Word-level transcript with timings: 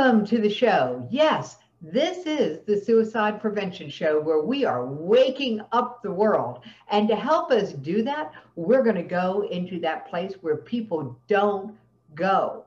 Welcome 0.00 0.24
to 0.28 0.38
the 0.38 0.48
show. 0.48 1.06
Yes, 1.10 1.58
this 1.82 2.24
is 2.24 2.60
the 2.64 2.80
Suicide 2.80 3.38
Prevention 3.38 3.90
Show 3.90 4.18
where 4.18 4.40
we 4.40 4.64
are 4.64 4.86
waking 4.86 5.60
up 5.72 6.02
the 6.02 6.10
world. 6.10 6.60
And 6.90 7.06
to 7.08 7.14
help 7.14 7.50
us 7.50 7.74
do 7.74 8.02
that, 8.04 8.32
we're 8.56 8.82
going 8.82 8.96
to 8.96 9.02
go 9.02 9.46
into 9.50 9.78
that 9.80 10.08
place 10.08 10.32
where 10.40 10.56
people 10.56 11.18
don't 11.28 11.76
go 12.14 12.64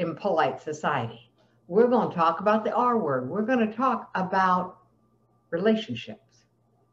in 0.00 0.16
polite 0.16 0.60
society. 0.60 1.30
We're 1.68 1.86
going 1.86 2.08
to 2.08 2.16
talk 2.16 2.40
about 2.40 2.64
the 2.64 2.74
R 2.74 2.98
word. 2.98 3.30
We're 3.30 3.42
going 3.42 3.64
to 3.64 3.72
talk 3.72 4.10
about 4.16 4.78
relationships. 5.50 6.42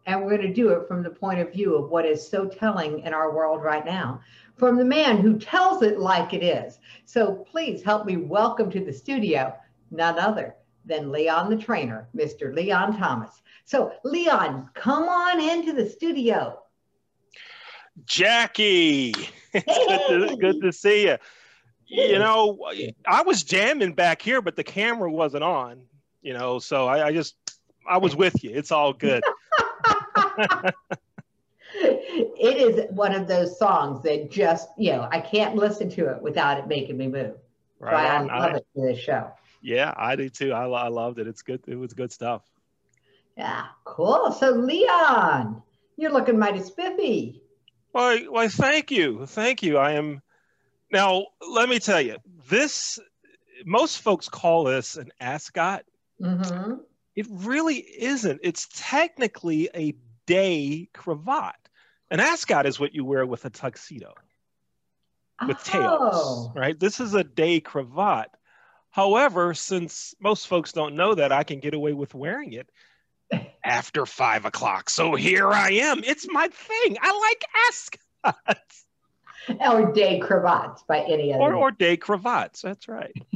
And 0.05 0.21
we're 0.21 0.37
going 0.37 0.47
to 0.47 0.53
do 0.53 0.69
it 0.69 0.87
from 0.87 1.01
the 1.01 1.09
point 1.09 1.39
of 1.39 1.51
view 1.51 1.75
of 1.75 1.89
what 1.89 2.05
is 2.05 2.29
so 2.29 2.45
telling 2.45 2.99
in 2.99 3.15
our 3.15 3.33
world 3.33 3.63
right 3.63 3.83
now, 3.83 4.21
from 4.57 4.77
the 4.77 4.85
man 4.85 5.17
who 5.17 5.37
tells 5.37 5.83
it 5.83 5.99
like 5.99 6.33
it 6.33 6.43
is. 6.43 6.79
So 7.05 7.45
please 7.49 7.83
help 7.83 8.05
me 8.05 8.17
welcome 8.17 8.71
to 8.71 8.83
the 8.83 8.93
studio 8.93 9.53
none 9.91 10.19
other 10.19 10.55
than 10.85 11.11
Leon 11.11 11.49
the 11.49 11.57
trainer, 11.57 12.07
Mr. 12.15 12.53
Leon 12.53 12.97
Thomas. 12.97 13.41
So, 13.65 13.91
Leon, 14.03 14.69
come 14.73 15.03
on 15.03 15.41
into 15.41 15.73
the 15.73 15.87
studio. 15.89 16.59
Jackie, 18.05 19.13
hey. 19.51 19.63
good, 20.07 20.29
to, 20.29 20.37
good 20.37 20.61
to 20.61 20.71
see 20.71 21.07
you. 21.07 21.17
You 21.87 22.19
know, 22.19 22.59
I 23.05 23.21
was 23.21 23.43
jamming 23.43 23.93
back 23.93 24.21
here, 24.21 24.41
but 24.41 24.55
the 24.57 24.63
camera 24.63 25.09
wasn't 25.09 25.43
on, 25.43 25.81
you 26.21 26.33
know, 26.33 26.59
so 26.59 26.85
I, 26.85 27.07
I 27.07 27.13
just, 27.13 27.35
I 27.87 27.97
was 27.97 28.15
with 28.15 28.43
you. 28.43 28.51
It's 28.53 28.71
all 28.71 28.93
good. 28.93 29.23
it 31.73 32.57
is 32.57 32.85
one 32.91 33.13
of 33.13 33.27
those 33.27 33.57
songs 33.57 34.03
that 34.03 34.31
just, 34.31 34.69
you 34.77 34.91
know, 34.91 35.07
I 35.11 35.19
can't 35.19 35.55
listen 35.55 35.89
to 35.91 36.09
it 36.11 36.21
without 36.21 36.57
it 36.57 36.67
making 36.67 36.97
me 36.97 37.07
move. 37.07 37.35
Right. 37.79 37.93
I 37.93 38.21
love 38.21 38.53
I, 38.53 38.57
it 38.57 38.67
for 38.73 38.87
this 38.87 38.99
show. 38.99 39.31
Yeah, 39.61 39.93
I 39.95 40.15
do 40.15 40.29
too. 40.29 40.53
I, 40.53 40.65
I 40.67 40.87
loved 40.87 41.19
it. 41.19 41.27
It's 41.27 41.41
good. 41.41 41.61
It 41.67 41.75
was 41.75 41.93
good 41.93 42.11
stuff. 42.11 42.43
Yeah, 43.37 43.65
cool. 43.83 44.31
So 44.31 44.51
Leon, 44.51 45.61
you're 45.97 46.11
looking 46.11 46.39
mighty 46.39 46.61
spiffy. 46.61 47.41
Why, 47.91 48.21
why, 48.23 48.47
thank 48.47 48.91
you. 48.91 49.25
Thank 49.25 49.63
you. 49.63 49.77
I 49.77 49.93
am 49.93 50.21
now, 50.91 51.27
let 51.47 51.69
me 51.69 51.79
tell 51.79 52.01
you, 52.01 52.17
this 52.49 52.99
most 53.65 53.99
folks 53.99 54.29
call 54.29 54.63
this 54.63 54.95
an 54.95 55.11
ascot. 55.19 55.83
Mm-hmm. 56.21 56.75
It 57.15 57.25
really 57.29 57.77
isn't. 57.77 58.39
It's 58.43 58.67
technically 58.73 59.69
a 59.73 59.95
day 60.27 60.89
cravat. 60.93 61.55
An 62.11 62.19
ascot 62.19 62.67
is 62.67 62.79
what 62.79 62.93
you 62.93 63.03
wear 63.03 63.25
with 63.25 63.43
a 63.45 63.49
tuxedo 63.49 64.13
with 65.45 65.57
oh. 65.59 65.71
tails, 65.71 66.49
right? 66.55 66.79
This 66.79 66.99
is 66.99 67.15
a 67.15 67.23
day 67.23 67.59
cravat. 67.59 68.29
However, 68.91 69.53
since 69.53 70.15
most 70.19 70.47
folks 70.47 70.71
don't 70.71 70.95
know 70.95 71.15
that, 71.15 71.31
I 71.31 71.43
can 71.43 71.59
get 71.59 71.73
away 71.73 71.93
with 71.93 72.15
wearing 72.15 72.53
it 72.53 72.69
after 73.63 74.05
five 74.05 74.45
o'clock. 74.45 74.89
So 74.89 75.15
here 75.15 75.51
I 75.51 75.71
am. 75.71 76.03
It's 76.03 76.27
my 76.29 76.47
thing. 76.47 76.97
I 77.01 77.35
like 78.25 78.35
ascots. 78.35 78.85
Or 79.61 79.93
day 79.93 80.19
cravats 80.19 80.83
by 80.87 80.99
any 81.01 81.33
other. 81.33 81.41
Or, 81.41 81.55
or 81.55 81.71
day 81.71 81.97
cravats. 81.97 82.61
That's 82.61 82.87
right. 82.87 83.13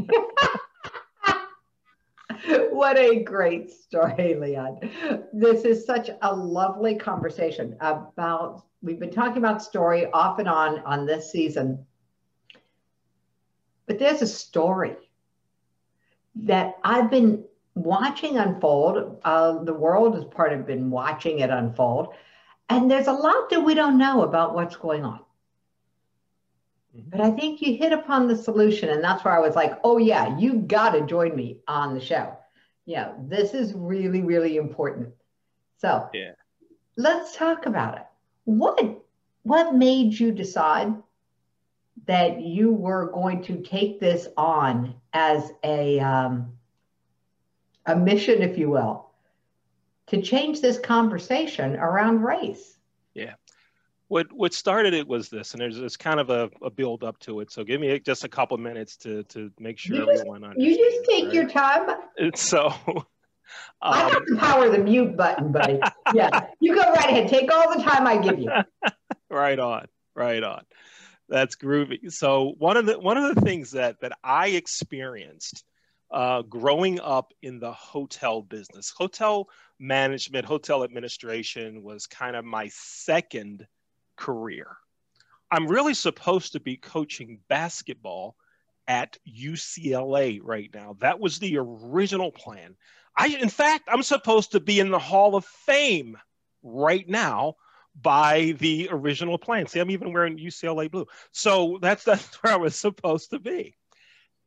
what 2.69 2.97
a 2.97 3.23
great 3.23 3.71
story, 3.71 4.35
Leon. 4.35 4.79
This 5.33 5.63
is 5.63 5.85
such 5.85 6.09
a 6.21 6.35
lovely 6.35 6.95
conversation 6.95 7.75
about, 7.79 8.63
we've 8.81 8.99
been 8.99 9.11
talking 9.11 9.37
about 9.37 9.61
story 9.61 10.09
off 10.11 10.39
and 10.39 10.47
on 10.47 10.79
on 10.79 11.05
this 11.05 11.31
season, 11.31 11.85
but 13.85 13.99
there's 13.99 14.21
a 14.21 14.27
story 14.27 14.95
that 16.35 16.75
I've 16.83 17.11
been 17.11 17.43
watching 17.75 18.37
unfold. 18.37 19.19
Uh, 19.23 19.63
the 19.63 19.73
world 19.73 20.15
has 20.15 20.25
part 20.25 20.53
of 20.53 20.65
been 20.65 20.89
watching 20.89 21.39
it 21.39 21.49
unfold. 21.49 22.13
And 22.69 22.89
there's 22.89 23.07
a 23.07 23.13
lot 23.13 23.49
that 23.49 23.59
we 23.59 23.73
don't 23.73 23.97
know 23.97 24.23
about 24.23 24.55
what's 24.55 24.77
going 24.77 25.03
on. 25.03 25.19
Mm-hmm. 26.95 27.09
But 27.09 27.21
I 27.21 27.31
think 27.31 27.61
you 27.61 27.77
hit 27.77 27.93
upon 27.93 28.27
the 28.27 28.35
solution. 28.35 28.89
And 28.89 29.03
that's 29.03 29.23
where 29.23 29.35
I 29.35 29.39
was 29.39 29.55
like, 29.55 29.79
oh, 29.83 29.97
yeah, 29.97 30.37
you 30.37 30.55
got 30.55 30.91
to 30.91 31.05
join 31.05 31.35
me 31.35 31.59
on 31.67 31.93
the 31.93 32.01
show. 32.01 32.37
Yeah, 32.85 33.13
this 33.19 33.53
is 33.53 33.73
really, 33.73 34.21
really 34.21 34.57
important. 34.57 35.09
So 35.77 36.09
yeah. 36.13 36.31
let's 36.97 37.35
talk 37.35 37.65
about 37.65 37.97
it. 37.97 38.05
What 38.45 38.97
what 39.43 39.75
made 39.75 40.19
you 40.19 40.31
decide 40.31 40.93
that 42.05 42.41
you 42.41 42.71
were 42.71 43.11
going 43.11 43.43
to 43.43 43.61
take 43.61 43.99
this 43.99 44.27
on 44.37 44.95
as 45.13 45.51
a 45.63 45.99
um, 45.99 46.53
a 47.85 47.95
mission, 47.95 48.41
if 48.41 48.57
you 48.57 48.69
will, 48.69 49.09
to 50.07 50.21
change 50.21 50.61
this 50.61 50.79
conversation 50.79 51.75
around 51.75 52.21
race. 52.21 52.77
What 54.11 54.27
what 54.33 54.53
started 54.53 54.93
it 54.93 55.07
was 55.07 55.29
this, 55.29 55.53
and 55.53 55.61
there's 55.61 55.79
this 55.79 55.95
kind 55.95 56.19
of 56.19 56.29
a, 56.29 56.49
a 56.61 56.69
build 56.69 57.01
up 57.01 57.17
to 57.19 57.39
it. 57.39 57.49
So 57.49 57.63
give 57.63 57.79
me 57.79 57.97
just 58.01 58.25
a 58.25 58.27
couple 58.27 58.57
minutes 58.57 58.97
to 58.97 59.23
to 59.29 59.49
make 59.57 59.77
sure 59.79 59.95
you 59.95 60.01
everyone 60.01 60.41
just, 60.41 60.57
You 60.57 60.77
just 60.77 61.09
take 61.09 61.23
right? 61.27 61.33
your 61.33 61.47
time. 61.47 61.95
It's 62.17 62.41
so. 62.41 62.73
Um, 62.85 63.05
I 63.81 64.09
have 64.09 64.25
to 64.25 64.35
power 64.35 64.69
the 64.69 64.79
mute 64.79 65.15
button, 65.15 65.53
buddy. 65.53 65.79
yeah, 66.13 66.47
you 66.59 66.75
go 66.75 66.81
right 66.91 67.09
ahead. 67.09 67.29
Take 67.29 67.49
all 67.53 67.73
the 67.73 67.81
time 67.81 68.05
I 68.05 68.17
give 68.17 68.37
you. 68.37 68.51
right 69.29 69.57
on, 69.57 69.85
right 70.13 70.43
on. 70.43 70.65
That's 71.29 71.55
groovy. 71.55 72.11
So 72.11 72.53
one 72.57 72.75
of 72.75 72.85
the 72.85 72.99
one 72.99 73.15
of 73.15 73.33
the 73.33 73.39
things 73.39 73.71
that 73.71 74.01
that 74.01 74.11
I 74.21 74.49
experienced 74.49 75.63
uh, 76.11 76.41
growing 76.41 76.99
up 76.99 77.31
in 77.41 77.59
the 77.61 77.71
hotel 77.71 78.41
business, 78.41 78.91
hotel 78.93 79.47
management, 79.79 80.45
hotel 80.45 80.83
administration 80.83 81.81
was 81.81 82.07
kind 82.07 82.35
of 82.35 82.43
my 82.43 82.69
second 82.73 83.65
career. 84.21 84.67
I'm 85.49 85.67
really 85.67 85.95
supposed 85.95 86.53
to 86.53 86.59
be 86.59 86.77
coaching 86.77 87.39
basketball 87.49 88.35
at 88.87 89.17
UCLA 89.27 90.39
right 90.43 90.69
now. 90.73 90.95
That 90.99 91.19
was 91.19 91.39
the 91.39 91.57
original 91.57 92.31
plan. 92.31 92.75
I, 93.17 93.27
in 93.27 93.49
fact, 93.49 93.85
I'm 93.87 94.03
supposed 94.03 94.51
to 94.51 94.59
be 94.59 94.79
in 94.79 94.91
the 94.91 94.99
Hall 94.99 95.35
of 95.35 95.43
Fame 95.43 96.17
right 96.61 97.07
now 97.09 97.55
by 97.99 98.53
the 98.59 98.89
original 98.91 99.37
plan. 99.39 99.65
See, 99.65 99.79
I'm 99.79 99.91
even 99.91 100.13
wearing 100.13 100.37
UCLA 100.37 100.89
blue. 100.89 101.07
So 101.31 101.79
that's 101.81 102.03
that's 102.09 102.35
where 102.43 102.53
I 102.53 102.57
was 102.57 102.75
supposed 102.75 103.31
to 103.31 103.39
be. 103.39 103.75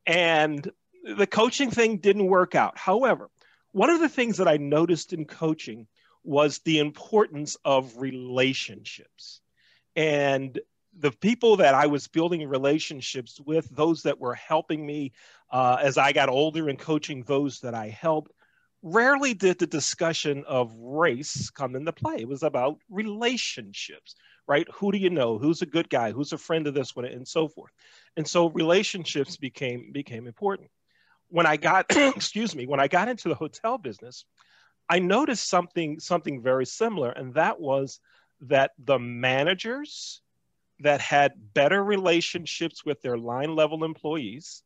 And 0.07 0.71
the 1.17 1.27
coaching 1.27 1.71
thing 1.71 1.99
didn't 1.99 2.27
work 2.27 2.55
out. 2.55 2.79
However, 2.79 3.29
one 3.73 3.91
of 3.91 4.01
the 4.01 4.09
things 4.09 4.37
that 4.37 4.49
I 4.49 4.57
noticed 4.57 5.13
in 5.13 5.25
coaching 5.25 5.89
was 6.23 6.61
the 6.61 6.79
importance 6.79 7.57
of 7.65 7.99
relationships. 7.99 9.41
And 9.97 10.59
the 10.99 11.11
people 11.11 11.57
that 11.57 11.75
I 11.75 11.87
was 11.87 12.09
building 12.09 12.49
relationships 12.49 13.41
with, 13.41 13.69
those 13.71 14.03
that 14.03 14.21
were 14.21 14.35
helping 14.35 14.87
me 14.87 15.13
uh, 15.51 15.79
as 15.81 15.99
I 15.99 16.13
got 16.13 16.29
older 16.29 16.69
and 16.69 16.79
coaching 16.79 17.23
those 17.23 17.61
that 17.61 17.75
I 17.75 17.89
helped, 17.89 18.33
rarely 18.83 19.35
did 19.35 19.59
the 19.59 19.67
discussion 19.67 20.45
of 20.47 20.75
race 20.79 21.51
come 21.51 21.75
into 21.75 21.93
play. 21.93 22.17
It 22.19 22.29
was 22.29 22.43
about 22.43 22.79
relationships, 22.91 24.15
right? 24.47 24.69
Who 24.75 24.93
do 24.93 24.99
you 24.99 25.11
know? 25.11 25.39
Who's 25.39 25.63
a 25.63 25.67
good 25.67 25.89
guy? 25.89 26.13
Who's 26.13 26.33
a 26.33 26.39
friend 26.39 26.67
of 26.67 26.75
this 26.75 26.95
one, 26.95 27.07
and 27.07 27.27
so 27.27 27.49
forth. 27.49 27.73
And 28.17 28.29
so 28.29 28.51
relationships 28.51 29.37
became 29.37 29.91
became 29.91 30.27
important. 30.27 30.71
When 31.29 31.47
I 31.47 31.57
got, 31.57 31.87
excuse 31.97 32.55
me, 32.55 32.67
when 32.67 32.79
I 32.79 32.87
got 32.87 33.09
into 33.09 33.29
the 33.29 33.35
hotel 33.35 33.79
business, 33.79 34.27
I 34.89 34.99
noticed 34.99 35.49
something 35.49 35.99
something 35.99 36.43
very 36.43 36.67
similar, 36.67 37.11
and 37.11 37.35
that 37.35 37.59
was 37.59 38.01
that 38.43 38.73
the 38.79 38.99
managers 38.99 40.21
that 40.81 41.01
had 41.01 41.55
better 41.55 41.83
relationships 41.83 42.85
with 42.85 43.01
their 43.03 43.17
line 43.17 43.55
level 43.55 43.85
employees 43.85 44.63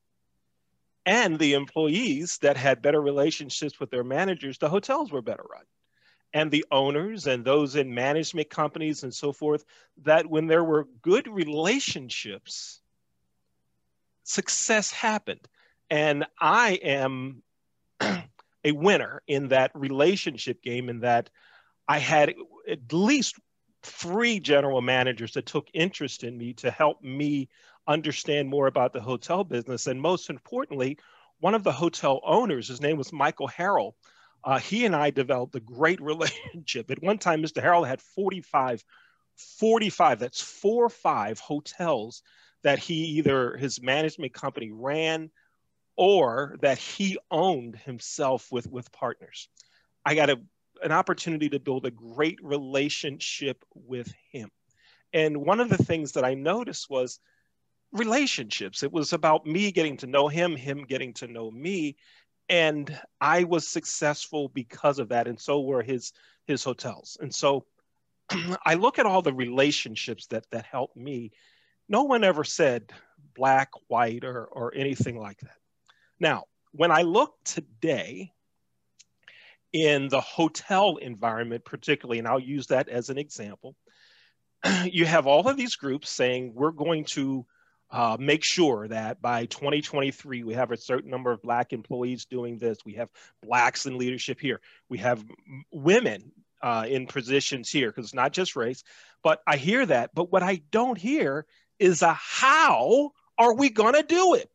and 1.07 1.39
the 1.39 1.55
employees 1.55 2.39
that 2.43 2.57
had 2.57 2.83
better 2.83 3.01
relationships 3.01 3.81
with 3.81 3.91
their 3.91 4.05
managers, 4.05 4.59
the 4.59 4.69
hotels 4.69 5.11
were 5.11 5.23
better 5.23 5.45
run. 5.51 5.65
And 6.35 6.51
the 6.51 6.67
owners 6.71 7.27
and 7.27 7.45
those 7.45 7.77
in 7.77 7.95
management 7.95 8.51
companies 8.51 9.03
and 9.03 9.15
so 9.15 9.33
forth, 9.33 9.65
that 10.03 10.27
when 10.27 10.47
there 10.47 10.65
were 10.65 10.87
good 11.01 11.27
relationships, 11.27 12.81
success 14.25 14.91
happened. 14.91 15.49
And 15.89 16.27
I 16.39 16.73
am 16.83 17.43
a 18.01 18.73
winner 18.73 19.23
in 19.27 19.49
that 19.49 19.71
relationship 19.75 20.63
game, 20.63 20.91
in 20.91 21.01
that 21.01 21.31
I 21.87 21.99
had 21.99 22.35
at 22.71 22.93
least 22.93 23.37
three 23.83 24.41
general 24.41 24.81
managers 24.81 25.33
that 25.35 25.47
took 25.47 25.69
interest 25.73 26.25
in 26.25 26.37
me 26.37 26.53
to 26.55 26.71
help 26.71 27.03
me 27.03 27.49
understand 27.87 28.49
more 28.49 28.67
about 28.67 28.93
the 28.93 29.01
hotel 29.01 29.45
business. 29.45 29.87
And 29.87 30.01
most 30.01 30.31
importantly, 30.31 30.99
one 31.41 31.55
of 31.55 31.65
the 31.65 31.73
hotel 31.73 32.21
owners, 32.25 32.69
his 32.69 32.81
name 32.81 32.97
was 32.97 33.13
Michael 33.13 33.49
Harrell, 33.49 33.95
uh, 34.45 34.59
he 34.59 34.85
and 34.85 34.95
I 34.95 35.11
developed 35.11 35.55
a 35.57 35.61
great 35.61 36.01
relationship. 36.03 36.91
At 36.91 37.03
one 37.03 37.19
time, 37.19 37.43
Mr. 37.43 37.63
Harrell 37.63 37.87
had 37.87 38.01
45, 38.01 38.85
45, 39.37 40.19
that's 40.19 40.41
four 40.41 40.85
or 40.87 40.91
five 40.91 41.39
hotels 41.39 42.23
that 42.63 42.79
he 42.79 42.95
either 42.95 43.57
his 43.57 43.81
management 43.81 44.35
company 44.35 44.71
ran 44.73 45.31
or 45.97 46.57
that 46.61 46.79
he 46.79 47.19
owned 47.31 47.77
himself 47.77 48.51
with, 48.51 48.69
with 48.69 48.91
partners. 48.93 49.49
I 50.05 50.15
got 50.15 50.31
a, 50.31 50.41
an 50.83 50.93
opportunity 50.93 51.49
to 51.51 51.61
build 51.61 51.87
a 51.87 51.91
great 51.91 52.39
relationship 52.43 53.65
with 53.75 54.13
him. 54.31 54.51
And 55.13 55.39
one 55.39 55.61
of 55.61 55.69
the 55.69 55.83
things 55.83 56.13
that 56.13 56.25
I 56.25 56.35
noticed 56.35 56.91
was 56.91 57.21
relationships. 57.93 58.83
It 58.83 58.93
was 58.93 59.13
about 59.13 59.47
me 59.47 59.73
getting 59.73 59.97
to 59.99 60.07
know 60.07 60.29
him, 60.29 60.55
him 60.57 60.85
getting 60.85 61.15
to 61.15 61.27
know 61.27 61.51
me. 61.51 61.97
And 62.49 62.99
I 63.21 63.45
was 63.45 63.67
successful 63.67 64.49
because 64.49 64.99
of 64.99 65.09
that. 65.09 65.27
And 65.27 65.39
so 65.41 65.61
were 65.61 65.83
his 65.83 66.13
his 66.47 66.65
hotels. 66.65 67.19
And 67.21 67.35
so 67.35 67.67
I 68.67 68.75
look 68.75 68.99
at 68.99 69.07
all 69.07 69.23
the 69.23 69.33
relationships 69.33 70.27
that 70.27 70.45
that 70.51 70.65
helped 70.65 70.97
me. 70.97 71.33
No 71.89 72.03
one 72.03 72.25
ever 72.25 72.45
said 72.45 72.93
black, 73.35 73.71
white, 73.89 74.25
or 74.25 74.47
or 74.47 74.75
anything 74.75 75.19
like 75.19 75.39
that. 75.41 75.57
Now, 76.21 76.45
when 76.73 76.91
I 76.91 77.03
look 77.03 77.35
today 77.45 78.33
in 79.73 80.09
the 80.09 80.21
hotel 80.21 80.97
environment, 80.97 81.65
particularly, 81.65 82.19
and 82.19 82.29
I'll 82.29 82.39
use 82.39 82.69
that 82.69 82.89
as 82.89 83.11
an 83.11 83.19
example, 83.19 83.75
you 84.85 85.05
have 85.05 85.27
all 85.27 85.49
of 85.49 85.57
these 85.57 85.77
groups 85.77 86.11
saying 86.11 86.53
we're 86.55 86.73
going 86.73 87.05
to 87.13 87.47
uh, 87.91 88.17
make 88.21 88.45
sure 88.45 88.87
that 88.89 89.21
by 89.23 89.47
2023 89.47 90.43
we 90.45 90.55
have 90.55 90.73
a 90.73 90.77
certain 90.77 91.11
number 91.11 91.33
of 91.33 91.43
black 91.43 91.73
employees 91.73 92.27
doing 92.27 92.59
this. 92.59 92.79
We 92.85 92.95
have 92.95 93.09
blacks 93.43 93.87
in 93.87 93.97
leadership 93.97 94.41
here. 94.41 94.61
We 94.89 94.99
have 94.99 95.25
women 95.73 96.33
uh, 96.63 96.87
in 96.89 97.07
positions 97.07 97.71
here 97.71 97.89
because 97.89 98.07
it's 98.07 98.15
not 98.15 98.33
just 98.33 98.57
race. 98.57 98.83
But 99.23 99.41
i 99.47 99.57
hear 99.57 99.85
that. 99.87 100.11
But 100.15 100.31
what 100.31 100.43
i 100.43 100.63
don't 100.71 100.99
hear 100.99 101.47
is 101.79 102.03
a 102.03 102.13
how 102.13 103.13
are 103.39 103.55
we 103.55 103.71
going 103.71 103.95
to 103.95 104.03
do 104.03 104.35
it? 104.35 104.51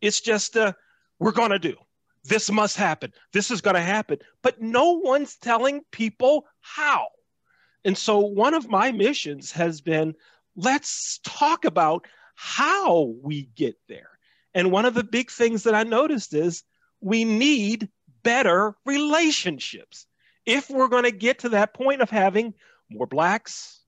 It's 0.00 0.20
just 0.20 0.56
a 0.56 0.74
we're 1.18 1.32
going 1.32 1.50
to 1.50 1.58
do 1.58 1.76
this 2.24 2.50
must 2.50 2.76
happen 2.76 3.12
this 3.32 3.50
is 3.50 3.60
going 3.60 3.74
to 3.74 3.80
happen 3.80 4.18
but 4.42 4.60
no 4.60 4.92
one's 4.92 5.36
telling 5.36 5.80
people 5.92 6.46
how 6.60 7.06
and 7.84 7.96
so 7.96 8.18
one 8.18 8.54
of 8.54 8.68
my 8.68 8.92
missions 8.92 9.52
has 9.52 9.80
been 9.80 10.14
let's 10.56 11.20
talk 11.24 11.64
about 11.64 12.06
how 12.34 13.14
we 13.22 13.48
get 13.56 13.76
there. 13.88 14.10
And 14.54 14.70
one 14.70 14.84
of 14.84 14.94
the 14.94 15.04
big 15.04 15.30
things 15.30 15.64
that 15.64 15.74
I 15.74 15.82
noticed 15.84 16.34
is 16.34 16.62
we 17.00 17.24
need 17.24 17.88
better 18.22 18.76
relationships. 18.84 20.06
If 20.46 20.70
we're 20.70 20.88
going 20.88 21.04
to 21.04 21.10
get 21.10 21.40
to 21.40 21.50
that 21.50 21.74
point 21.74 22.00
of 22.00 22.10
having 22.10 22.54
more 22.90 23.06
blacks, 23.06 23.80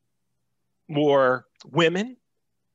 more 0.88 1.46
women, 1.64 2.16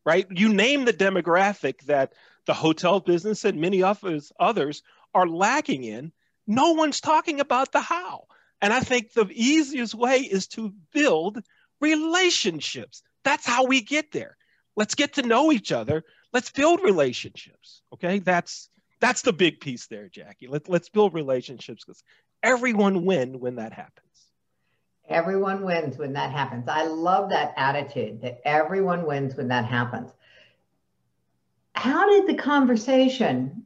right? 0.06 0.28
You 0.30 0.54
name 0.54 0.86
the 0.86 0.94
demographic 0.94 1.82
that 1.88 2.14
the 2.46 2.54
hotel 2.54 3.00
business 3.00 3.44
and 3.44 3.60
many 3.60 3.82
others 3.82 4.32
others 4.40 4.84
are 5.16 5.28
lacking 5.28 5.86
in, 5.86 6.12
no 6.46 6.74
one's 6.74 7.02
talking 7.02 7.40
about 7.40 7.72
the 7.72 7.82
how. 7.82 8.26
And 8.62 8.72
I 8.72 8.82
think 8.82 9.14
the 9.14 9.28
easiest 9.32 9.96
way 9.96 10.20
is 10.20 10.48
to 10.50 10.74
build 10.94 11.42
relationships. 11.82 13.02
That's 13.24 13.46
how 13.46 13.66
we 13.66 13.82
get 13.82 14.12
there. 14.12 14.38
Let's 14.76 14.96
get 14.96 15.14
to 15.14 15.24
know 15.24 15.52
each 15.52 15.72
other. 15.72 16.04
Let's 16.34 16.52
build 16.52 16.82
relationships. 16.84 17.82
Okay, 17.94 18.20
that's 18.20 18.70
that's 19.00 19.22
the 19.22 19.34
big 19.34 19.60
piece 19.60 19.88
there, 19.88 20.10
Jackie. 20.10 20.48
Let, 20.48 20.70
let's 20.70 20.90
build 20.90 21.14
relationships 21.14 21.84
because 21.84 22.04
everyone 22.44 23.06
win 23.06 23.40
when 23.40 23.56
that 23.56 23.74
happens. 23.74 24.02
Everyone 25.08 25.64
wins 25.64 25.98
when 25.98 26.14
that 26.14 26.32
happens. 26.32 26.68
I 26.68 26.86
love 26.86 27.30
that 27.30 27.54
attitude 27.58 28.22
that 28.22 28.42
everyone 28.46 29.06
wins 29.06 29.36
when 29.36 29.50
that 29.50 29.66
happens. 29.66 30.12
How 31.74 32.10
did 32.10 32.28
the 32.28 32.42
conversation 32.42 33.65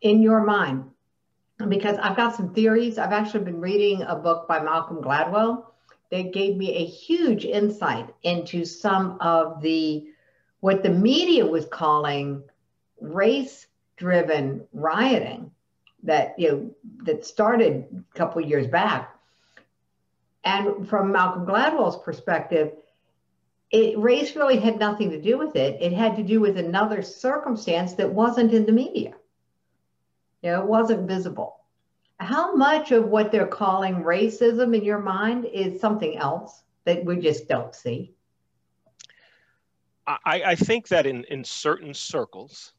in 0.00 0.22
your 0.22 0.44
mind? 0.44 0.84
Because 1.68 1.98
I've 1.98 2.16
got 2.16 2.36
some 2.36 2.54
theories. 2.54 2.98
I've 2.98 3.12
actually 3.12 3.44
been 3.44 3.60
reading 3.60 4.02
a 4.02 4.14
book 4.14 4.46
by 4.46 4.60
Malcolm 4.60 5.02
Gladwell 5.02 5.64
that 6.10 6.32
gave 6.32 6.56
me 6.56 6.74
a 6.74 6.84
huge 6.84 7.44
insight 7.44 8.14
into 8.22 8.64
some 8.64 9.18
of 9.20 9.60
the 9.60 10.06
what 10.60 10.82
the 10.82 10.90
media 10.90 11.46
was 11.46 11.66
calling 11.66 12.42
race 13.00 13.66
driven 13.96 14.66
rioting 14.72 15.50
that 16.02 16.38
you 16.38 16.50
know 16.50 16.74
that 17.04 17.24
started 17.24 17.86
a 18.14 18.18
couple 18.18 18.40
years 18.40 18.66
back 18.66 19.16
and 20.44 20.88
from 20.88 21.12
malcolm 21.12 21.46
gladwell's 21.46 22.02
perspective 22.02 22.72
it, 23.70 23.98
race 23.98 24.34
really 24.34 24.58
had 24.58 24.78
nothing 24.78 25.10
to 25.10 25.20
do 25.20 25.36
with 25.36 25.54
it 25.56 25.80
it 25.82 25.92
had 25.92 26.16
to 26.16 26.22
do 26.22 26.40
with 26.40 26.56
another 26.56 27.02
circumstance 27.02 27.94
that 27.94 28.10
wasn't 28.12 28.52
in 28.52 28.64
the 28.66 28.72
media 28.72 29.14
you 30.42 30.50
know 30.50 30.60
it 30.60 30.66
wasn't 30.66 31.08
visible 31.08 31.60
how 32.20 32.54
much 32.54 32.90
of 32.90 33.06
what 33.06 33.30
they're 33.30 33.46
calling 33.46 34.02
racism 34.02 34.76
in 34.76 34.82
your 34.82 34.98
mind 34.98 35.44
is 35.46 35.80
something 35.80 36.16
else 36.16 36.62
that 36.84 37.04
we 37.04 37.16
just 37.16 37.48
don't 37.48 37.74
see 37.74 38.12
I, 40.24 40.42
I 40.46 40.54
think 40.54 40.88
that 40.88 41.06
in, 41.06 41.24
in 41.24 41.44
certain 41.44 41.92
circles, 41.92 42.72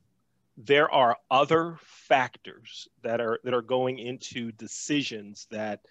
there 0.58 0.92
are 0.92 1.18
other 1.30 1.78
factors 1.82 2.88
that 3.02 3.22
are 3.22 3.40
that 3.44 3.54
are 3.54 3.62
going 3.62 4.00
into 4.00 4.52
decisions 4.54 5.48
that 5.52 5.82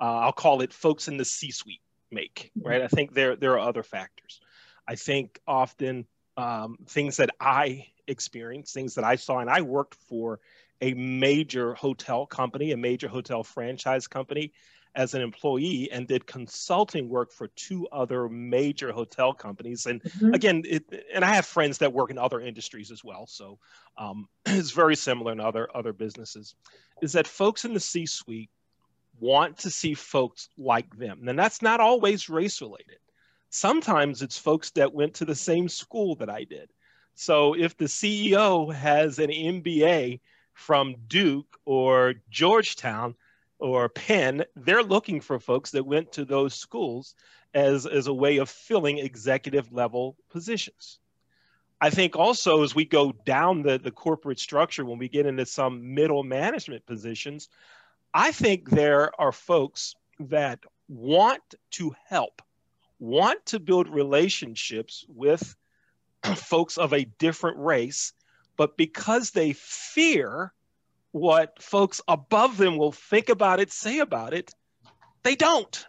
uh, 0.00 0.20
I'll 0.20 0.32
call 0.32 0.62
it 0.62 0.72
folks 0.72 1.08
in 1.08 1.16
the 1.16 1.24
C-suite 1.24 1.80
make. 2.10 2.50
Right. 2.60 2.82
I 2.82 2.88
think 2.88 3.14
there 3.14 3.36
there 3.36 3.52
are 3.52 3.68
other 3.68 3.82
factors. 3.82 4.40
I 4.88 4.94
think 4.94 5.40
often 5.46 6.06
um, 6.36 6.78
things 6.86 7.16
that 7.18 7.30
I 7.40 7.86
experienced, 8.08 8.72
things 8.72 8.94
that 8.94 9.04
I 9.04 9.16
saw, 9.16 9.38
and 9.38 9.50
I 9.50 9.60
worked 9.60 9.94
for 9.94 10.40
a 10.80 10.94
major 10.94 11.74
hotel 11.74 12.26
company, 12.26 12.72
a 12.72 12.76
major 12.76 13.08
hotel 13.08 13.42
franchise 13.42 14.06
company, 14.06 14.52
as 14.96 15.12
an 15.12 15.20
employee 15.20 15.90
and 15.92 16.08
did 16.08 16.26
consulting 16.26 17.08
work 17.08 17.30
for 17.30 17.48
two 17.48 17.86
other 17.92 18.28
major 18.30 18.90
hotel 18.92 19.32
companies. 19.32 19.84
And 19.84 20.02
mm-hmm. 20.02 20.32
again, 20.32 20.62
it, 20.66 20.84
and 21.14 21.22
I 21.22 21.34
have 21.34 21.44
friends 21.44 21.78
that 21.78 21.92
work 21.92 22.10
in 22.10 22.18
other 22.18 22.40
industries 22.40 22.90
as 22.90 23.04
well. 23.04 23.26
So 23.26 23.58
um, 23.98 24.26
it's 24.46 24.70
very 24.70 24.96
similar 24.96 25.32
in 25.32 25.40
other, 25.40 25.68
other 25.74 25.92
businesses, 25.92 26.54
is 27.02 27.12
that 27.12 27.26
folks 27.26 27.66
in 27.66 27.74
the 27.74 27.80
C-suite 27.80 28.50
want 29.20 29.58
to 29.58 29.70
see 29.70 29.92
folks 29.94 30.48
like 30.56 30.96
them. 30.96 31.28
And 31.28 31.38
that's 31.38 31.60
not 31.60 31.80
always 31.80 32.30
race 32.30 32.62
related. 32.62 32.98
Sometimes 33.50 34.22
it's 34.22 34.38
folks 34.38 34.70
that 34.72 34.92
went 34.92 35.14
to 35.14 35.24
the 35.26 35.34
same 35.34 35.68
school 35.68 36.16
that 36.16 36.30
I 36.30 36.44
did. 36.44 36.70
So 37.14 37.54
if 37.54 37.76
the 37.76 37.86
CEO 37.86 38.72
has 38.72 39.18
an 39.18 39.30
MBA 39.30 40.20
from 40.56 40.96
Duke 41.06 41.58
or 41.66 42.14
Georgetown, 42.30 43.14
or 43.58 43.88
Penn, 43.90 44.42
they're 44.56 44.82
looking 44.82 45.20
for 45.20 45.38
folks 45.38 45.70
that 45.72 45.86
went 45.86 46.12
to 46.12 46.24
those 46.24 46.54
schools 46.54 47.14
as, 47.54 47.86
as 47.86 48.06
a 48.06 48.14
way 48.14 48.38
of 48.38 48.48
filling 48.48 48.98
executive 48.98 49.70
level 49.70 50.16
positions. 50.30 50.98
I 51.78 51.90
think 51.90 52.16
also 52.16 52.62
as 52.62 52.74
we 52.74 52.86
go 52.86 53.12
down 53.26 53.62
the, 53.62 53.78
the 53.78 53.90
corporate 53.90 54.40
structure, 54.40 54.84
when 54.84 54.98
we 54.98 55.10
get 55.10 55.26
into 55.26 55.44
some 55.44 55.94
middle 55.94 56.24
management 56.24 56.86
positions, 56.86 57.48
I 58.14 58.32
think 58.32 58.70
there 58.70 59.12
are 59.20 59.32
folks 59.32 59.94
that 60.20 60.60
want 60.88 61.42
to 61.72 61.94
help, 62.06 62.40
want 62.98 63.44
to 63.46 63.60
build 63.60 63.90
relationships 63.90 65.04
with 65.06 65.54
folks 66.34 66.78
of 66.78 66.94
a 66.94 67.04
different 67.04 67.58
race, 67.58 68.14
but 68.56 68.76
because 68.76 69.30
they 69.30 69.52
fear 69.52 70.52
what 71.12 71.62
folks 71.62 72.00
above 72.08 72.56
them 72.56 72.76
will 72.76 72.92
think 72.92 73.28
about 73.28 73.60
it, 73.60 73.72
say 73.72 74.00
about 74.00 74.34
it, 74.34 74.52
they 75.22 75.34
don't. 75.34 75.86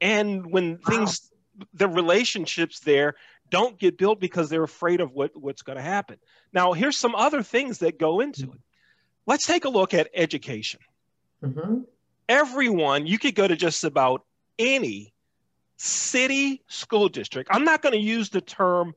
And 0.00 0.50
when 0.50 0.72
wow. 0.72 0.78
things, 0.88 1.30
the 1.72 1.88
relationships 1.88 2.80
there 2.80 3.14
don't 3.50 3.78
get 3.78 3.98
built 3.98 4.20
because 4.20 4.48
they're 4.48 4.64
afraid 4.64 5.00
of 5.00 5.12
what, 5.12 5.30
what's 5.36 5.62
going 5.62 5.76
to 5.76 5.82
happen. 5.82 6.16
Now, 6.52 6.72
here's 6.72 6.96
some 6.96 7.14
other 7.14 7.42
things 7.42 7.78
that 7.78 7.98
go 7.98 8.20
into 8.20 8.44
it. 8.44 8.60
Let's 9.26 9.46
take 9.46 9.64
a 9.64 9.68
look 9.68 9.94
at 9.94 10.08
education. 10.14 10.80
Mm-hmm. 11.42 11.82
Everyone, 12.28 13.06
you 13.06 13.18
could 13.18 13.34
go 13.34 13.46
to 13.46 13.56
just 13.56 13.84
about 13.84 14.24
any 14.58 15.12
city 15.76 16.62
school 16.68 17.08
district. 17.08 17.50
I'm 17.52 17.64
not 17.64 17.82
going 17.82 17.92
to 17.92 18.00
use 18.00 18.30
the 18.30 18.40
term 18.40 18.94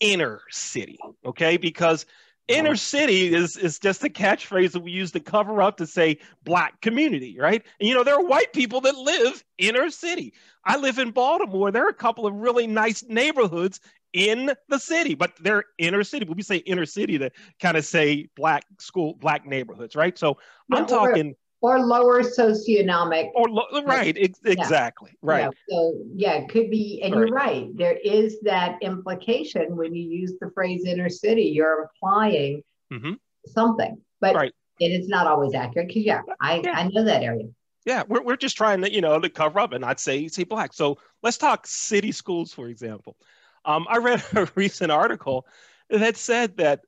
inner 0.00 0.42
city, 0.50 0.98
okay? 1.24 1.56
Because 1.56 2.06
inner 2.48 2.76
city 2.76 3.34
is 3.34 3.56
is 3.56 3.78
just 3.78 4.02
a 4.04 4.08
catchphrase 4.08 4.72
that 4.72 4.80
we 4.80 4.90
use 4.90 5.12
to 5.12 5.20
cover 5.20 5.62
up 5.62 5.76
to 5.76 5.86
say 5.86 6.18
black 6.44 6.80
community 6.80 7.38
right? 7.38 7.64
And 7.80 7.88
you 7.88 7.94
know 7.94 8.04
there 8.04 8.14
are 8.14 8.24
white 8.24 8.52
people 8.52 8.80
that 8.82 8.96
live 8.96 9.44
inner 9.58 9.90
city. 9.90 10.32
I 10.64 10.76
live 10.76 10.98
in 10.98 11.10
baltimore. 11.10 11.70
There 11.70 11.84
are 11.84 11.90
a 11.90 11.94
couple 11.94 12.26
of 12.26 12.34
really 12.34 12.66
nice 12.66 13.04
neighborhoods 13.04 13.80
in 14.14 14.52
the 14.68 14.78
city 14.78 15.14
but 15.14 15.32
they're 15.40 15.64
inner 15.76 16.02
city. 16.02 16.24
When 16.24 16.36
we 16.36 16.42
say 16.42 16.56
inner 16.56 16.86
city 16.86 17.18
to 17.18 17.30
kind 17.60 17.76
of 17.76 17.84
say 17.84 18.28
black 18.36 18.64
school 18.78 19.14
black 19.14 19.46
neighborhoods 19.46 19.94
right? 19.94 20.18
So 20.18 20.38
i'm 20.72 20.86
talking 20.86 21.34
or 21.60 21.80
lower 21.80 22.22
socioeconomic 22.22 23.30
or 23.34 23.48
lo- 23.48 23.82
right 23.84 24.16
ex- 24.18 24.40
exactly 24.44 25.10
yeah. 25.14 25.30
right 25.30 25.42
yeah. 25.42 25.50
so 25.68 25.94
yeah 26.14 26.32
it 26.34 26.48
could 26.48 26.70
be 26.70 27.00
and 27.02 27.14
right. 27.14 27.18
you're 27.18 27.34
right 27.34 27.76
there 27.76 27.98
is 28.04 28.38
that 28.42 28.78
implication 28.80 29.76
when 29.76 29.94
you 29.94 30.04
use 30.04 30.34
the 30.40 30.50
phrase 30.52 30.84
inner 30.84 31.08
city 31.08 31.42
you're 31.42 31.90
applying 31.90 32.62
mm-hmm. 32.92 33.14
something 33.46 34.00
but 34.20 34.34
right 34.34 34.54
it 34.80 34.88
is 34.92 35.08
not 35.08 35.26
always 35.26 35.54
accurate 35.54 35.88
because 35.88 36.04
yeah, 36.04 36.22
I 36.40 36.60
yeah. 36.62 36.72
I 36.72 36.88
know 36.88 37.04
that 37.04 37.22
area. 37.22 37.48
Yeah, 37.84 38.02
we're, 38.06 38.22
we're 38.22 38.36
just 38.36 38.56
trying 38.56 38.82
to 38.82 38.92
you 38.92 39.00
know 39.00 39.18
to 39.18 39.28
cover 39.28 39.60
up 39.60 39.72
and 39.72 39.80
not 39.80 40.00
say 40.00 40.28
say 40.28 40.44
black. 40.44 40.72
So 40.72 40.98
let's 41.22 41.38
talk 41.38 41.66
city 41.66 42.12
schools 42.12 42.52
for 42.52 42.68
example. 42.68 43.16
Um, 43.64 43.86
I 43.88 43.98
read 43.98 44.22
a 44.34 44.48
recent 44.54 44.92
article 44.92 45.46
that 45.90 46.16
said 46.16 46.56
that 46.58 46.80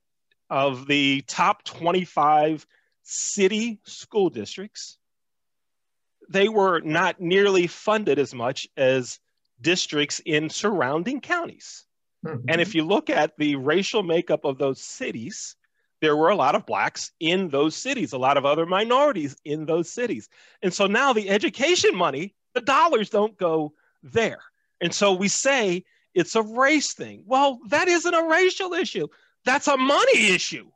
of 0.49 0.87
the 0.87 1.23
top 1.27 1.65
25 1.65 2.67
city 3.11 3.81
school 3.85 4.31
districts, 4.31 4.99
they 6.29 6.49
were 6.49 6.81
not 6.81 7.21
nearly 7.21 7.67
funded 7.67 8.19
as 8.19 8.33
much 8.33 8.69
as 8.76 9.19
districts 9.61 10.21
in 10.25 10.49
surrounding 10.49 11.21
counties. 11.21 11.87
Mm-hmm. 12.25 12.49
And 12.49 12.61
if 12.61 12.75
you 12.75 12.85
look 12.85 13.11
at 13.11 13.37
the 13.37 13.57
racial 13.57 14.02
makeup 14.02 14.45
of 14.45 14.59
those 14.59 14.81
cities, 14.81 15.57
there 16.00 16.17
were 16.17 16.31
a 16.31 16.37
lot 16.37 16.55
of 16.55 16.67
blacks 16.67 17.12
in 17.21 17.49
those 17.49 17.75
cities, 17.75 18.12
a 18.12 18.19
lot 18.19 18.37
of 18.37 18.47
other 18.47 18.64
minorities 18.64 19.37
in 19.45 19.67
those 19.67 19.90
cities. 19.90 20.29
And 20.62 20.73
so 20.73 20.87
now 20.87 21.12
the 21.12 21.29
education 21.29 21.95
money, 21.95 22.35
the 22.55 22.61
dollars 22.61 23.11
don't 23.11 23.37
go 23.37 23.75
there. 24.02 24.40
And 24.81 24.95
so 24.95 25.12
we 25.12 25.29
say 25.29 25.85
it's 26.14 26.37
a 26.37 26.43
race 26.43 26.95
thing. 26.95 27.25
Well, 27.26 27.59
that 27.69 27.88
isn't 27.88 28.14
a 28.14 28.29
racial 28.29 28.73
issue. 28.73 29.09
That's 29.45 29.69
a 29.69 29.76
money 29.76 30.31
issue, 30.31 30.71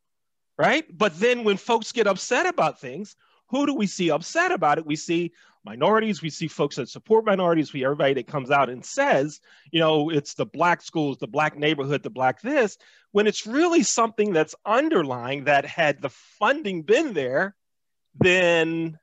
right? 0.58 0.84
But 0.96 1.18
then 1.18 1.44
when 1.44 1.56
folks 1.56 1.92
get 1.92 2.06
upset 2.06 2.46
about 2.46 2.80
things, 2.80 3.16
who 3.48 3.66
do 3.66 3.74
we 3.74 3.86
see 3.86 4.10
upset 4.10 4.52
about 4.52 4.78
it? 4.78 4.86
We 4.86 4.96
see 4.96 5.32
minorities, 5.64 6.22
we 6.22 6.30
see 6.30 6.46
folks 6.46 6.76
that 6.76 6.88
support 6.88 7.24
minorities, 7.24 7.72
we 7.72 7.84
everybody 7.84 8.14
that 8.14 8.26
comes 8.26 8.50
out 8.50 8.68
and 8.68 8.84
says, 8.84 9.40
you 9.70 9.80
know, 9.80 10.10
it's 10.10 10.34
the 10.34 10.46
black 10.46 10.82
schools, 10.82 11.18
the 11.18 11.26
black 11.26 11.56
neighborhood, 11.56 12.02
the 12.02 12.10
black 12.10 12.40
this, 12.42 12.76
when 13.12 13.26
it's 13.26 13.46
really 13.46 13.82
something 13.82 14.32
that's 14.32 14.54
underlying 14.66 15.44
that 15.44 15.64
had 15.64 16.02
the 16.02 16.10
funding 16.10 16.82
been 16.82 17.14
there, 17.14 17.54
then 18.20 18.98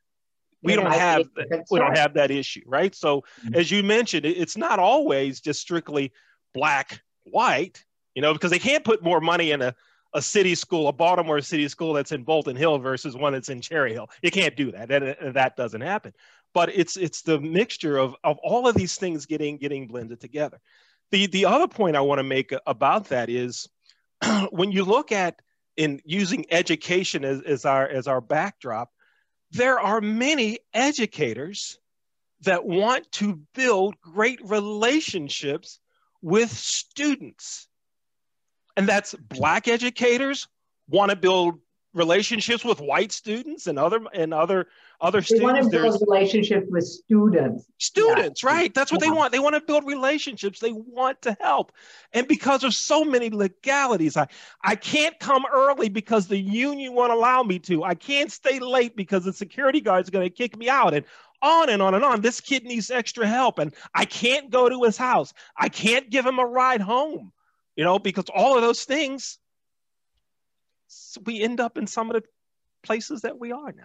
we 0.64 0.76
don't 0.76 0.92
have 0.92 1.28
we 1.72 1.80
don't 1.80 1.98
have 1.98 2.14
that 2.14 2.30
issue, 2.30 2.62
right? 2.68 2.94
So 2.94 3.22
mm-hmm. 3.44 3.56
as 3.56 3.72
you 3.72 3.84
mentioned, 3.84 4.26
it's 4.26 4.58
not 4.58 4.80
always 4.80 5.42
just 5.42 5.62
strictly 5.62 6.12
black 6.54 7.02
white, 7.24 7.84
you 8.14 8.22
know, 8.22 8.34
because 8.34 8.52
they 8.52 8.60
can't 8.60 8.84
put 8.84 9.04
more 9.04 9.20
money 9.20 9.52
in 9.52 9.62
a 9.62 9.76
a 10.14 10.22
city 10.22 10.56
school, 10.56 10.88
a 10.88 10.94
Baltimore 10.94 11.42
city 11.42 11.68
school 11.68 11.94
that's 11.94 12.12
in 12.12 12.24
Bolton 12.24 12.56
Hill 12.56 12.78
versus 12.80 13.16
one 13.16 13.34
that's 13.34 13.50
in 13.50 13.62
Cherry 13.62 13.94
Hill. 13.94 14.10
You 14.22 14.32
can't 14.32 14.56
do 14.56 14.72
that. 14.72 14.90
That, 14.90 15.04
uh, 15.04 15.32
that 15.32 15.56
doesn't 15.56 15.82
happen. 15.82 16.14
But 16.54 16.70
it's 16.76 16.98
it's 16.98 17.22
the 17.22 17.40
mixture 17.40 17.98
of, 17.98 18.16
of 18.24 18.38
all 18.40 18.68
of 18.68 18.76
these 18.76 18.96
things 18.98 19.26
getting 19.26 19.58
getting 19.58 19.88
blended 19.88 20.20
together. 20.20 20.60
The 21.12 21.28
the 21.28 21.46
other 21.46 21.68
point 21.68 21.96
I 21.96 22.02
want 22.02 22.20
to 22.20 22.24
make 22.24 22.52
about 22.68 23.06
that 23.10 23.30
is 23.30 23.70
when 24.52 24.72
you 24.72 24.84
look 24.84 25.12
at 25.12 25.42
in 25.78 26.02
using 26.04 26.46
education 26.52 27.24
as, 27.24 27.42
as 27.44 27.64
our 27.64 27.88
as 27.88 28.08
our 28.08 28.20
backdrop, 28.20 28.92
there 29.52 29.80
are 29.80 30.02
many 30.02 30.60
educators 30.74 31.80
that 32.42 32.66
want 32.66 33.10
to 33.14 33.40
build 33.54 33.96
great 34.02 34.40
relationships 34.44 35.80
with 36.22 36.52
students. 36.52 37.68
And 38.78 38.88
that's 38.88 39.14
Black 39.14 39.68
educators 39.68 40.48
want 40.88 41.10
to 41.12 41.16
build 41.16 41.60
relationships 41.94 42.64
with 42.64 42.80
white 42.80 43.12
students 43.12 43.68
and 43.68 43.78
other 43.78 44.00
and 44.14 44.34
other 44.34 44.68
other 45.02 45.20
they 45.20 45.26
students. 45.26 45.44
want 45.44 45.58
to 45.58 45.70
build 45.70 45.84
There's, 45.84 46.02
relationships 46.02 46.68
with 46.70 46.86
students. 46.86 47.66
Students, 47.80 48.44
yeah. 48.44 48.50
right? 48.50 48.74
That's 48.74 48.92
what 48.92 49.02
yeah. 49.02 49.10
they 49.10 49.16
want. 49.16 49.32
They 49.34 49.40
want 49.40 49.56
to 49.56 49.62
build 49.62 49.86
relationships. 49.86 50.60
They 50.60 50.72
want 50.72 51.22
to 51.24 51.36
help. 51.42 51.74
And 52.14 52.28
because 52.28 52.64
of 52.64 52.74
so 52.74 53.04
many 53.04 53.30
legalities, 53.30 54.16
I 54.16 54.28
I 54.64 54.76
can't 54.76 55.20
come 55.20 55.46
early 55.52 55.90
because 55.90 56.28
the 56.28 56.38
union 56.38 56.94
won't 56.94 57.12
allow 57.12 57.44
me 57.44 57.60
to. 57.60 57.84
I 57.84 57.96
can't 57.96 58.32
stay 58.32 58.60
late 58.60 58.96
because 58.96 59.26
the 59.26 59.34
security 59.34 59.82
guard's 59.82 60.08
are 60.08 60.14
going 60.14 60.30
to 60.30 60.36
kick 60.36 60.58
me 60.58 60.70
out. 60.70 60.94
And 60.94 61.06
on 61.42 61.70
and 61.70 61.82
on 61.82 61.96
and 61.96 62.04
on. 62.04 62.22
This 62.22 62.40
kid 62.40 62.64
needs 62.64 62.92
extra 62.92 63.28
help, 63.28 63.60
and 63.60 63.74
I 63.94 64.06
can't 64.06 64.50
go 64.50 64.70
to 64.70 64.84
his 64.84 64.98
house. 64.98 65.34
I 65.58 65.70
can't 65.70 66.10
give 66.10 66.26
him 66.26 66.40
a 66.40 66.46
ride 66.46 66.82
home, 66.82 67.32
you 67.76 67.84
know, 67.84 68.00
because 68.00 68.26
all 68.34 68.56
of 68.56 68.62
those 68.62 68.84
things, 68.84 69.40
we 71.26 71.42
end 71.42 71.60
up 71.60 71.78
in 71.78 71.88
some 71.88 72.10
of 72.10 72.22
the 72.22 72.24
places 72.84 73.22
that 73.22 73.40
we 73.40 73.52
are 73.52 73.72
now. 73.72 73.84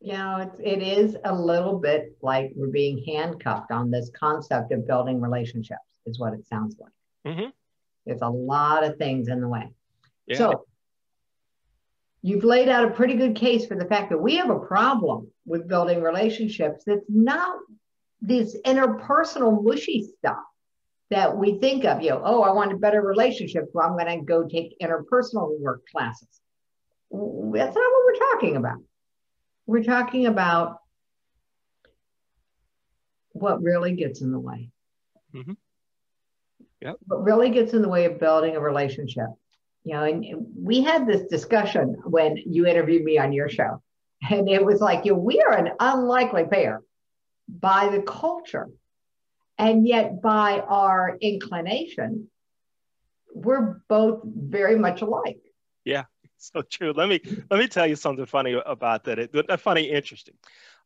You 0.00 0.12
know, 0.14 0.36
it's, 0.38 0.60
it 0.60 0.82
is 0.82 1.16
a 1.24 1.34
little 1.34 1.78
bit 1.78 2.16
like 2.22 2.52
we're 2.56 2.68
being 2.68 3.04
handcuffed 3.04 3.70
on 3.70 3.90
this 3.90 4.10
concept 4.18 4.72
of 4.72 4.86
building 4.86 5.20
relationships, 5.20 5.80
is 6.06 6.18
what 6.18 6.34
it 6.34 6.46
sounds 6.46 6.76
like. 6.78 7.34
Mm-hmm. 7.34 7.50
There's 8.06 8.22
a 8.22 8.28
lot 8.28 8.82
of 8.84 8.96
things 8.96 9.28
in 9.28 9.40
the 9.40 9.48
way. 9.48 9.68
Yeah. 10.26 10.38
So, 10.38 10.66
you've 12.20 12.44
laid 12.44 12.68
out 12.68 12.84
a 12.84 12.90
pretty 12.90 13.14
good 13.14 13.36
case 13.36 13.66
for 13.66 13.76
the 13.76 13.84
fact 13.84 14.10
that 14.10 14.18
we 14.18 14.36
have 14.36 14.50
a 14.50 14.58
problem 14.58 15.28
with 15.46 15.68
building 15.68 16.02
relationships 16.02 16.84
that's 16.86 17.04
not 17.08 17.58
this 18.20 18.56
interpersonal 18.64 19.62
mushy 19.62 20.08
stuff 20.18 20.44
that 21.12 21.36
we 21.36 21.58
think 21.58 21.84
of. 21.84 22.02
You 22.02 22.10
know, 22.10 22.22
oh, 22.24 22.42
I 22.42 22.50
want 22.52 22.72
a 22.72 22.76
better 22.76 23.00
relationship, 23.00 23.66
so 23.72 23.80
I'm 23.80 23.96
going 23.96 24.18
to 24.18 24.24
go 24.24 24.46
take 24.46 24.76
interpersonal 24.80 25.58
work 25.58 25.82
classes. 25.90 26.28
That's 27.10 27.74
not 27.74 27.74
what 27.74 28.06
we're 28.06 28.32
talking 28.32 28.56
about. 28.56 28.78
We're 29.66 29.84
talking 29.84 30.26
about 30.26 30.78
what 33.32 33.62
really 33.62 33.92
gets 33.92 34.20
in 34.20 34.32
the 34.32 34.40
way. 34.40 34.70
Mm-hmm. 35.34 35.52
Yep. 36.80 36.96
What 37.06 37.22
really 37.22 37.50
gets 37.50 37.72
in 37.72 37.82
the 37.82 37.88
way 37.88 38.06
of 38.06 38.18
building 38.18 38.56
a 38.56 38.60
relationship 38.60 39.28
you 39.84 39.94
know, 39.94 40.04
and 40.04 40.46
we 40.56 40.82
had 40.82 41.06
this 41.06 41.26
discussion 41.28 41.96
when 42.04 42.36
you 42.36 42.66
interviewed 42.66 43.02
me 43.02 43.18
on 43.18 43.32
your 43.32 43.48
show. 43.48 43.82
And 44.30 44.48
it 44.48 44.64
was 44.64 44.80
like, 44.80 45.04
you 45.04 45.12
know, 45.12 45.18
we 45.18 45.40
are 45.40 45.54
an 45.54 45.72
unlikely 45.80 46.44
pair 46.44 46.82
by 47.48 47.88
the 47.88 48.02
culture. 48.02 48.68
And 49.62 49.86
yet 49.86 50.20
by 50.20 50.58
our 50.58 51.16
inclination, 51.20 52.28
we're 53.32 53.80
both 53.88 54.22
very 54.24 54.76
much 54.76 55.02
alike. 55.02 55.38
Yeah, 55.84 56.06
so 56.36 56.62
true. 56.62 56.92
Let 56.92 57.08
me 57.08 57.20
let 57.48 57.60
me 57.60 57.68
tell 57.68 57.86
you 57.86 57.94
something 57.94 58.26
funny 58.26 58.60
about 58.66 59.04
that. 59.04 59.20
It, 59.20 59.60
funny, 59.60 59.84
interesting. 59.84 60.34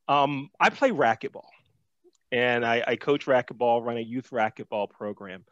Um, 0.09 0.51
I 0.61 0.69
play 0.69 0.91
racquetball, 0.91 1.49
and 2.31 2.67
I, 2.67 2.85
I 2.87 2.97
coach 2.97 3.25
racquetball, 3.25 3.83
run 3.83 3.97
a 3.97 4.01
youth 4.01 4.29
racquetball 4.29 4.91
program, 4.91 5.47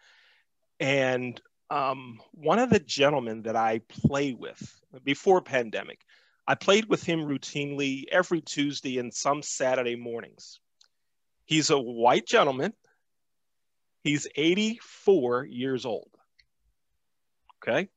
and 0.78 1.40
um, 1.70 2.20
one 2.32 2.58
of 2.58 2.68
the 2.68 2.78
gentlemen 2.78 3.44
that 3.44 3.56
I 3.56 3.78
play 3.88 4.34
with 4.34 4.82
before 5.02 5.40
pandemic, 5.40 6.02
I 6.46 6.56
played 6.56 6.90
with 6.90 7.02
him 7.02 7.20
routinely 7.20 8.04
every 8.12 8.42
Tuesday 8.42 8.98
and 8.98 9.14
some 9.14 9.40
Saturday 9.42 9.96
mornings. 9.96 10.60
He's 11.46 11.70
a 11.70 11.78
white 11.78 12.26
gentleman. 12.26 12.74
He's 14.04 14.26
84 14.36 15.46
years 15.46 15.86
old. 15.86 16.10
Okay. 17.62 17.88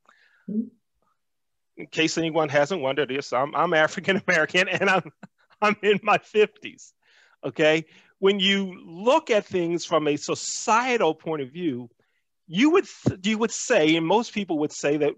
In 0.47 1.87
case 1.91 2.17
anyone 2.17 2.47
hasn't 2.47 2.81
wondered 2.81 3.09
this, 3.09 3.33
I'm, 3.33 3.53
I'm 3.53 3.73
African 3.73 4.21
American 4.25 4.69
and 4.69 4.89
I'm, 4.89 5.11
I'm 5.61 5.75
in 5.83 5.99
my 6.01 6.17
50s. 6.17 6.93
Okay. 7.45 7.85
When 8.19 8.39
you 8.39 8.81
look 8.85 9.29
at 9.29 9.45
things 9.45 9.85
from 9.85 10.07
a 10.07 10.15
societal 10.15 11.13
point 11.13 11.41
of 11.43 11.51
view, 11.51 11.89
you 12.47 12.71
would 12.71 12.85
you 13.23 13.37
would 13.37 13.51
say, 13.51 13.95
and 13.95 14.07
most 14.07 14.33
people 14.33 14.59
would 14.59 14.71
say 14.71 14.97
that 14.97 15.13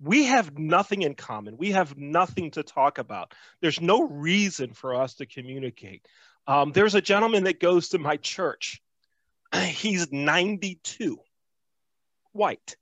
we 0.00 0.24
have 0.24 0.58
nothing 0.58 1.02
in 1.02 1.14
common. 1.14 1.56
We 1.56 1.72
have 1.72 1.96
nothing 1.96 2.50
to 2.52 2.62
talk 2.62 2.98
about. 2.98 3.32
There's 3.62 3.80
no 3.80 4.02
reason 4.02 4.74
for 4.74 4.94
us 4.94 5.14
to 5.14 5.26
communicate. 5.26 6.06
Um, 6.46 6.72
there's 6.72 6.94
a 6.94 7.00
gentleman 7.00 7.44
that 7.44 7.58
goes 7.58 7.88
to 7.88 7.98
my 7.98 8.18
church. 8.18 8.82
He's 9.62 10.10
92, 10.10 11.18
white. 12.32 12.76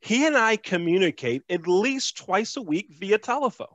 He 0.00 0.26
and 0.26 0.36
I 0.36 0.56
communicate 0.56 1.42
at 1.48 1.66
least 1.66 2.16
twice 2.18 2.56
a 2.56 2.62
week 2.62 2.88
via 2.98 3.18
telephone. 3.18 3.68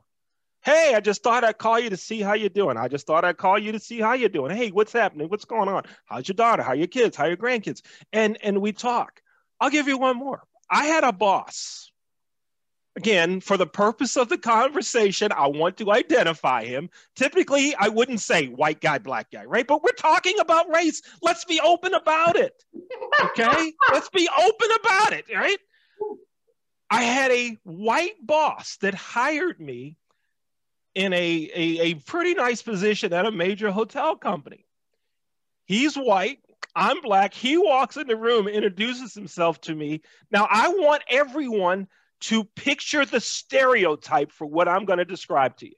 Hey, 0.62 0.92
I 0.94 1.00
just 1.00 1.22
thought 1.22 1.44
I'd 1.44 1.56
call 1.56 1.78
you 1.78 1.90
to 1.90 1.96
see 1.96 2.20
how 2.20 2.34
you're 2.34 2.48
doing. 2.48 2.76
I 2.76 2.88
just 2.88 3.06
thought 3.06 3.24
I'd 3.24 3.36
call 3.36 3.58
you 3.58 3.72
to 3.72 3.78
see 3.78 4.00
how 4.00 4.12
you're 4.14 4.28
doing. 4.28 4.54
Hey, 4.54 4.70
what's 4.70 4.92
happening? 4.92 5.28
What's 5.28 5.44
going 5.44 5.68
on? 5.68 5.84
How's 6.06 6.28
your 6.28 6.34
daughter? 6.34 6.62
How 6.62 6.72
are 6.72 6.76
your 6.76 6.88
kids? 6.88 7.16
How 7.16 7.24
are 7.24 7.28
your 7.28 7.36
grandkids? 7.36 7.82
And 8.12 8.36
and 8.42 8.60
we 8.60 8.72
talk. 8.72 9.22
I'll 9.60 9.70
give 9.70 9.88
you 9.88 9.96
one 9.98 10.16
more. 10.16 10.42
I 10.70 10.86
had 10.86 11.04
a 11.04 11.12
boss. 11.12 11.90
Again, 12.98 13.40
for 13.40 13.56
the 13.56 13.64
purpose 13.64 14.16
of 14.16 14.28
the 14.28 14.36
conversation, 14.36 15.30
I 15.30 15.46
want 15.46 15.76
to 15.76 15.92
identify 15.92 16.64
him. 16.64 16.90
Typically, 17.14 17.72
I 17.76 17.86
wouldn't 17.86 18.20
say 18.20 18.48
white 18.48 18.80
guy, 18.80 18.98
black 18.98 19.30
guy, 19.30 19.44
right? 19.44 19.64
But 19.64 19.84
we're 19.84 19.92
talking 19.92 20.40
about 20.40 20.74
race. 20.74 21.00
Let's 21.22 21.44
be 21.44 21.60
open 21.60 21.94
about 21.94 22.34
it. 22.34 22.60
Okay? 23.26 23.72
Let's 23.92 24.08
be 24.08 24.28
open 24.36 24.68
about 24.80 25.12
it, 25.12 25.26
right? 25.32 25.58
I 26.90 27.04
had 27.04 27.30
a 27.30 27.56
white 27.62 28.16
boss 28.20 28.78
that 28.78 28.94
hired 28.94 29.60
me 29.60 29.94
in 30.96 31.12
a, 31.12 31.50
a, 31.54 31.80
a 31.90 31.94
pretty 31.94 32.34
nice 32.34 32.62
position 32.62 33.12
at 33.12 33.26
a 33.26 33.30
major 33.30 33.70
hotel 33.70 34.16
company. 34.16 34.66
He's 35.66 35.94
white. 35.94 36.40
I'm 36.74 37.00
black. 37.00 37.32
He 37.32 37.58
walks 37.58 37.96
in 37.96 38.08
the 38.08 38.16
room, 38.16 38.48
introduces 38.48 39.14
himself 39.14 39.60
to 39.62 39.74
me. 39.76 40.00
Now, 40.32 40.48
I 40.50 40.66
want 40.66 41.04
everyone 41.08 41.86
to 42.20 42.44
picture 42.44 43.04
the 43.04 43.20
stereotype 43.20 44.32
for 44.32 44.46
what 44.46 44.68
I'm 44.68 44.84
going 44.84 44.98
to 44.98 45.04
describe 45.04 45.56
to 45.58 45.66
you. 45.66 45.74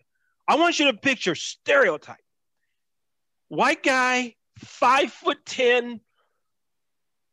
I 0.48 0.56
want 0.56 0.78
you 0.78 0.90
to 0.90 0.96
picture 0.96 1.34
stereotype. 1.34 2.16
White 3.48 3.82
guy, 3.82 4.36
five 4.58 5.12
foot 5.12 5.44
10, 5.44 6.00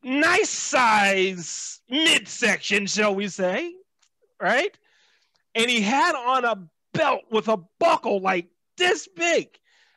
nice 0.04 0.50
size 0.50 1.82
midsection, 1.90 2.86
shall 2.86 3.16
we 3.16 3.28
say, 3.28 3.74
right? 4.42 4.78
And 5.56 5.70
he 5.70 5.82
had 5.82 6.16
on 6.16 6.46
a 6.46 6.68
belt 6.94 7.24
with 7.32 7.48
a 7.48 7.58
buckle 7.80 8.20
like 8.20 8.48
this 8.78 9.08
big. 9.08 9.50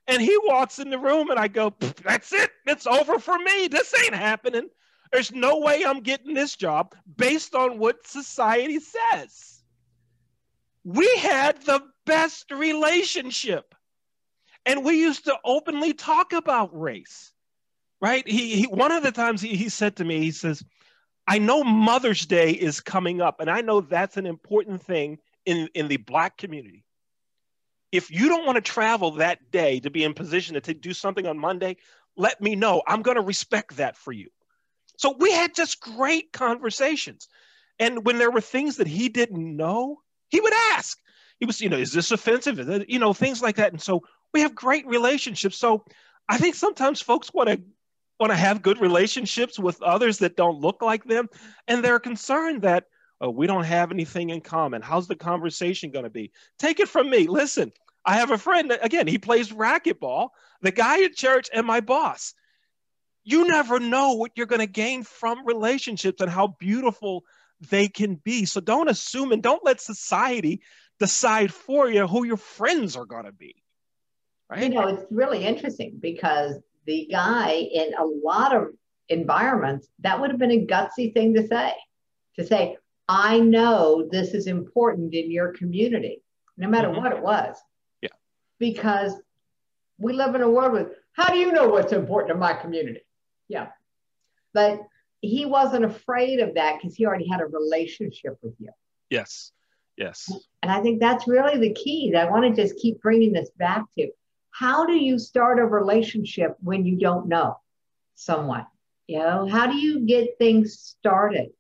And 0.07 0.21
he 0.21 0.37
walks 0.45 0.79
in 0.79 0.91
the 0.91 0.99
room 0.99 1.31
and 1.31 1.39
I 1.39 1.49
go, 1.49 1.75
that's 2.03 2.33
it. 2.33 2.51
It's 2.67 2.87
over 2.87 3.19
for 3.19 3.39
me. 3.39 3.69
This 3.69 3.95
ain't 4.03 4.15
happening. 4.15 4.69
There's 5.13 5.33
no 5.33 5.59
way 5.59 5.85
I'm 5.85 6.01
getting 6.01 6.35
this 6.35 6.57
job 6.57 6.95
based 7.17 7.55
on 7.55 7.79
what 7.79 8.07
society 8.07 8.79
says. 8.81 9.63
We 10.85 11.09
had 11.17 11.61
the 11.63 11.83
best 12.07 12.51
relationship. 12.51 13.75
And 14.67 14.85
we 14.85 15.01
used 15.01 15.25
to 15.25 15.37
openly 15.45 15.95
talk 15.95 16.33
about 16.33 16.79
race, 16.79 17.33
right? 18.01 18.27
He, 18.29 18.57
he 18.57 18.65
one 18.65 18.93
of 18.93 19.03
the 19.03 19.11
times 19.11 19.41
he, 19.41 19.57
he 19.57 19.69
said 19.69 19.97
to 19.97 20.05
me, 20.05 20.21
he 20.21 20.33
says, 20.33 20.63
I 21.27 21.39
know 21.39 21.65
Mother's 21.65 22.27
Day 22.27 22.51
is 22.51 22.81
coming 22.81 23.21
up, 23.21 23.41
and 23.41 23.51
I 23.51 23.63
know 23.63 23.81
that's 23.81 24.17
an 24.17 24.27
important 24.27 24.83
thing 24.83 25.19
in, 25.47 25.69
in 25.75 25.89
the 25.89 25.97
Black 25.97 26.37
community. 26.37 26.85
If 27.91 28.11
you 28.11 28.29
don't 28.29 28.45
want 28.45 28.57
to 28.57 28.63
travel 28.63 29.13
that 29.13 29.51
day 29.51 29.81
to 29.81 29.91
be 29.91 30.05
in 30.05 30.13
position 30.13 30.61
to 30.61 30.75
do 30.75 30.93
something 30.93 31.27
on 31.27 31.39
Monday, 31.39 31.77
let 32.17 32.41
me 32.41 32.55
know. 32.55 32.83
I'm 32.87 33.03
going 33.03 33.17
to 33.17 33.23
respect 33.23 33.77
that 33.77 33.97
for 33.97 34.13
you. 34.13 34.29
So 35.01 35.17
we 35.19 35.33
had 35.33 35.55
just 35.55 35.81
great 35.81 36.31
conversations. 36.31 37.27
And 37.79 38.05
when 38.05 38.19
there 38.19 38.31
were 38.31 38.43
things 38.43 38.77
that 38.77 38.87
he 38.87 39.09
didn't 39.09 39.57
know, 39.57 40.03
he 40.29 40.41
would 40.41 40.53
ask. 40.75 40.99
He 41.39 41.47
was, 41.47 41.59
you 41.59 41.71
know, 41.71 41.79
is 41.79 41.95
this 41.95 42.11
offensive? 42.11 42.61
Is 42.61 42.85
you 42.87 42.99
know, 42.99 43.15
things 43.15 43.41
like 43.41 43.57
that. 43.57 43.73
And 43.73 43.81
so 43.81 44.03
we 44.35 44.43
have 44.43 44.55
great 44.55 44.87
relationships. 44.87 45.57
So 45.57 45.87
I 46.29 46.37
think 46.37 46.55
sometimes 46.55 47.01
folks 47.01 47.33
want 47.33 47.49
to 47.49 47.63
want 48.19 48.31
to 48.31 48.37
have 48.37 48.61
good 48.61 48.79
relationships 48.79 49.59
with 49.59 49.81
others 49.81 50.19
that 50.19 50.37
don't 50.37 50.61
look 50.61 50.83
like 50.83 51.05
them, 51.05 51.31
and 51.67 51.83
they're 51.83 51.99
concerned 51.99 52.61
that 52.63 52.85
oh, 53.23 53.31
we 53.31 53.47
don't 53.47 53.65
have 53.65 53.93
anything 53.93 54.29
in 54.29 54.43
common. 54.43 54.83
How's 54.83 55.09
the 55.09 55.17
conversation 55.17 55.91
going 55.91 56.05
to 56.05 56.11
be? 56.11 56.31
Take 56.59 56.79
it 56.79 56.89
from 56.89 57.09
me. 57.09 57.27
Listen, 57.27 57.73
I 58.05 58.17
have 58.17 58.33
a 58.33 58.37
friend. 58.37 58.79
Again, 58.83 59.07
he 59.07 59.17
plays 59.17 59.51
racquetball. 59.51 60.29
The 60.61 60.73
guy 60.73 61.03
at 61.05 61.15
church 61.15 61.49
and 61.55 61.67
my 61.67 61.81
boss 61.81 62.35
you 63.25 63.47
never 63.47 63.79
know 63.79 64.13
what 64.15 64.33
you're 64.35 64.47
going 64.47 64.61
to 64.61 64.67
gain 64.67 65.03
from 65.03 65.47
relationships 65.47 66.21
and 66.21 66.31
how 66.31 66.57
beautiful 66.59 67.25
they 67.69 67.89
can 67.89 68.15
be. 68.15 68.45
So 68.45 68.61
don't 68.61 68.89
assume 68.89 69.33
and 69.33 69.43
don't 69.43 69.65
let 69.65 69.81
society 69.81 70.63
decide 70.99 71.53
for 71.53 71.91
you 71.91 72.07
who 72.07 72.25
your 72.25 72.37
friends 72.37 72.97
are 72.97 73.07
going 73.07 73.25
to 73.25 73.33
be. 73.33 73.57
Right? 74.49 74.63
You 74.63 74.71
know, 74.71 74.89
it's 74.89 75.05
really 75.11 75.45
interesting 75.45 75.99
because 76.01 76.57
the 76.87 77.09
guy 77.11 77.53
in 77.53 77.93
a 77.99 78.05
lot 78.05 78.57
of 78.57 78.69
environments, 79.09 79.89
that 80.01 80.21
would 80.21 80.31
have 80.31 80.39
been 80.39 80.51
a 80.51 80.67
gutsy 80.67 81.13
thing 81.13 81.35
to 81.35 81.47
say. 81.47 81.73
To 82.37 82.47
say, 82.47 82.77
I 83.09 83.41
know 83.41 84.09
this 84.11 84.35
is 84.35 84.47
important 84.47 85.15
in 85.15 85.31
your 85.31 85.53
community, 85.53 86.23
no 86.57 86.69
matter 86.69 86.89
mm-hmm. 86.89 87.03
what 87.03 87.13
it 87.13 87.21
was. 87.21 87.57
Yeah. 88.01 88.11
Because 88.59 89.13
we 89.99 90.13
live 90.13 90.35
in 90.35 90.43
a 90.43 90.49
world 90.49 90.73
with, 90.73 90.89
how 91.13 91.33
do 91.33 91.39
you 91.39 91.53
know 91.53 91.69
what's 91.69 91.93
important 91.93 92.33
in 92.33 92.39
my 92.39 92.55
community? 92.55 93.01
Yeah. 93.51 93.67
But 94.55 94.81
he 95.21 95.45
wasn't 95.45 95.85
afraid 95.85 96.39
of 96.39 96.55
that 96.55 96.79
because 96.79 96.95
he 96.95 97.05
already 97.05 97.29
had 97.29 97.41
a 97.41 97.47
relationship 97.47 98.39
with 98.43 98.55
you. 98.59 98.71
Yes. 99.11 99.51
Yes. 99.97 100.33
And 100.63 100.71
I 100.71 100.81
think 100.81 101.01
that's 101.01 101.29
really 101.29 101.59
the 101.59 101.75
key 101.75 102.13
that 102.13 102.29
I 102.29 102.31
want 102.31 102.45
to 102.45 102.63
just 102.63 102.81
keep 102.81 103.03
bringing 103.03 103.33
this 103.33 103.51
back 103.59 103.85
to. 103.99 104.09
How 104.53 104.87
do 104.87 104.95
you 104.95 105.19
start 105.19 105.59
a 105.59 105.65
relationship 105.65 106.57
when 106.61 106.87
you 106.87 106.97
don't 106.97 107.27
know 107.27 107.59
someone? 108.15 108.67
You 109.09 109.19
know, 109.19 109.49
how 109.49 109.67
do 109.67 109.77
you 109.77 110.07
get 110.07 110.39
things 110.39 110.79
started? 110.79 111.51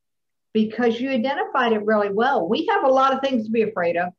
Because 0.53 1.01
you 1.01 1.11
identified 1.11 1.73
it 1.73 1.85
really 1.85 2.13
well. 2.13 2.49
We 2.49 2.67
have 2.67 2.85
a 2.85 2.89
lot 2.89 3.13
of 3.13 3.21
things 3.21 3.47
to 3.47 3.51
be 3.51 3.63
afraid 3.63 3.97
of. 3.97 4.13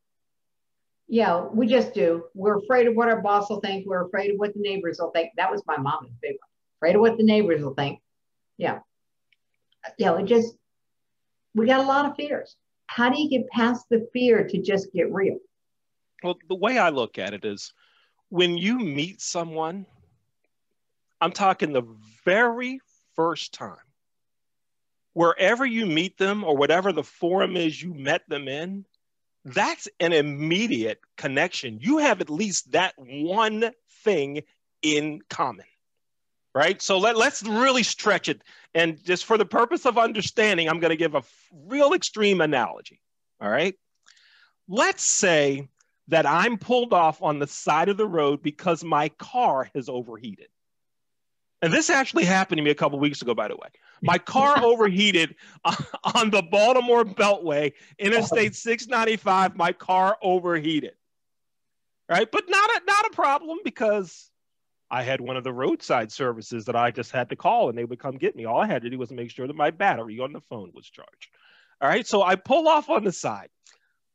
Yeah, 1.08 1.46
we 1.46 1.66
just 1.66 1.94
do. 1.94 2.24
We're 2.34 2.58
afraid 2.58 2.86
of 2.86 2.94
what 2.94 3.08
our 3.08 3.20
boss 3.20 3.48
will 3.48 3.60
think. 3.60 3.86
We're 3.86 4.06
afraid 4.06 4.30
of 4.30 4.36
what 4.36 4.54
the 4.54 4.60
neighbors 4.60 4.98
will 5.00 5.10
think. 5.10 5.32
That 5.36 5.50
was 5.50 5.62
my 5.66 5.78
mom's 5.78 6.12
big 6.20 6.32
one 6.32 6.51
afraid 6.82 6.96
of 6.96 7.00
what 7.00 7.16
the 7.16 7.22
neighbors 7.22 7.62
will 7.62 7.74
think. 7.74 8.00
Yeah. 8.58 8.80
You 9.98 10.06
know, 10.06 10.16
it 10.16 10.24
just, 10.24 10.54
we 11.54 11.66
got 11.66 11.80
a 11.80 11.84
lot 11.84 12.06
of 12.06 12.16
fears. 12.16 12.56
How 12.86 13.08
do 13.08 13.20
you 13.20 13.30
get 13.30 13.48
past 13.50 13.86
the 13.88 14.08
fear 14.12 14.46
to 14.48 14.60
just 14.60 14.92
get 14.92 15.12
real? 15.12 15.38
Well, 16.22 16.38
the 16.48 16.56
way 16.56 16.78
I 16.78 16.88
look 16.90 17.18
at 17.18 17.34
it 17.34 17.44
is 17.44 17.72
when 18.30 18.56
you 18.58 18.78
meet 18.78 19.20
someone, 19.20 19.86
I'm 21.20 21.32
talking 21.32 21.72
the 21.72 21.86
very 22.24 22.80
first 23.14 23.54
time, 23.54 23.76
wherever 25.12 25.64
you 25.64 25.86
meet 25.86 26.18
them 26.18 26.42
or 26.42 26.56
whatever 26.56 26.92
the 26.92 27.04
forum 27.04 27.56
is 27.56 27.80
you 27.80 27.94
met 27.94 28.28
them 28.28 28.48
in, 28.48 28.84
that's 29.44 29.88
an 30.00 30.12
immediate 30.12 31.00
connection. 31.16 31.78
You 31.80 31.98
have 31.98 32.20
at 32.20 32.30
least 32.30 32.72
that 32.72 32.94
one 32.96 33.70
thing 34.04 34.42
in 34.82 35.20
common 35.28 35.66
right? 36.54 36.80
So 36.82 36.98
let, 36.98 37.16
let's 37.16 37.42
really 37.42 37.82
stretch 37.82 38.28
it. 38.28 38.42
And 38.74 39.02
just 39.04 39.24
for 39.24 39.38
the 39.38 39.44
purpose 39.44 39.86
of 39.86 39.98
understanding, 39.98 40.68
I'm 40.68 40.80
going 40.80 40.90
to 40.90 40.96
give 40.96 41.14
a 41.14 41.22
real 41.66 41.92
extreme 41.92 42.40
analogy. 42.40 43.00
All 43.40 43.50
right. 43.50 43.74
Let's 44.68 45.04
say 45.04 45.68
that 46.08 46.26
I'm 46.26 46.58
pulled 46.58 46.92
off 46.92 47.22
on 47.22 47.38
the 47.38 47.46
side 47.46 47.88
of 47.88 47.96
the 47.96 48.06
road 48.06 48.42
because 48.42 48.84
my 48.84 49.08
car 49.10 49.70
has 49.74 49.88
overheated. 49.88 50.48
And 51.62 51.72
this 51.72 51.90
actually 51.90 52.24
happened 52.24 52.58
to 52.58 52.62
me 52.62 52.70
a 52.70 52.74
couple 52.74 52.98
weeks 52.98 53.22
ago, 53.22 53.34
by 53.34 53.48
the 53.48 53.54
way. 53.54 53.68
My 54.02 54.18
car 54.18 54.58
overheated 54.64 55.36
on 55.64 56.30
the 56.30 56.42
Baltimore 56.42 57.04
Beltway, 57.04 57.72
Interstate 57.98 58.56
695. 58.56 59.56
My 59.56 59.72
car 59.72 60.18
overheated. 60.22 60.94
Right. 62.08 62.28
But 62.30 62.44
not 62.48 62.70
a, 62.70 62.80
not 62.84 63.06
a 63.06 63.10
problem 63.14 63.58
because 63.64 64.31
I 64.92 65.02
had 65.02 65.22
one 65.22 65.38
of 65.38 65.42
the 65.42 65.54
roadside 65.54 66.12
services 66.12 66.66
that 66.66 66.76
I 66.76 66.90
just 66.90 67.12
had 67.12 67.30
to 67.30 67.36
call 67.36 67.70
and 67.70 67.78
they 67.78 67.86
would 67.86 67.98
come 67.98 68.18
get 68.18 68.36
me. 68.36 68.44
All 68.44 68.60
I 68.60 68.66
had 68.66 68.82
to 68.82 68.90
do 68.90 68.98
was 68.98 69.10
make 69.10 69.30
sure 69.30 69.46
that 69.46 69.56
my 69.56 69.70
battery 69.70 70.20
on 70.20 70.34
the 70.34 70.42
phone 70.42 70.70
was 70.74 70.90
charged. 70.90 71.30
All 71.80 71.88
right. 71.88 72.06
So 72.06 72.22
I 72.22 72.36
pull 72.36 72.68
off 72.68 72.90
on 72.90 73.02
the 73.02 73.10
side. 73.10 73.48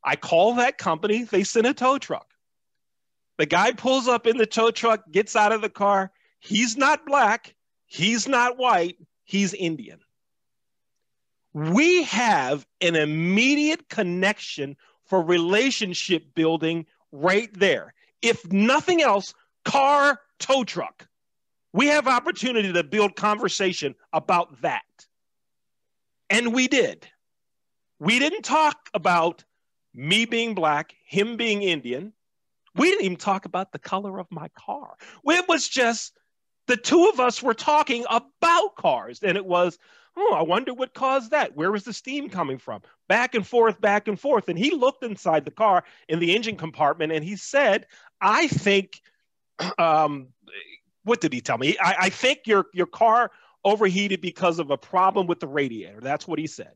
I 0.04 0.16
call 0.16 0.54
that 0.56 0.78
company. 0.78 1.24
They 1.24 1.44
send 1.44 1.66
a 1.66 1.74
tow 1.74 1.98
truck. 1.98 2.28
The 3.40 3.48
guy 3.48 3.72
pulls 3.72 4.08
up 4.08 4.28
in 4.28 4.38
the 4.38 4.46
tow 4.46 4.70
truck, 4.70 5.02
gets 5.12 5.36
out 5.36 5.52
of 5.52 5.62
the 5.62 5.70
car. 5.70 6.12
He's 6.40 6.78
not 6.78 7.08
black. 7.08 7.56
He's 7.88 8.28
not 8.28 8.60
white. 8.60 8.98
He's 9.24 9.56
Indian. 9.56 10.00
We 11.54 12.04
have 12.04 12.68
an 12.82 12.96
immediate 12.96 13.90
connection 13.90 14.78
for 15.06 15.24
relationship 15.24 16.36
building 16.36 16.86
right 17.12 17.50
there. 17.54 17.96
If 18.22 18.52
nothing 18.52 19.02
else, 19.02 19.34
car 19.66 20.20
tow 20.40 20.64
truck. 20.64 21.08
We 21.74 21.88
have 21.88 22.08
opportunity 22.08 22.74
to 22.74 22.84
build 22.84 23.16
conversation 23.16 23.96
about 24.14 24.62
that. 24.62 24.84
And 26.30 26.54
we 26.54 26.68
did. 26.68 27.08
We 28.00 28.20
didn't 28.20 28.44
talk 28.44 28.90
about 28.94 29.44
me 29.94 30.26
being 30.26 30.54
black, 30.54 30.94
him 31.06 31.38
being 31.38 31.64
Indian. 31.64 32.14
We 32.76 32.90
didn't 32.90 33.06
even 33.06 33.18
talk 33.18 33.46
about 33.46 33.72
the 33.72 33.80
color 33.80 34.20
of 34.20 34.28
my 34.30 34.50
car. 34.50 34.96
It 35.26 35.48
was 35.48 35.68
just 35.68 36.14
the 36.68 36.78
two 36.78 37.10
of 37.10 37.20
us 37.20 37.42
were 37.42 37.54
talking 37.54 38.06
about 38.10 38.76
cars. 38.76 39.22
And 39.24 39.38
it 39.38 39.46
was, 39.46 39.80
oh, 40.16 40.36
I 40.36 40.44
wonder 40.44 40.74
what 40.74 40.94
caused 40.94 41.32
that. 41.32 41.56
Where 41.56 41.72
was 41.72 41.86
the 41.86 41.94
steam 41.94 42.30
coming 42.30 42.60
from? 42.60 42.82
Back 43.08 43.34
and 43.34 43.48
forth, 43.48 43.82
back 43.82 44.08
and 44.08 44.20
forth. 44.20 44.50
And 44.50 44.60
he 44.60 44.72
looked 44.72 45.04
inside 45.04 45.46
the 45.46 45.52
car 45.52 45.84
in 46.08 46.20
the 46.20 46.36
engine 46.36 46.58
compartment 46.58 47.14
and 47.14 47.24
he 47.24 47.36
said, 47.36 47.88
I 48.22 48.48
think 48.48 49.02
um, 49.78 50.28
what 51.04 51.22
did 51.22 51.34
he 51.34 51.42
tell 51.42 51.58
me? 51.58 51.78
I, 51.82 51.96
I 52.00 52.10
think 52.10 52.42
your 52.46 52.66
your 52.74 52.88
car 52.88 53.32
overheated 53.64 54.22
because 54.22 54.60
of 54.60 54.72
a 54.72 54.78
problem 54.78 55.28
with 55.28 55.40
the 55.40 55.48
radiator. 55.48 56.00
That's 56.02 56.28
what 56.28 56.40
he 56.40 56.48
said. 56.48 56.72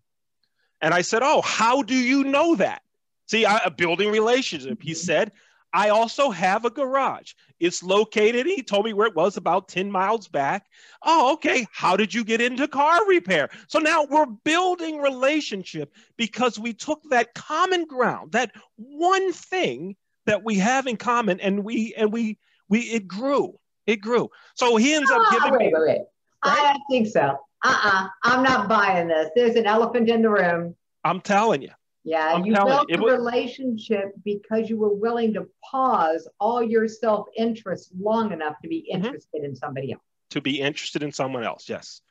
And 0.81 0.93
I 0.93 1.01
said, 1.01 1.21
Oh, 1.23 1.41
how 1.41 1.83
do 1.83 1.95
you 1.95 2.23
know 2.23 2.55
that? 2.55 2.81
See, 3.27 3.45
I, 3.45 3.61
a 3.65 3.71
building 3.71 4.11
relationship. 4.11 4.81
He 4.81 4.91
mm-hmm. 4.91 4.97
said, 4.97 5.31
I 5.73 5.89
also 5.89 6.31
have 6.31 6.65
a 6.65 6.69
garage. 6.69 7.33
It's 7.59 7.81
located, 7.81 8.45
he 8.45 8.61
told 8.61 8.85
me 8.85 8.93
where 8.93 9.07
it 9.07 9.15
was 9.15 9.37
about 9.37 9.69
10 9.69 9.89
miles 9.89 10.27
back. 10.27 10.65
Oh, 11.03 11.33
okay. 11.33 11.65
How 11.71 11.95
did 11.95 12.13
you 12.13 12.25
get 12.25 12.41
into 12.41 12.67
car 12.67 13.07
repair? 13.07 13.49
So 13.67 13.79
now 13.79 14.05
we're 14.09 14.25
building 14.25 14.97
relationship 14.97 15.93
because 16.17 16.59
we 16.59 16.73
took 16.73 17.01
that 17.09 17.33
common 17.35 17.85
ground, 17.85 18.33
that 18.33 18.51
one 18.75 19.31
thing 19.31 19.95
that 20.25 20.43
we 20.43 20.55
have 20.55 20.87
in 20.87 20.97
common, 20.97 21.39
and 21.39 21.63
we 21.63 21.93
and 21.95 22.11
we 22.11 22.37
we 22.71 22.79
it 22.79 23.07
grew. 23.07 23.59
It 23.85 23.97
grew. 23.97 24.29
So 24.55 24.77
he 24.77 24.95
ends 24.95 25.11
up 25.11 25.21
giving. 25.31 25.53
Oh, 25.53 25.57
wait, 25.57 25.73
wait, 25.73 25.73
wait. 25.73 25.87
Right? 25.87 26.01
I 26.43 26.73
don't 26.73 26.81
think 26.89 27.07
so. 27.07 27.37
Uh-uh. 27.63 28.07
I'm 28.23 28.41
not 28.41 28.67
buying 28.67 29.07
this. 29.07 29.29
There's 29.35 29.55
an 29.55 29.67
elephant 29.67 30.09
in 30.09 30.23
the 30.23 30.29
room. 30.29 30.75
I'm 31.03 31.21
telling 31.21 31.61
you. 31.61 31.71
Yeah, 32.03 32.33
I'm 32.33 32.45
you 32.45 32.53
built 32.53 32.89
you, 32.89 32.97
a 32.97 33.01
was, 33.01 33.13
relationship 33.13 34.13
because 34.25 34.69
you 34.69 34.77
were 34.77 34.93
willing 34.93 35.35
to 35.35 35.47
pause 35.63 36.27
all 36.39 36.63
your 36.63 36.87
self 36.87 37.27
interest 37.37 37.91
long 37.99 38.31
enough 38.31 38.55
to 38.63 38.67
be 38.67 38.89
mm-hmm. 38.91 39.05
interested 39.05 39.41
mm-hmm. 39.41 39.51
in 39.51 39.55
somebody 39.55 39.91
else. 39.91 40.01
To 40.31 40.41
be 40.41 40.61
interested 40.61 41.03
in 41.03 41.11
someone 41.11 41.43
else, 41.43 41.69
yes. 41.69 42.01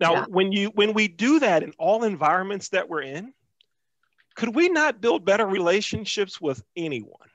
Now, 0.00 0.14
yeah. 0.14 0.24
when 0.28 0.52
you 0.52 0.68
when 0.74 0.92
we 0.92 1.08
do 1.08 1.38
that 1.40 1.62
in 1.62 1.72
all 1.78 2.04
environments 2.04 2.70
that 2.70 2.90
we're 2.90 3.02
in, 3.02 3.32
could 4.34 4.54
we 4.54 4.68
not 4.68 5.00
build 5.00 5.24
better 5.24 5.46
relationships 5.46 6.40
with 6.40 6.62
anyone? 6.76 7.28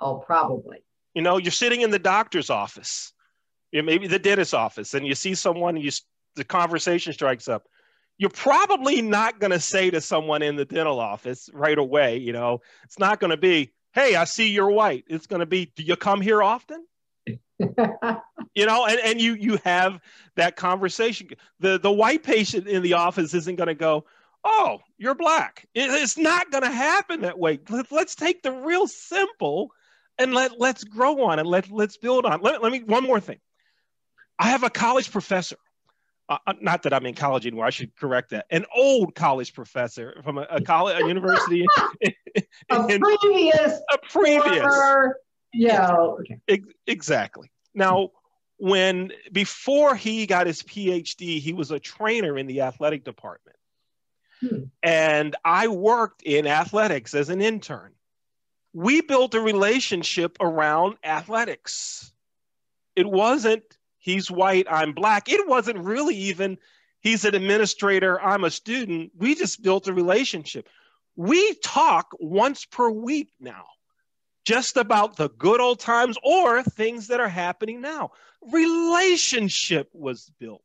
Oh, 0.00 0.16
probably. 0.16 0.84
You 1.14 1.22
know, 1.22 1.36
you're 1.38 1.50
sitting 1.52 1.82
in 1.82 1.90
the 1.90 1.98
doctor's 1.98 2.50
office, 2.50 3.12
you 3.70 3.80
know, 3.82 3.86
maybe 3.86 4.06
the 4.06 4.18
dentist's 4.18 4.54
office, 4.54 4.94
and 4.94 5.06
you 5.06 5.14
see 5.14 5.34
someone, 5.34 5.76
and 5.76 5.84
you 5.84 5.90
the 6.34 6.44
conversation 6.44 7.12
strikes 7.12 7.48
up 7.48 7.66
you're 8.18 8.30
probably 8.30 9.02
not 9.02 9.40
going 9.40 9.50
to 9.50 9.58
say 9.58 9.90
to 9.90 10.00
someone 10.00 10.42
in 10.42 10.54
the 10.54 10.64
dental 10.64 11.00
office 11.00 11.50
right 11.52 11.76
away, 11.76 12.18
you 12.18 12.32
know, 12.32 12.60
it's 12.84 12.98
not 12.98 13.18
going 13.18 13.32
to 13.32 13.36
be, 13.36 13.72
hey, 13.94 14.14
I 14.14 14.24
see 14.24 14.50
you're 14.50 14.70
white. 14.70 15.04
It's 15.08 15.26
going 15.26 15.40
to 15.40 15.46
be, 15.46 15.72
do 15.74 15.82
you 15.82 15.96
come 15.96 16.20
here 16.20 16.40
often? 16.40 16.86
you 18.54 18.66
know, 18.66 18.86
and, 18.86 19.00
and 19.00 19.20
you 19.20 19.34
you 19.34 19.58
have 19.64 20.00
that 20.34 20.56
conversation. 20.56 21.28
The 21.60 21.78
the 21.78 21.92
white 21.92 22.24
patient 22.24 22.66
in 22.66 22.82
the 22.82 22.94
office 22.94 23.34
isn't 23.34 23.56
going 23.56 23.68
to 23.68 23.74
go, 23.74 24.04
oh, 24.42 24.78
you're 24.98 25.14
black. 25.14 25.66
It's 25.74 26.18
not 26.18 26.50
going 26.50 26.64
to 26.64 26.70
happen 26.70 27.20
that 27.20 27.38
way. 27.38 27.60
Let's 27.90 28.16
take 28.16 28.42
the 28.42 28.50
real 28.50 28.88
simple 28.88 29.70
and 30.22 30.34
let 30.34 30.58
let's 30.58 30.84
grow 30.84 31.24
on 31.24 31.38
it. 31.38 31.46
Let 31.46 31.70
let's 31.70 31.96
build 31.96 32.24
on. 32.24 32.40
Let, 32.40 32.62
let 32.62 32.72
me 32.72 32.82
one 32.82 33.04
more 33.04 33.20
thing. 33.20 33.38
I 34.38 34.48
have 34.48 34.62
a 34.62 34.70
college 34.70 35.10
professor 35.10 35.56
uh, 36.28 36.38
uh, 36.46 36.54
not 36.60 36.82
that 36.82 36.94
I'm 36.94 37.04
in 37.04 37.14
college 37.14 37.46
anymore. 37.46 37.66
I 37.66 37.70
should 37.70 37.94
correct 37.96 38.30
that. 38.30 38.46
An 38.50 38.64
old 38.74 39.14
college 39.14 39.52
professor 39.52 40.20
from 40.24 40.38
a, 40.38 40.46
a 40.50 40.60
college, 40.62 41.00
a 41.02 41.06
university. 41.06 41.66
In, 42.00 42.46
a 42.70 42.98
previous. 42.98 43.80
A 43.92 43.98
previous. 44.08 44.60
Former, 44.60 45.18
yeah. 45.52 46.06
Exactly. 46.86 47.50
Now, 47.74 48.10
when 48.56 49.12
before 49.32 49.94
he 49.94 50.24
got 50.26 50.46
his 50.46 50.62
PhD, 50.62 51.40
he 51.40 51.52
was 51.52 51.70
a 51.70 51.78
trainer 51.78 52.38
in 52.38 52.46
the 52.46 52.62
athletic 52.62 53.04
department, 53.04 53.56
hmm. 54.40 54.64
and 54.82 55.36
I 55.44 55.68
worked 55.68 56.22
in 56.22 56.46
athletics 56.46 57.12
as 57.12 57.28
an 57.28 57.42
intern. 57.42 57.92
We 58.72 59.02
built 59.02 59.34
a 59.34 59.40
relationship 59.40 60.38
around 60.40 60.96
athletics. 61.04 62.12
It 62.96 63.06
wasn't 63.06 63.64
he's 64.02 64.30
white, 64.30 64.66
I'm 64.68 64.92
black. 64.92 65.28
It 65.28 65.48
wasn't 65.48 65.78
really 65.78 66.16
even 66.16 66.58
he's 67.00 67.24
an 67.24 67.34
administrator, 67.34 68.20
I'm 68.20 68.44
a 68.44 68.50
student. 68.50 69.12
We 69.16 69.34
just 69.34 69.62
built 69.62 69.88
a 69.88 69.94
relationship. 69.94 70.68
We 71.16 71.54
talk 71.62 72.12
once 72.18 72.64
per 72.64 72.90
week 72.90 73.30
now, 73.40 73.64
just 74.44 74.76
about 74.76 75.16
the 75.16 75.28
good 75.30 75.60
old 75.60 75.78
times 75.78 76.18
or 76.22 76.62
things 76.62 77.08
that 77.08 77.20
are 77.20 77.28
happening 77.28 77.80
now. 77.80 78.10
Relationship 78.50 79.88
was 79.92 80.30
built. 80.38 80.62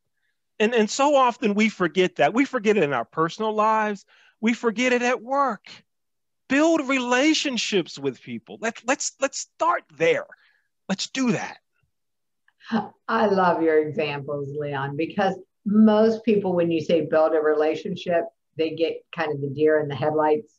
And, 0.60 0.74
and 0.74 0.90
so 0.90 1.16
often 1.16 1.54
we 1.54 1.70
forget 1.70 2.16
that. 2.16 2.34
We 2.34 2.46
forget 2.46 2.78
it 2.78 2.84
in 2.84 2.94
our 2.94 3.06
personal 3.06 3.54
lives, 3.54 4.06
we 4.42 4.54
forget 4.54 4.94
it 4.94 5.04
at 5.04 5.22
work. 5.22 5.70
Build 6.50 6.88
relationships 6.88 8.00
with 8.00 8.22
people. 8.22 8.58
Let's 8.62 8.82
let's 8.86 9.14
let's 9.20 9.40
start 9.40 9.84
there. 9.98 10.26
Let's 10.88 11.10
do 11.10 11.34
that. 11.34 11.58
I 13.08 13.28
love 13.28 13.62
your 13.62 13.80
examples, 13.80 14.50
Leon, 14.58 14.98
because 14.98 15.36
most 15.66 16.24
people, 16.24 16.54
when 16.54 16.72
you 16.72 16.82
say 16.82 17.06
build 17.06 17.34
a 17.34 17.40
relationship, 17.40 18.24
they 18.58 18.72
get 18.72 19.04
kind 19.16 19.34
of 19.34 19.42
the 19.42 19.50
deer 19.50 19.80
in 19.80 19.88
the 19.88 19.96
headlights. 19.96 20.54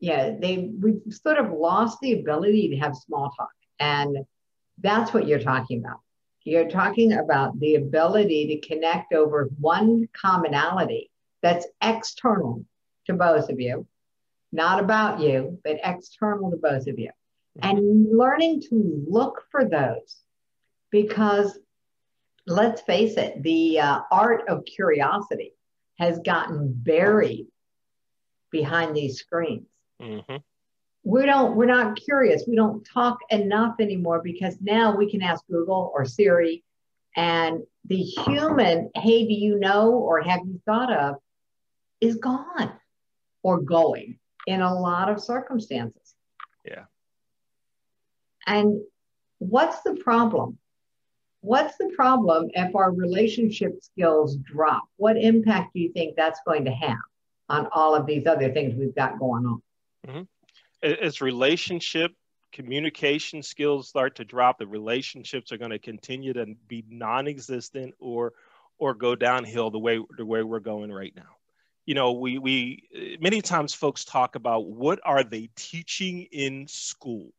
Yeah, 0.00 0.34
they 0.38 0.70
we've 0.80 1.00
sort 1.10 1.38
of 1.38 1.52
lost 1.52 1.98
the 2.00 2.20
ability 2.20 2.70
to 2.70 2.76
have 2.76 2.96
small 2.96 3.30
talk. 3.36 3.50
And 3.78 4.18
that's 4.78 5.14
what 5.14 5.26
you're 5.26 5.40
talking 5.40 5.78
about. 5.78 6.00
You're 6.44 6.68
talking 6.68 7.12
about 7.14 7.58
the 7.58 7.76
ability 7.76 8.48
to 8.48 8.68
connect 8.68 9.14
over 9.14 9.48
one 9.58 10.08
commonality 10.12 11.10
that's 11.42 11.66
external 11.80 12.64
to 13.06 13.14
both 13.14 13.48
of 13.48 13.60
you, 13.60 13.86
not 14.54 14.80
about 14.80 15.20
you, 15.20 15.58
but 15.64 15.78
external 15.82 16.50
to 16.50 16.56
both 16.56 16.86
of 16.86 16.98
you. 16.98 17.10
And 17.60 18.16
learning 18.16 18.62
to 18.70 19.04
look 19.08 19.44
for 19.50 19.64
those 19.64 20.16
because 20.90 21.58
let's 22.46 22.80
face 22.82 23.16
it, 23.16 23.42
the 23.42 23.80
uh, 23.80 24.00
art 24.10 24.48
of 24.48 24.64
curiosity 24.64 25.52
has 25.98 26.18
gotten 26.20 26.72
buried 26.72 27.46
behind 28.50 28.96
these 28.96 29.18
screens. 29.18 29.66
Mm-hmm. 30.00 30.36
We 31.04 31.26
don't, 31.26 31.54
we're 31.54 31.66
not 31.66 31.96
curious. 31.96 32.44
We 32.46 32.56
don't 32.56 32.84
talk 32.84 33.18
enough 33.30 33.76
anymore 33.78 34.20
because 34.22 34.56
now 34.60 34.96
we 34.96 35.10
can 35.10 35.22
ask 35.22 35.44
Google 35.48 35.92
or 35.94 36.04
Siri 36.04 36.64
and 37.16 37.60
the 37.84 38.02
human, 38.02 38.90
hey, 38.94 39.26
do 39.26 39.34
you 39.34 39.58
know 39.58 39.92
or 39.92 40.22
have 40.22 40.40
you 40.44 40.60
thought 40.64 40.92
of, 40.92 41.16
is 42.00 42.16
gone 42.16 42.72
or 43.42 43.60
going 43.60 44.18
in 44.46 44.60
a 44.60 44.74
lot 44.74 45.08
of 45.08 45.20
circumstances. 45.20 46.14
Yeah. 46.64 46.84
And 48.46 48.80
what's 49.38 49.82
the 49.82 49.94
problem? 49.94 50.58
What's 51.40 51.76
the 51.76 51.92
problem 51.94 52.50
if 52.54 52.74
our 52.74 52.90
relationship 52.90 53.82
skills 53.82 54.36
drop? 54.36 54.84
What 54.96 55.16
impact 55.16 55.74
do 55.74 55.80
you 55.80 55.92
think 55.92 56.16
that's 56.16 56.40
going 56.46 56.64
to 56.64 56.70
have 56.70 56.96
on 57.48 57.68
all 57.72 57.94
of 57.94 58.06
these 58.06 58.26
other 58.26 58.52
things 58.52 58.74
we've 58.74 58.94
got 58.94 59.18
going 59.18 59.44
on? 59.46 59.62
Mm-hmm. 60.06 60.22
As 60.82 61.20
relationship 61.20 62.12
communication 62.52 63.42
skills 63.42 63.88
start 63.88 64.16
to 64.16 64.24
drop, 64.24 64.58
the 64.58 64.66
relationships 64.66 65.52
are 65.52 65.58
going 65.58 65.72
to 65.72 65.78
continue 65.78 66.32
to 66.32 66.46
be 66.68 66.84
non-existent 66.88 67.94
or 67.98 68.32
or 68.78 68.94
go 68.94 69.14
downhill 69.14 69.70
the 69.70 69.78
way 69.78 70.00
the 70.16 70.24
way 70.24 70.42
we're 70.42 70.60
going 70.60 70.90
right 70.90 71.12
now. 71.14 71.36
You 71.86 71.94
know, 71.94 72.12
we 72.12 72.38
we 72.38 72.88
eh, 72.94 73.16
many 73.20 73.42
times 73.42 73.74
folks 73.74 74.04
talk 74.04 74.36
about 74.36 74.66
what 74.66 75.00
are 75.04 75.24
they 75.24 75.50
teaching 75.56 76.26
in 76.32 76.66
school 76.68 77.32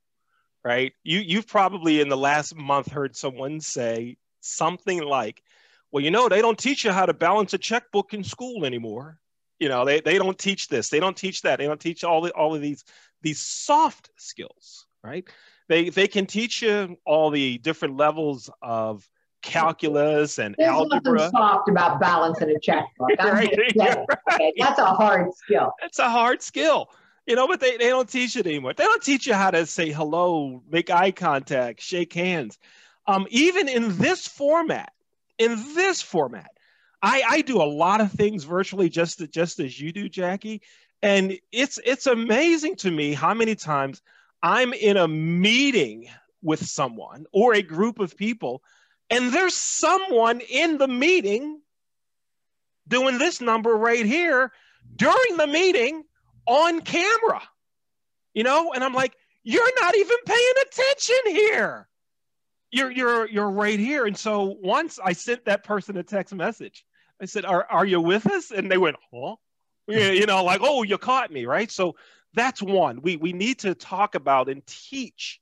right? 0.65 0.93
You 1.03 1.19
you've 1.19 1.47
probably 1.47 2.01
in 2.01 2.10
the 2.10 2.17
last 2.17 2.55
month 2.55 2.91
heard 2.91 3.15
someone 3.15 3.62
say 3.62 4.17
something 4.41 5.01
like, 5.03 5.43
"Well, 5.91 6.03
you 6.03 6.12
know, 6.12 6.27
they 6.27 6.41
don't 6.41 6.58
teach 6.58 6.84
you 6.84 6.91
how 6.91 7.05
to 7.05 7.13
balance 7.13 7.53
a 7.53 7.58
checkbook 7.60 8.13
in 8.13 8.23
school 8.23 8.65
anymore. 8.65 9.19
You 9.60 9.69
know, 9.69 9.86
they, 9.86 10.01
they 10.01 10.17
don't 10.17 10.38
teach 10.38 10.67
this, 10.67 10.89
they 10.89 10.99
don't 10.99 11.15
teach 11.15 11.43
that, 11.43 11.60
they 11.60 11.65
don't 11.65 11.79
teach 11.79 12.03
all 12.03 12.21
the, 12.21 12.31
all 12.31 12.55
of 12.55 12.62
these 12.62 12.84
these 13.21 13.39
soft 13.39 14.10
skills, 14.17 14.88
right? 15.03 15.25
They 15.69 15.89
they 15.89 16.08
can 16.08 16.25
teach 16.25 16.63
you 16.63 16.97
all 17.05 17.29
the 17.29 17.60
different 17.60 17.95
levels 17.97 18.49
of 18.62 19.08
calculus 19.45 20.39
and 20.39 20.55
There's 20.58 20.69
algebra. 20.69 21.13
Nothing 21.13 21.31
soft 21.31 21.69
about 21.69 21.99
balancing 21.99 22.49
a 22.49 22.60
checkbook. 22.60 23.10
right, 23.19 23.55
right. 23.77 24.05
Okay, 24.34 24.53
that's 24.58 24.79
a 24.79 24.86
hard 24.86 25.34
skill. 25.34 25.71
It's 25.84 25.99
a 25.99 26.10
hard 26.10 26.41
skill 26.41 26.89
you 27.25 27.36
know, 27.36 27.47
but 27.47 27.60
they, 27.60 27.77
they 27.77 27.89
don't 27.89 28.08
teach 28.08 28.36
it 28.36 28.45
anymore. 28.45 28.73
They 28.73 28.84
don't 28.84 29.01
teach 29.01 29.25
you 29.25 29.34
how 29.34 29.51
to 29.51 29.65
say 29.65 29.91
hello, 29.91 30.62
make 30.69 30.89
eye 30.89 31.12
contact, 31.12 31.81
shake 31.81 32.13
hands. 32.13 32.60
Um, 33.08 33.25
even 33.29 33.67
in 33.67 33.97
this 33.97 34.27
format, 34.27 34.91
in 35.38 35.55
this 35.73 36.01
format, 36.01 36.51
I, 37.01 37.23
I 37.27 37.41
do 37.41 37.62
a 37.62 37.63
lot 37.63 38.01
of 38.01 38.12
things 38.12 38.43
virtually 38.43 38.89
just 38.89 39.29
just 39.31 39.60
as 39.60 39.79
you 39.79 39.91
do, 39.91 40.10
Jackie. 40.10 40.62
And 41.01 41.38
it's 41.51 41.79
it's 41.84 42.08
amazing 42.08 42.77
to 42.77 42.91
me 42.91 43.13
how 43.13 43.34
many 43.34 43.55
times 43.55 44.01
I'm 44.41 44.73
in 44.73 44.97
a 44.97 45.08
meeting 45.08 46.08
with 46.41 46.65
someone 46.65 47.25
or 47.31 47.53
a 47.53 47.62
group 47.62 47.99
of 47.99 48.17
people, 48.17 48.63
and 49.10 49.32
there's 49.32 49.56
someone 49.56 50.41
in 50.41 50.78
the 50.78 50.88
meeting 50.88 51.62
doing 52.88 53.18
this 53.18 53.41
number 53.41 53.76
right 53.76 54.06
here 54.06 54.52
during 54.96 55.38
the 55.38 55.48
meeting 55.48 56.04
on 56.46 56.82
camera, 56.82 57.41
you 58.34 58.44
know? 58.44 58.74
And 58.74 58.84
I'm 58.84 58.94
like, 58.94 59.15
you're 59.44 59.82
not 59.82 59.96
even 59.96 60.18
paying 60.26 60.54
attention 60.63 61.15
here. 61.26 61.88
You're, 62.72 62.91
you're, 62.91 63.30
you're 63.30 63.50
right 63.50 63.80
here. 63.80 64.06
And 64.06 64.18
so 64.18 64.58
once 64.62 65.00
I 65.04 65.13
sent 65.13 65.46
that 65.46 65.63
person 65.63 65.98
a 65.98 66.04
text 66.04 66.34
message, 66.34 66.86
I 67.22 67.26
said, 67.26 67.46
are, 67.46 67.65
are 67.70 67.86
you 67.86 68.02
with 68.02 68.26
us? 68.28 68.52
And 68.52 68.70
they 68.70 68.78
went, 68.78 68.98
huh? 69.13 69.36
You 69.88 70.26
know, 70.26 70.44
like, 70.44 70.62
oh, 70.63 70.82
you 70.84 70.98
caught 70.98 71.32
me, 71.32 71.46
right? 71.46 71.70
So 71.72 71.96
that's 72.34 72.62
one. 72.62 73.02
We, 73.02 73.18
we 73.18 73.34
need 73.34 73.60
to 73.60 73.76
talk 73.76 74.15
about 74.15 74.50
and 74.50 74.65
teach 74.65 75.39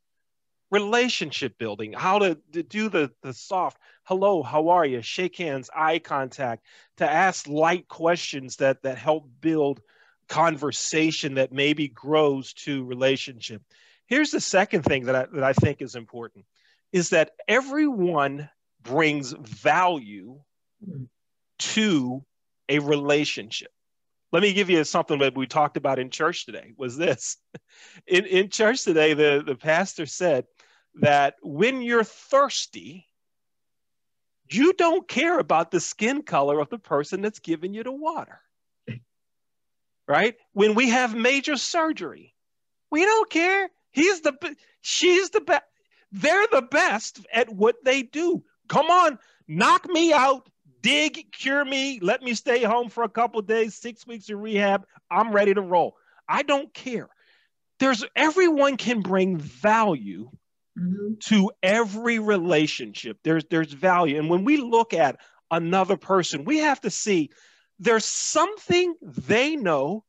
relationship 0.74 1.56
building, 1.60 1.94
how 1.94 2.18
to, 2.18 2.36
to 2.52 2.64
do 2.64 2.90
the, 2.90 3.12
the 3.22 3.32
soft, 3.32 3.78
hello, 4.06 4.42
how 4.42 4.70
are 4.70 4.86
you? 4.86 5.04
Shake 5.04 5.38
hands, 5.38 5.70
eye 5.74 6.00
contact, 6.00 6.66
to 6.98 7.08
ask 7.08 7.48
light 7.48 7.88
questions 7.88 8.56
that, 8.56 8.82
that 8.82 8.98
help 8.98 9.30
build 9.40 9.82
conversation 10.28 11.36
that 11.36 11.52
maybe 11.52 11.88
grows 11.90 12.54
to 12.54 12.84
relationship. 12.86 13.62
Here's 14.08 14.32
the 14.32 14.42
second 14.42 14.82
thing 14.82 15.06
that 15.06 15.16
I, 15.16 15.26
that 15.34 15.44
I 15.44 15.54
think 15.54 15.80
is 15.80 15.96
important 15.96 16.44
is 16.92 17.12
that 17.12 17.34
everyone 17.48 18.50
brings 18.82 19.32
value 19.32 20.40
to 21.60 22.24
a 22.68 22.80
relationship. 22.80 23.70
Let 24.32 24.42
me 24.42 24.54
give 24.54 24.72
you 24.72 24.84
something 24.84 25.20
that 25.20 25.38
we 25.38 25.46
talked 25.46 25.78
about 25.78 26.00
in 26.00 26.10
church 26.10 26.48
today 26.48 26.74
was 26.76 26.98
this. 26.98 27.38
In, 28.08 28.26
in 28.26 28.50
church 28.50 28.84
today, 28.84 29.14
the, 29.14 29.44
the 29.46 29.56
pastor 29.56 30.06
said 30.06 30.46
that 30.96 31.36
when 31.42 31.82
you're 31.82 32.04
thirsty, 32.04 33.08
you 34.50 34.74
don't 34.74 35.08
care 35.08 35.40
about 35.40 35.72
the 35.72 35.80
skin 35.80 36.22
color 36.22 36.60
of 36.60 36.70
the 36.70 36.78
person 36.78 37.22
that's 37.22 37.40
giving 37.40 37.74
you 37.74 37.84
the 37.84 37.92
water. 37.92 38.40
Right? 40.08 40.36
When 40.52 40.76
we 40.76 40.90
have 40.90 41.16
major 41.16 41.56
surgery, 41.56 42.36
we 42.92 43.06
don't 43.06 43.30
care. 43.30 43.70
He's 43.92 44.22
the 44.22 44.56
she's 44.82 45.30
the 45.30 45.42
best. 45.42 45.64
They're 46.12 46.48
the 46.52 46.62
best 46.62 47.26
at 47.34 47.50
what 47.50 47.76
they 47.84 48.04
do. 48.04 48.44
Come 48.68 48.88
on, 48.88 49.18
knock 49.48 49.88
me 49.88 50.14
out, 50.14 50.50
dig, 50.82 51.32
cure 51.32 51.66
me, 51.66 52.00
let 52.02 52.22
me 52.22 52.34
stay 52.36 52.64
home 52.64 52.90
for 52.90 53.04
a 53.04 53.10
couple 53.10 53.42
days, 53.42 53.76
six 53.76 54.06
weeks 54.06 54.30
of 54.30 54.40
rehab. 54.40 54.86
I'm 55.10 55.32
ready 55.32 55.54
to 55.54 55.62
roll. 55.62 55.96
I 56.28 56.44
don't 56.44 56.72
care. 56.74 57.10
There's 57.80 58.06
everyone 58.16 58.78
can 58.78 59.02
bring 59.02 59.38
value 59.38 60.30
mm-hmm. 60.78 61.14
to 61.20 61.52
every 61.62 62.20
relationship. 62.20 63.18
There's 63.24 63.44
there's 63.50 63.74
value. 63.74 64.18
And 64.20 64.30
when 64.30 64.44
we 64.44 64.58
look 64.58 64.94
at 64.94 65.18
another 65.52 65.98
person, 65.98 66.46
we 66.46 66.58
have 66.60 66.82
to 66.82 66.90
see 66.90 67.30
there's 67.80 68.06
something 68.06 68.96
they 69.02 69.56
know, 69.56 70.04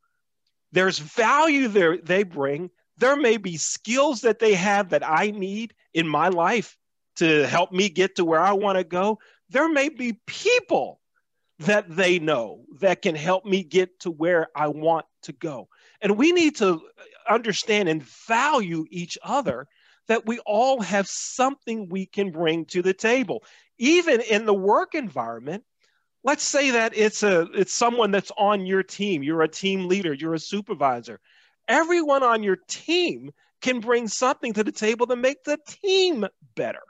there's 0.72 0.98
value 0.98 1.68
there 1.68 1.98
they 1.98 2.22
bring. 2.22 2.70
There 2.96 3.16
may 3.16 3.36
be 3.36 3.56
skills 3.56 4.20
that 4.20 4.38
they 4.38 4.54
have 4.54 4.90
that 4.90 5.06
I 5.06 5.30
need 5.30 5.74
in 5.92 6.06
my 6.06 6.28
life 6.28 6.76
to 7.16 7.46
help 7.46 7.72
me 7.72 7.88
get 7.88 8.16
to 8.16 8.24
where 8.24 8.40
I 8.40 8.52
want 8.52 8.78
to 8.78 8.84
go. 8.84 9.18
There 9.50 9.68
may 9.68 9.88
be 9.88 10.20
people 10.26 11.00
that 11.60 11.88
they 11.88 12.18
know 12.18 12.64
that 12.80 13.02
can 13.02 13.14
help 13.14 13.44
me 13.44 13.62
get 13.62 14.00
to 14.00 14.10
where 14.10 14.48
I 14.56 14.68
want 14.68 15.06
to 15.22 15.32
go. 15.32 15.68
And 16.00 16.16
we 16.16 16.32
need 16.32 16.56
to 16.56 16.80
understand 17.28 17.88
and 17.88 18.02
value 18.02 18.84
each 18.90 19.16
other 19.22 19.66
that 20.08 20.26
we 20.26 20.38
all 20.40 20.80
have 20.80 21.06
something 21.08 21.88
we 21.88 22.06
can 22.06 22.30
bring 22.30 22.64
to 22.66 22.82
the 22.82 22.94
table. 22.94 23.42
Even 23.78 24.20
in 24.20 24.46
the 24.46 24.54
work 24.54 24.94
environment, 24.94 25.64
let's 26.22 26.42
say 26.42 26.70
that 26.72 26.96
it's 26.96 27.22
a 27.22 27.42
it's 27.54 27.72
someone 27.72 28.10
that's 28.10 28.32
on 28.36 28.66
your 28.66 28.82
team, 28.82 29.22
you're 29.22 29.42
a 29.42 29.48
team 29.48 29.88
leader, 29.88 30.12
you're 30.12 30.34
a 30.34 30.38
supervisor. 30.38 31.20
Everyone 31.68 32.22
on 32.22 32.42
your 32.42 32.58
team 32.68 33.30
can 33.62 33.80
bring 33.80 34.08
something 34.08 34.52
to 34.52 34.64
the 34.64 34.72
table 34.72 35.06
to 35.06 35.16
make 35.16 35.42
the 35.44 35.58
team 35.66 36.26
better. 36.54 36.82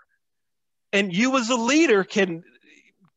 And 0.92 1.14
you 1.14 1.36
as 1.36 1.50
a 1.50 1.56
leader 1.56 2.04
can 2.04 2.42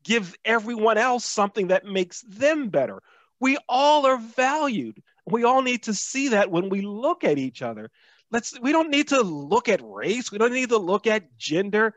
give 0.04 0.34
everyone 0.44 0.98
else 0.98 1.24
something 1.24 1.68
that 1.68 1.84
makes 1.84 2.22
them 2.22 2.68
better. 2.68 3.00
We 3.40 3.58
all 3.68 4.06
are 4.06 4.16
valued. 4.16 5.02
We 5.26 5.44
all 5.44 5.62
need 5.62 5.84
to 5.84 5.94
see 5.94 6.28
that 6.28 6.50
when 6.50 6.68
we 6.70 6.80
look 6.80 7.24
at 7.24 7.38
each 7.38 7.62
other 7.62 7.90
let's 8.30 8.58
we 8.60 8.72
don't 8.72 8.90
need 8.90 9.08
to 9.08 9.22
look 9.22 9.68
at 9.68 9.80
race. 9.82 10.30
We 10.30 10.38
don't 10.38 10.52
need 10.52 10.70
to 10.70 10.78
look 10.78 11.06
at 11.06 11.36
gender. 11.36 11.94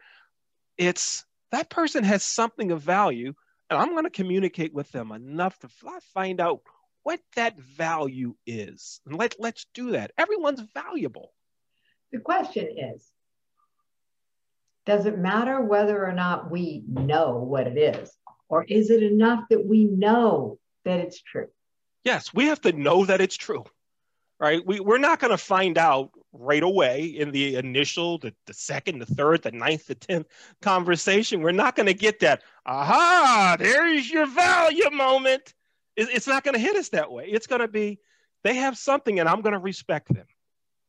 It's 0.78 1.26
that 1.52 1.70
person 1.70 2.04
has 2.04 2.24
something 2.24 2.72
of 2.72 2.82
value 2.82 3.34
and 3.70 3.80
i'm 3.80 3.92
going 3.92 4.06
to 4.06 4.10
communicate 4.10 4.74
with 4.74 4.90
them 4.92 5.12
enough 5.12 5.58
to 5.60 5.70
find 6.14 6.40
out 6.40 6.62
what 7.04 7.20
that 7.36 7.60
value 7.60 8.36
is. 8.46 9.02
And 9.06 9.18
let, 9.18 9.36
let's 9.40 9.66
do 9.74 9.92
that. 9.92 10.12
Everyone's 10.20 10.62
valuable. 10.74 11.34
The 12.12 12.20
question 12.20 12.68
is 12.78 13.10
does 14.86 15.06
it 15.06 15.18
matter 15.18 15.62
whether 15.62 16.04
or 16.04 16.12
not 16.12 16.50
we 16.50 16.84
know 16.88 17.38
what 17.38 17.68
it 17.68 17.78
is? 17.78 18.12
Or 18.50 18.64
is 18.64 18.90
it 18.90 19.04
enough 19.04 19.44
that 19.50 19.66
we 19.66 19.86
know 19.86 20.60
that 20.86 21.00
it's 21.00 21.22
true? 21.22 21.48
Yes 22.04 22.34
we 22.34 22.48
have 22.48 22.62
to 22.62 22.72
know 22.72 23.06
that 23.06 23.22
it's 23.22 23.38
true 23.38 23.66
right? 24.42 24.66
We, 24.66 24.80
we're 24.80 24.98
not 24.98 25.20
going 25.20 25.32
to 25.32 25.38
find 25.38 25.78
out 25.78 26.10
right 26.34 26.64
away 26.64 27.06
in 27.06 27.32
the 27.32 27.56
initial, 27.56 28.18
the, 28.18 28.34
the 28.48 28.54
second, 28.54 29.00
the 29.00 29.06
third, 29.06 29.42
the 29.42 29.52
ninth, 29.52 29.88
the 29.88 29.96
tenth 29.96 30.28
conversation. 30.62 31.42
We're 31.42 31.52
not 31.52 31.76
going 31.76 31.88
to 31.88 31.94
get 31.94 32.20
that, 32.22 32.44
aha, 32.66 33.58
there's 33.60 34.10
your 34.10 34.26
value 34.26 34.90
moment. 34.92 35.54
It, 35.96 36.10
it's 36.10 36.28
not 36.28 36.44
going 36.44 36.54
to 36.54 36.60
hit 36.60 36.76
us 36.76 36.90
that 36.90 37.12
way. 37.12 37.26
It's 37.28 37.48
going 37.48 37.62
to 37.62 37.68
be, 37.68 38.00
they 38.44 38.56
have 38.56 38.78
something 38.78 39.20
and 39.20 39.28
I'm 39.28 39.42
going 39.42 39.54
to 39.54 39.60
respect 39.60 40.14
them. 40.14 40.26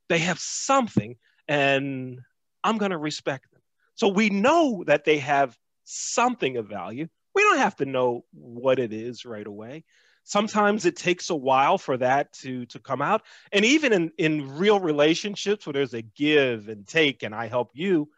They 0.08 0.18
have 0.18 0.38
something 0.38 1.16
and 1.48 2.20
I'm 2.62 2.78
going 2.78 2.92
to 2.92 2.98
respect 2.98 3.50
them. 3.52 3.62
So 3.94 4.08
we 4.08 4.30
know 4.30 4.84
that 4.86 5.04
they 5.04 5.18
have 5.18 5.56
something 5.84 6.56
of 6.56 6.68
value. 6.68 7.08
We 7.34 7.42
don't 7.42 7.58
have 7.58 7.76
to 7.76 7.86
know 7.86 8.24
what 8.32 8.78
it 8.78 8.92
is 8.92 9.24
right 9.24 9.46
away 9.46 9.84
sometimes 10.24 10.84
it 10.84 10.96
takes 10.96 11.30
a 11.30 11.34
while 11.34 11.78
for 11.78 11.96
that 11.96 12.32
to 12.34 12.66
to 12.66 12.78
come 12.78 13.02
out. 13.02 13.22
And 13.52 13.64
even 13.64 13.92
in 13.92 14.12
in 14.18 14.56
real 14.56 14.80
relationships 14.80 15.66
where 15.66 15.72
there's 15.72 15.94
a 15.94 16.02
give 16.02 16.68
and 16.68 16.86
take 16.86 17.22
and 17.22 17.34
i 17.34 17.46
help 17.46 17.70
you 17.74 18.08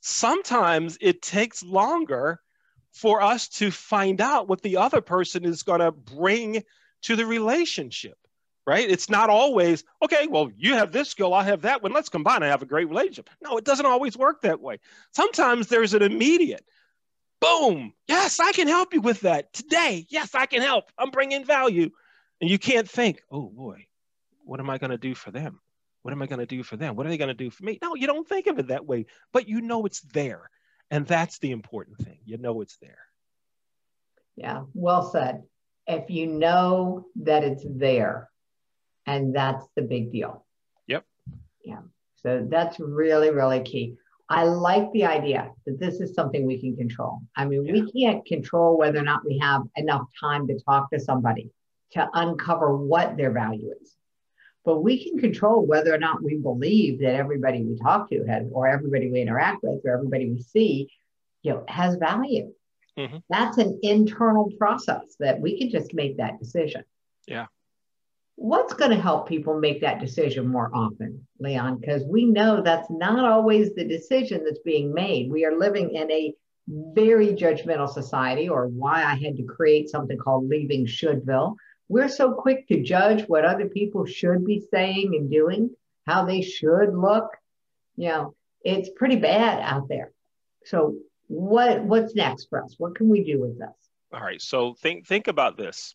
sometimes 0.00 0.98
it 1.00 1.22
takes 1.22 1.62
longer 1.62 2.38
for 2.92 3.22
us 3.22 3.48
to 3.48 3.70
find 3.70 4.20
out 4.20 4.48
what 4.48 4.60
the 4.60 4.76
other 4.76 5.00
person 5.00 5.46
is 5.46 5.62
going 5.62 5.80
to 5.80 5.90
bring 5.90 6.62
to 7.02 7.16
the 7.16 7.26
relationship 7.26 8.18
right? 8.66 8.88
It's 8.88 9.10
not 9.10 9.28
always 9.28 9.84
okay 10.02 10.26
well 10.26 10.50
you 10.56 10.74
have 10.74 10.92
this 10.92 11.10
skill 11.10 11.34
i 11.34 11.44
have 11.44 11.62
that 11.62 11.82
one 11.82 11.92
let's 11.92 12.08
combine 12.08 12.42
and 12.42 12.50
have 12.50 12.62
a 12.62 12.66
great 12.66 12.88
relationship. 12.88 13.30
No 13.42 13.56
it 13.58 13.64
doesn't 13.64 13.86
always 13.86 14.16
work 14.16 14.42
that 14.42 14.60
way. 14.60 14.78
Sometimes 15.12 15.68
there's 15.68 15.94
an 15.94 16.02
immediate 16.02 16.64
Boom. 17.44 17.92
Yes, 18.08 18.40
I 18.40 18.52
can 18.52 18.68
help 18.68 18.94
you 18.94 19.00
with 19.00 19.20
that 19.20 19.52
today. 19.52 20.06
Yes, 20.08 20.34
I 20.34 20.46
can 20.46 20.62
help. 20.62 20.90
I'm 20.98 21.10
bringing 21.10 21.44
value. 21.44 21.90
And 22.40 22.50
you 22.50 22.58
can't 22.58 22.88
think, 22.88 23.22
oh 23.30 23.48
boy, 23.48 23.86
what 24.44 24.60
am 24.60 24.70
I 24.70 24.78
going 24.78 24.90
to 24.90 24.98
do 24.98 25.14
for 25.14 25.30
them? 25.30 25.60
What 26.02 26.12
am 26.12 26.22
I 26.22 26.26
going 26.26 26.40
to 26.40 26.46
do 26.46 26.62
for 26.62 26.76
them? 26.76 26.96
What 26.96 27.06
are 27.06 27.08
they 27.10 27.18
going 27.18 27.28
to 27.28 27.34
do 27.34 27.50
for 27.50 27.64
me? 27.64 27.78
No, 27.82 27.94
you 27.94 28.06
don't 28.06 28.28
think 28.28 28.46
of 28.46 28.58
it 28.58 28.68
that 28.68 28.86
way, 28.86 29.06
but 29.32 29.48
you 29.48 29.60
know 29.60 29.84
it's 29.86 30.00
there. 30.00 30.50
And 30.90 31.06
that's 31.06 31.38
the 31.38 31.50
important 31.50 31.98
thing. 31.98 32.18
You 32.24 32.38
know 32.38 32.60
it's 32.60 32.76
there. 32.78 32.98
Yeah, 34.36 34.64
well 34.74 35.02
said. 35.10 35.44
If 35.86 36.10
you 36.10 36.26
know 36.26 37.06
that 37.22 37.44
it's 37.44 37.64
there, 37.68 38.30
and 39.06 39.34
that's 39.34 39.66
the 39.76 39.82
big 39.82 40.12
deal. 40.12 40.46
Yep. 40.86 41.04
Yeah. 41.64 41.80
So 42.16 42.46
that's 42.48 42.80
really, 42.80 43.30
really 43.30 43.60
key. 43.60 43.96
I 44.28 44.44
like 44.44 44.90
the 44.92 45.04
idea 45.04 45.50
that 45.66 45.78
this 45.78 46.00
is 46.00 46.14
something 46.14 46.46
we 46.46 46.58
can 46.58 46.76
control. 46.76 47.20
I 47.36 47.44
mean, 47.44 47.64
yeah. 47.64 47.72
we 47.72 47.92
can't 47.92 48.24
control 48.24 48.78
whether 48.78 48.98
or 48.98 49.02
not 49.02 49.24
we 49.24 49.38
have 49.38 49.62
enough 49.76 50.06
time 50.18 50.46
to 50.48 50.58
talk 50.60 50.90
to 50.90 51.00
somebody 51.00 51.50
to 51.92 52.08
uncover 52.14 52.76
what 52.76 53.16
their 53.16 53.32
value 53.32 53.70
is. 53.80 53.94
But 54.64 54.80
we 54.80 55.04
can 55.04 55.18
control 55.18 55.66
whether 55.66 55.94
or 55.94 55.98
not 55.98 56.22
we 56.22 56.38
believe 56.38 57.00
that 57.00 57.14
everybody 57.14 57.62
we 57.62 57.78
talk 57.78 58.08
to 58.10 58.24
has, 58.24 58.46
or 58.50 58.66
everybody 58.66 59.10
we 59.10 59.20
interact 59.20 59.62
with, 59.62 59.84
or 59.84 59.92
everybody 59.92 60.30
we 60.30 60.40
see, 60.40 60.88
you 61.42 61.52
know, 61.52 61.64
has 61.68 61.96
value. 61.96 62.50
Mm-hmm. 62.98 63.18
That's 63.28 63.58
an 63.58 63.78
internal 63.82 64.50
process 64.58 65.16
that 65.20 65.38
we 65.38 65.58
can 65.58 65.68
just 65.68 65.92
make 65.92 66.16
that 66.16 66.38
decision. 66.38 66.84
Yeah 67.26 67.46
what's 68.36 68.74
going 68.74 68.90
to 68.90 69.00
help 69.00 69.28
people 69.28 69.58
make 69.58 69.80
that 69.80 70.00
decision 70.00 70.46
more 70.48 70.70
often, 70.74 71.26
Leon? 71.38 71.78
Because 71.78 72.02
we 72.04 72.24
know 72.24 72.62
that's 72.62 72.90
not 72.90 73.24
always 73.24 73.74
the 73.74 73.84
decision 73.84 74.44
that's 74.44 74.60
being 74.60 74.92
made. 74.92 75.30
We 75.30 75.44
are 75.44 75.56
living 75.56 75.94
in 75.94 76.10
a 76.10 76.34
very 76.68 77.28
judgmental 77.28 77.88
society, 77.88 78.48
or 78.48 78.68
why 78.68 79.04
I 79.04 79.16
had 79.16 79.36
to 79.36 79.44
create 79.44 79.90
something 79.90 80.16
called 80.16 80.48
Leaving 80.48 80.86
Shouldville. 80.86 81.56
We're 81.88 82.08
so 82.08 82.32
quick 82.32 82.66
to 82.68 82.82
judge 82.82 83.28
what 83.28 83.44
other 83.44 83.68
people 83.68 84.06
should 84.06 84.44
be 84.44 84.64
saying 84.70 85.14
and 85.14 85.30
doing, 85.30 85.70
how 86.06 86.24
they 86.24 86.40
should 86.40 86.94
look. 86.94 87.28
You 87.96 88.08
know, 88.08 88.34
it's 88.62 88.88
pretty 88.96 89.16
bad 89.16 89.60
out 89.60 89.88
there. 89.88 90.10
So, 90.64 90.96
what 91.28 91.84
what's 91.84 92.14
next 92.14 92.48
for 92.48 92.64
us? 92.64 92.74
What 92.78 92.96
can 92.96 93.08
we 93.08 93.22
do 93.22 93.40
with 93.40 93.58
this? 93.58 93.68
All 94.12 94.20
right. 94.20 94.40
So 94.40 94.74
think 94.74 95.06
think 95.06 95.28
about 95.28 95.56
this 95.56 95.94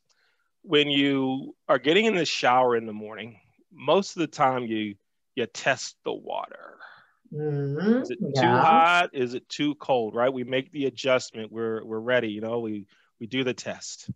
when 0.64 0.90
you 0.90 1.56
are 1.68 1.80
getting 1.80 2.06
in 2.06 2.16
the 2.16 2.26
shower 2.26 2.76
in 2.76 2.86
the 2.86 2.94
morning, 2.94 3.40
most 3.72 4.16
of 4.16 4.22
the 4.22 4.28
time 4.28 4.66
you 4.66 4.96
you 5.36 5.46
test 5.46 5.96
the 6.04 6.14
water. 6.14 6.78
Mm-hmm. 7.34 8.02
Is 8.02 8.10
it 8.10 8.18
yeah. 8.20 8.42
too 8.42 8.48
hot? 8.48 9.10
Is 9.14 9.34
it 9.34 9.48
too 9.48 9.76
cold? 9.76 10.16
Right? 10.16 10.34
We 10.34 10.44
make 10.44 10.72
the 10.72 10.86
adjustment. 10.86 11.52
We're 11.52 11.84
we're 11.86 12.00
ready. 12.00 12.30
You 12.30 12.42
know, 12.42 12.60
we 12.60 12.88
we 13.20 13.28
do 13.28 13.44
the 13.44 13.54
test. 13.54 14.10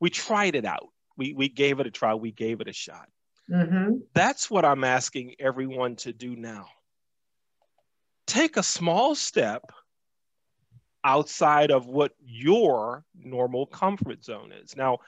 We 0.00 0.10
tried 0.10 0.54
it 0.54 0.64
out. 0.64 0.88
We 1.16 1.34
we 1.34 1.48
gave 1.48 1.80
it 1.80 1.86
a 1.86 1.90
try. 1.90 2.14
We 2.14 2.32
gave 2.32 2.60
it 2.60 2.68
a 2.68 2.72
shot. 2.72 3.08
Mm-hmm. 3.50 3.98
That's 4.14 4.50
what 4.50 4.64
I'm 4.64 4.84
asking 4.84 5.34
everyone 5.38 5.96
to 5.96 6.12
do 6.12 6.36
now. 6.36 6.66
Take 8.26 8.56
a 8.56 8.62
small 8.62 9.14
step 9.14 9.72
outside 11.04 11.70
of 11.70 11.86
what 11.86 12.12
your 12.24 13.04
normal 13.14 13.66
comfort 13.66 14.24
zone 14.24 14.52
is. 14.52 14.76
Now, 14.76 14.98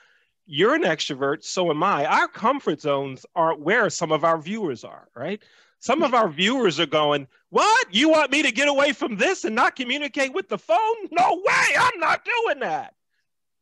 you're 0.46 0.74
an 0.74 0.82
extrovert, 0.82 1.42
so 1.44 1.70
am 1.70 1.82
I. 1.82 2.04
Our 2.06 2.28
comfort 2.28 2.80
zones 2.80 3.24
aren't 3.34 3.60
where 3.60 3.88
some 3.90 4.12
of 4.12 4.24
our 4.24 4.40
viewers 4.40 4.84
are, 4.84 5.08
right? 5.14 5.42
Some 5.80 6.02
of 6.02 6.14
our 6.14 6.28
viewers 6.28 6.80
are 6.80 6.86
going, 6.86 7.26
What? 7.50 7.86
You 7.94 8.08
want 8.08 8.30
me 8.30 8.42
to 8.42 8.52
get 8.52 8.68
away 8.68 8.92
from 8.92 9.16
this 9.16 9.44
and 9.44 9.54
not 9.54 9.76
communicate 9.76 10.32
with 10.32 10.48
the 10.48 10.58
phone? 10.58 10.96
No 11.10 11.42
way, 11.44 11.76
I'm 11.78 11.98
not 11.98 12.24
doing 12.24 12.60
that. 12.60 12.94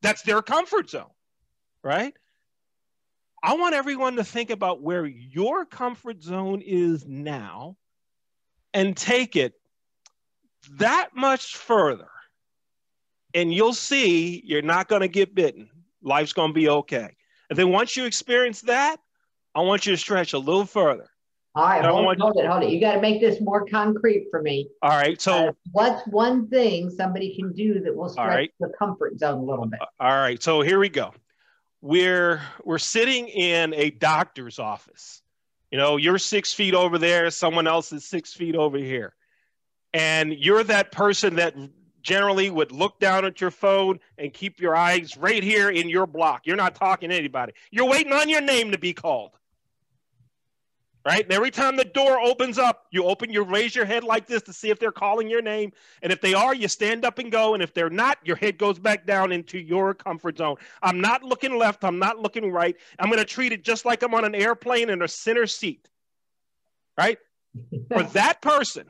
That's 0.02 0.22
their 0.22 0.42
comfort 0.42 0.90
zone, 0.90 1.10
right? 1.82 2.14
I 3.42 3.54
want 3.54 3.74
everyone 3.74 4.16
to 4.16 4.24
think 4.24 4.50
about 4.50 4.82
where 4.82 5.04
your 5.04 5.64
comfort 5.64 6.22
zone 6.22 6.62
is 6.64 7.04
now 7.06 7.76
and 8.72 8.96
take 8.96 9.34
it 9.34 9.54
that 10.78 11.10
much 11.16 11.56
further. 11.56 12.08
And 13.34 13.52
you'll 13.52 13.74
see 13.74 14.42
you're 14.44 14.62
not 14.62 14.88
going 14.88 15.00
to 15.00 15.08
get 15.08 15.34
bitten. 15.34 15.70
Life's 16.02 16.32
going 16.32 16.50
to 16.50 16.54
be 16.54 16.68
okay. 16.68 17.16
And 17.50 17.58
then 17.58 17.70
once 17.70 17.96
you 17.96 18.04
experience 18.04 18.62
that, 18.62 18.98
I 19.54 19.60
want 19.60 19.86
you 19.86 19.92
to 19.92 19.98
stretch 19.98 20.32
a 20.32 20.38
little 20.38 20.64
further. 20.64 21.08
All 21.54 21.64
right, 21.64 21.84
hold, 21.84 22.06
want... 22.06 22.20
hold 22.20 22.38
it, 22.38 22.46
hold 22.46 22.62
it. 22.62 22.70
You 22.70 22.80
got 22.80 22.94
to 22.94 23.00
make 23.00 23.20
this 23.20 23.40
more 23.42 23.66
concrete 23.66 24.28
for 24.30 24.40
me. 24.40 24.70
All 24.80 24.90
right. 24.90 25.20
So, 25.20 25.48
uh, 25.48 25.52
what's 25.72 26.06
one 26.06 26.48
thing 26.48 26.88
somebody 26.88 27.36
can 27.36 27.52
do 27.52 27.80
that 27.80 27.94
will 27.94 28.08
stretch 28.08 28.26
right. 28.26 28.50
the 28.58 28.72
comfort 28.78 29.18
zone 29.18 29.40
a 29.40 29.42
little 29.42 29.66
bit? 29.66 29.80
All 30.00 30.16
right. 30.16 30.42
So 30.42 30.62
here 30.62 30.78
we 30.78 30.88
go. 30.88 31.12
We're 31.82 32.40
we're 32.64 32.78
sitting 32.78 33.28
in 33.28 33.74
a 33.74 33.90
doctor's 33.90 34.58
office. 34.58 35.20
You 35.70 35.76
know, 35.76 35.98
you're 35.98 36.18
six 36.18 36.54
feet 36.54 36.74
over 36.74 36.96
there. 36.96 37.30
Someone 37.30 37.66
else 37.66 37.92
is 37.92 38.08
six 38.08 38.32
feet 38.32 38.56
over 38.56 38.78
here, 38.78 39.14
and 39.92 40.32
you're 40.32 40.64
that 40.64 40.90
person 40.90 41.36
that 41.36 41.54
generally 42.02 42.50
would 42.50 42.72
look 42.72 42.98
down 42.98 43.24
at 43.24 43.40
your 43.40 43.50
phone 43.50 44.00
and 44.18 44.32
keep 44.32 44.60
your 44.60 44.76
eyes 44.76 45.16
right 45.16 45.42
here 45.42 45.70
in 45.70 45.88
your 45.88 46.06
block. 46.06 46.46
You're 46.46 46.56
not 46.56 46.74
talking 46.74 47.10
to 47.10 47.16
anybody. 47.16 47.52
You're 47.70 47.88
waiting 47.88 48.12
on 48.12 48.28
your 48.28 48.40
name 48.40 48.72
to 48.72 48.78
be 48.78 48.92
called 48.92 49.32
right? 51.04 51.24
And 51.24 51.32
every 51.32 51.50
time 51.50 51.76
the 51.76 51.84
door 51.84 52.20
opens 52.20 52.58
up, 52.58 52.86
you 52.90 53.04
open, 53.04 53.30
you 53.30 53.42
raise 53.42 53.74
your 53.74 53.84
head 53.84 54.04
like 54.04 54.26
this 54.26 54.42
to 54.42 54.52
see 54.52 54.70
if 54.70 54.78
they're 54.78 54.92
calling 54.92 55.28
your 55.28 55.42
name. 55.42 55.72
And 56.02 56.12
if 56.12 56.20
they 56.20 56.34
are, 56.34 56.54
you 56.54 56.68
stand 56.68 57.04
up 57.04 57.18
and 57.18 57.30
go. 57.30 57.54
And 57.54 57.62
if 57.62 57.74
they're 57.74 57.90
not, 57.90 58.18
your 58.24 58.36
head 58.36 58.58
goes 58.58 58.78
back 58.78 59.06
down 59.06 59.32
into 59.32 59.58
your 59.58 59.94
comfort 59.94 60.38
zone. 60.38 60.56
I'm 60.82 61.00
not 61.00 61.22
looking 61.22 61.58
left. 61.58 61.84
I'm 61.84 61.98
not 61.98 62.18
looking 62.18 62.50
right. 62.50 62.76
I'm 62.98 63.08
going 63.08 63.18
to 63.18 63.24
treat 63.24 63.52
it 63.52 63.64
just 63.64 63.84
like 63.84 64.02
I'm 64.02 64.14
on 64.14 64.24
an 64.24 64.34
airplane 64.34 64.90
in 64.90 65.02
a 65.02 65.08
center 65.08 65.46
seat, 65.46 65.88
right? 66.96 67.18
For 67.90 68.02
that 68.14 68.40
person, 68.40 68.88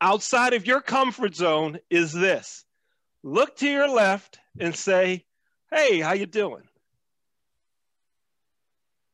outside 0.00 0.54
of 0.54 0.66
your 0.66 0.80
comfort 0.80 1.34
zone 1.34 1.78
is 1.90 2.12
this. 2.12 2.64
Look 3.22 3.56
to 3.58 3.68
your 3.68 3.88
left 3.88 4.38
and 4.58 4.74
say, 4.74 5.24
"Hey, 5.70 6.00
how 6.00 6.12
you 6.12 6.26
doing?" 6.26 6.68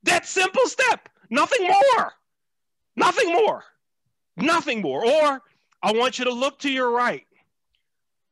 That 0.05 0.27
simple 0.27 0.66
step. 0.66 1.09
Nothing 1.31 1.66
more. 1.66 2.12
Nothing 2.97 3.33
more. 3.33 3.64
Nothing 4.37 4.83
more. 4.83 5.05
Or 5.05 5.42
I 5.83 5.92
want 5.92 6.18
you 6.18 6.27
to 6.27 6.33
look 6.33 6.61
to 6.61 6.70
your 6.70 6.90
right. 6.90 7.27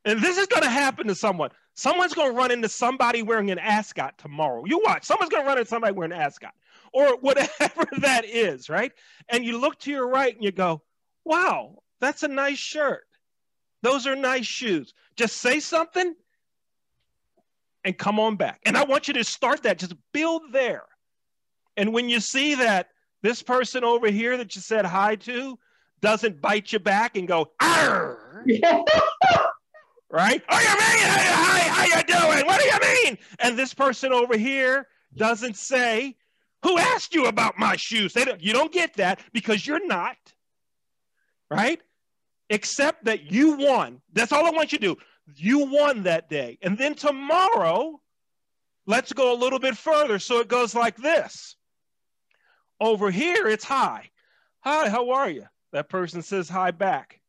And 0.05 0.21
this 0.21 0.37
is 0.37 0.47
going 0.47 0.63
to 0.63 0.71
happen 0.71 1.07
to 1.07 1.15
someone. 1.15 1.51
Someone's 1.75 2.13
going 2.13 2.33
to 2.33 2.37
run 2.37 2.51
into 2.51 2.69
somebody 2.69 3.23
wearing 3.23 3.51
an 3.51 3.59
ascot 3.59 4.19
tomorrow. 4.19 4.65
You 4.67 4.83
watch. 4.85 5.05
Someone's 5.05 5.31
going 5.31 5.45
to 5.45 5.49
run 5.49 5.59
into 5.59 5.69
somebody 5.69 5.93
wearing 5.95 6.13
an 6.13 6.21
ascot 6.21 6.53
or 6.93 7.17
whatever 7.21 7.87
that 7.99 8.25
is, 8.25 8.69
right? 8.69 8.93
And 9.29 9.45
you 9.45 9.59
look 9.59 9.79
to 9.81 9.91
your 9.91 10.09
right 10.09 10.35
and 10.35 10.45
you 10.45 10.53
go, 10.53 10.83
wow, 11.25 11.82
that's 12.03 12.25
a 12.25 12.29
nice 12.29 12.59
shirt. 12.59 13.07
Those 13.83 14.07
are 14.07 14.17
nice 14.17 14.45
shoes. 14.45 14.93
Just 15.17 15.37
say 15.37 15.61
something 15.61 16.15
and 17.85 17.97
come 17.97 18.19
on 18.19 18.37
back. 18.37 18.61
And 18.67 18.77
I 18.77 18.85
want 18.85 19.09
you 19.09 19.15
to 19.15 19.25
start 19.25 19.63
that. 19.63 19.79
Just 19.79 19.95
build 20.13 20.43
there. 20.53 20.85
And 21.77 21.93
when 21.93 22.09
you 22.09 22.21
see 22.21 22.57
that 22.57 22.89
this 23.23 23.43
person 23.43 23.85
over 23.85 24.09
here 24.11 24.37
that 24.37 24.55
you 24.55 24.61
said 24.61 24.85
hi 24.85 25.17
to 25.17 25.59
doesn't 26.01 26.41
bite 26.41 26.73
you 26.73 26.81
back 26.81 27.17
and 27.17 27.29
go, 27.29 27.53
Arr! 27.61 28.45
right? 30.11 30.43
Oh, 30.49 30.59
you 30.59 30.69
mean? 30.69 31.07
Hi, 31.09 31.61
how 31.61 31.85
you 31.85 32.03
doing? 32.03 32.47
What 32.47 32.61
do 32.61 32.67
you 32.67 33.05
mean? 33.05 33.19
And 33.39 33.57
this 33.57 33.73
person 33.73 34.13
over 34.13 34.37
here 34.37 34.89
doesn't 35.17 35.57
say, 35.57 36.17
who 36.63 36.79
asked 36.79 37.15
you 37.15 37.27
about 37.27 37.59
my 37.59 37.77
shoes? 37.77 38.13
They 38.13 38.25
don't, 38.25 38.43
you 38.43 38.53
don't 38.53 38.73
get 38.73 38.95
that 38.95 39.21
because 39.33 39.65
you're 39.67 39.85
not, 39.87 40.17
right? 41.51 41.81
Except 42.53 43.05
that 43.07 43.33
you 43.33 43.57
won. 43.57 44.01
That's 44.13 44.31
all 44.31 44.47
I 44.47 44.51
want 44.51 44.73
you 44.73 44.79
to 44.79 44.95
do. 44.95 44.97
You 45.35 45.71
won 45.71 46.03
that 46.03 46.29
day. 46.29 46.59
And 46.63 46.77
then 46.77 46.95
tomorrow, 46.95 47.99
let's 48.87 49.13
go 49.13 49.33
a 49.33 49.41
little 49.41 49.59
bit 49.59 49.77
further. 49.77 50.19
So 50.19 50.39
it 50.41 50.49
goes 50.49 50.75
like 50.75 50.97
this 50.97 51.57
over 52.83 53.11
here, 53.11 53.47
it's 53.47 53.65
hi. 53.65 54.11
Hi, 54.61 54.89
how 54.89 55.11
are 55.13 55.31
you? 55.31 55.47
That 55.73 55.89
person 55.89 56.21
says 56.21 56.49
hi 56.49 56.73
back. 56.73 57.21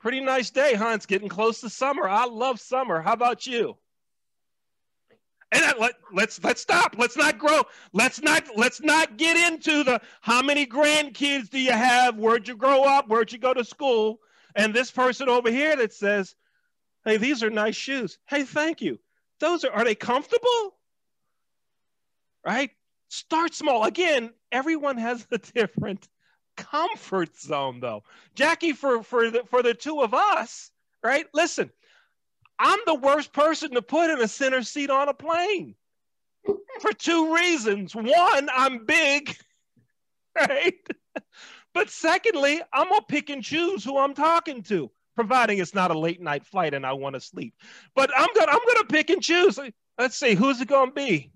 Pretty 0.00 0.20
nice 0.20 0.50
day, 0.50 0.74
huh? 0.74 0.92
It's 0.94 1.06
getting 1.06 1.28
close 1.28 1.60
to 1.60 1.70
summer. 1.70 2.08
I 2.08 2.24
love 2.24 2.58
summer. 2.58 3.00
How 3.00 3.12
about 3.12 3.46
you? 3.46 3.76
And 5.54 5.64
let, 5.78 5.94
let's 6.12 6.42
let's 6.42 6.60
stop. 6.60 6.96
Let's 6.98 7.16
not 7.16 7.38
grow. 7.38 7.62
Let's 7.92 8.20
not 8.20 8.44
let's 8.56 8.82
not 8.82 9.16
get 9.16 9.36
into 9.52 9.84
the 9.84 10.00
how 10.20 10.42
many 10.42 10.66
grandkids 10.66 11.48
do 11.48 11.60
you 11.60 11.70
have? 11.70 12.16
Where'd 12.16 12.48
you 12.48 12.56
grow 12.56 12.82
up? 12.82 13.08
Where'd 13.08 13.32
you 13.32 13.38
go 13.38 13.54
to 13.54 13.64
school? 13.64 14.18
And 14.56 14.74
this 14.74 14.90
person 14.90 15.28
over 15.28 15.50
here 15.50 15.76
that 15.76 15.92
says, 15.92 16.34
"Hey, 17.04 17.18
these 17.18 17.44
are 17.44 17.50
nice 17.50 17.76
shoes. 17.76 18.18
Hey, 18.26 18.42
thank 18.42 18.82
you. 18.82 18.98
Those 19.38 19.64
are 19.64 19.70
are 19.70 19.84
they 19.84 19.94
comfortable?" 19.94 20.74
Right? 22.44 22.72
Start 23.08 23.54
small. 23.54 23.84
Again, 23.84 24.34
everyone 24.50 24.98
has 24.98 25.24
a 25.30 25.38
different 25.54 26.08
comfort 26.56 27.36
zone, 27.38 27.78
though. 27.78 28.02
Jackie, 28.34 28.72
for 28.72 29.04
for 29.04 29.30
the 29.30 29.44
for 29.44 29.62
the 29.62 29.74
two 29.74 30.02
of 30.02 30.14
us, 30.14 30.72
right? 31.00 31.26
Listen, 31.32 31.70
I'm 32.58 32.78
the 32.86 32.94
worst 32.94 33.32
person 33.32 33.72
to 33.72 33.82
put 33.82 34.10
in 34.10 34.20
a 34.20 34.28
center 34.28 34.62
seat 34.62 34.90
on 34.90 35.08
a 35.08 35.14
plane 35.14 35.74
for 36.80 36.92
two 36.92 37.34
reasons. 37.34 37.94
One, 37.94 38.48
I'm 38.52 38.84
big, 38.84 39.36
right? 40.36 40.74
But 41.72 41.90
secondly, 41.90 42.60
I'm 42.72 42.88
gonna 42.88 43.02
pick 43.08 43.30
and 43.30 43.42
choose 43.42 43.84
who 43.84 43.98
I'm 43.98 44.14
talking 44.14 44.62
to, 44.64 44.90
providing 45.16 45.58
it's 45.58 45.74
not 45.74 45.90
a 45.90 45.98
late 45.98 46.20
night 46.20 46.46
flight 46.46 46.74
and 46.74 46.86
I 46.86 46.92
want 46.92 47.14
to 47.14 47.20
sleep. 47.20 47.54
But 47.94 48.10
I'm 48.16 48.28
gonna 48.34 48.52
I'm 48.52 48.74
gonna 48.74 48.86
pick 48.88 49.10
and 49.10 49.22
choose. 49.22 49.58
Let's 49.98 50.16
see, 50.16 50.34
who's 50.34 50.60
it 50.60 50.68
gonna 50.68 50.92
be? 50.92 51.30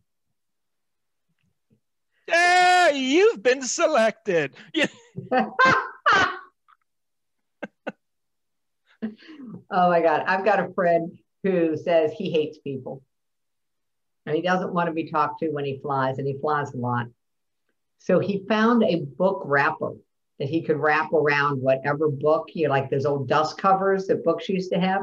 Yeah, 2.28 2.90
you've 2.90 3.42
been 3.42 3.62
selected. 3.62 4.54
oh 9.02 9.88
my 9.88 10.00
God. 10.00 10.24
I've 10.26 10.44
got 10.44 10.60
a 10.60 10.72
friend 10.74 11.18
who 11.42 11.76
says 11.76 12.12
he 12.12 12.30
hates 12.30 12.58
people 12.58 13.02
and 14.26 14.34
he 14.34 14.42
doesn't 14.42 14.74
want 14.74 14.88
to 14.88 14.92
be 14.92 15.10
talked 15.10 15.40
to 15.40 15.48
when 15.48 15.64
he 15.64 15.78
flies, 15.78 16.18
and 16.18 16.26
he 16.26 16.36
flies 16.38 16.74
a 16.74 16.76
lot. 16.76 17.06
So 17.98 18.18
he 18.18 18.44
found 18.46 18.82
a 18.82 19.00
book 19.00 19.42
wrapper 19.46 19.94
that 20.38 20.48
he 20.48 20.62
could 20.62 20.76
wrap 20.76 21.12
around 21.12 21.62
whatever 21.62 22.10
book, 22.10 22.50
you 22.54 22.68
know, 22.68 22.74
like 22.74 22.90
those 22.90 23.06
old 23.06 23.26
dust 23.26 23.56
covers 23.56 24.06
that 24.06 24.24
books 24.24 24.48
used 24.48 24.70
to 24.72 24.78
have. 24.78 25.02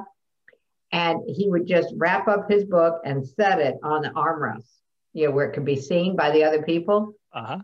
And 0.92 1.22
he 1.28 1.50
would 1.50 1.66
just 1.66 1.94
wrap 1.98 2.28
up 2.28 2.50
his 2.50 2.66
book 2.66 3.02
and 3.04 3.28
set 3.28 3.60
it 3.60 3.78
on 3.84 4.04
the 4.04 4.10
armrest 4.10 4.70
you 5.16 5.26
know, 5.26 5.32
where 5.32 5.50
it 5.50 5.54
could 5.54 5.66
be 5.66 5.78
seen 5.78 6.16
by 6.16 6.30
the 6.30 6.44
other 6.44 6.62
people. 6.62 7.16
Uh-huh. 7.34 7.60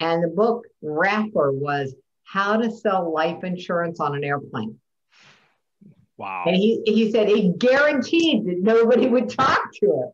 And 0.00 0.22
the 0.22 0.28
book 0.28 0.66
wrapper 0.82 1.52
was 1.52 1.94
How 2.24 2.56
to 2.56 2.70
Sell 2.70 3.14
Life 3.14 3.44
Insurance 3.44 4.00
on 4.00 4.14
an 4.14 4.24
Airplane. 4.24 4.78
Wow. 6.18 6.44
And 6.46 6.56
he, 6.56 6.82
he 6.86 7.10
said 7.10 7.28
he 7.28 7.52
guaranteed 7.58 8.46
that 8.46 8.58
nobody 8.60 9.06
would 9.06 9.28
talk 9.28 9.60
to 9.80 9.86
him. 9.86 10.10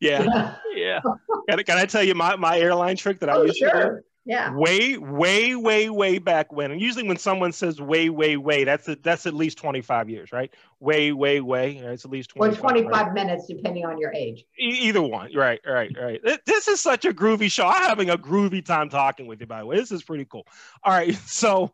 Yeah. 0.00 0.54
yeah. 0.74 1.00
Can, 1.48 1.62
can 1.64 1.78
I 1.78 1.86
tell 1.86 2.02
you 2.02 2.14
my, 2.14 2.36
my 2.36 2.58
airline 2.58 2.96
trick 2.96 3.20
that 3.20 3.28
I 3.28 3.34
oh, 3.34 3.42
used 3.42 3.58
sure. 3.58 3.70
to 3.70 3.80
do? 3.96 4.00
Yeah. 4.28 4.52
Way, 4.52 4.98
way, 4.98 5.56
way, 5.56 5.88
way 5.88 6.18
back 6.18 6.52
when. 6.52 6.70
And 6.70 6.78
usually 6.78 7.08
when 7.08 7.16
someone 7.16 7.50
says 7.50 7.80
way, 7.80 8.10
way, 8.10 8.36
way, 8.36 8.64
that's 8.64 8.86
a, 8.86 8.96
that's 8.96 9.24
at 9.24 9.32
least 9.32 9.56
25 9.56 10.10
years, 10.10 10.32
right? 10.32 10.52
Way, 10.80 11.12
way, 11.12 11.40
way. 11.40 11.78
It's 11.78 12.04
at 12.04 12.10
least 12.10 12.30
25. 12.30 12.58
Or 12.58 12.60
25 12.60 12.90
right? 12.90 13.14
minutes, 13.14 13.46
depending 13.46 13.86
on 13.86 13.98
your 13.98 14.12
age. 14.12 14.44
E- 14.60 14.80
either 14.82 15.00
one. 15.00 15.34
Right, 15.34 15.62
right, 15.66 15.90
right. 15.98 16.20
This 16.44 16.68
is 16.68 16.78
such 16.78 17.06
a 17.06 17.12
groovy 17.14 17.50
show. 17.50 17.66
I'm 17.66 17.84
having 17.84 18.10
a 18.10 18.18
groovy 18.18 18.62
time 18.62 18.90
talking 18.90 19.26
with 19.26 19.40
you, 19.40 19.46
by 19.46 19.60
the 19.60 19.66
way. 19.66 19.76
This 19.76 19.92
is 19.92 20.02
pretty 20.02 20.26
cool. 20.26 20.46
All 20.84 20.92
right. 20.92 21.18
So 21.26 21.72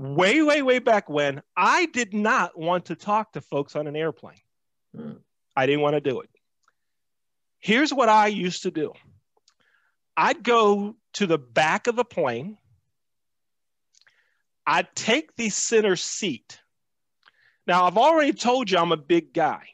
way, 0.00 0.40
way, 0.40 0.62
way 0.62 0.78
back 0.78 1.10
when, 1.10 1.42
I 1.54 1.84
did 1.86 2.14
not 2.14 2.58
want 2.58 2.86
to 2.86 2.94
talk 2.94 3.32
to 3.32 3.42
folks 3.42 3.76
on 3.76 3.86
an 3.86 3.94
airplane. 3.94 4.40
Hmm. 4.96 5.12
I 5.54 5.66
didn't 5.66 5.82
want 5.82 5.94
to 5.94 6.00
do 6.00 6.20
it. 6.20 6.30
Here's 7.58 7.92
what 7.92 8.08
I 8.08 8.28
used 8.28 8.62
to 8.62 8.70
do. 8.70 8.94
I'd 10.16 10.42
go 10.42 10.96
to 11.14 11.26
the 11.26 11.36
back 11.36 11.86
of 11.86 11.96
the 11.96 12.04
plane. 12.04 12.56
I'd 14.66 14.88
take 14.94 15.36
the 15.36 15.50
center 15.50 15.96
seat. 15.96 16.58
Now, 17.66 17.84
I've 17.84 17.98
already 17.98 18.32
told 18.32 18.70
you 18.70 18.78
I'm 18.78 18.92
a 18.92 18.96
big 18.96 19.34
guy, 19.34 19.64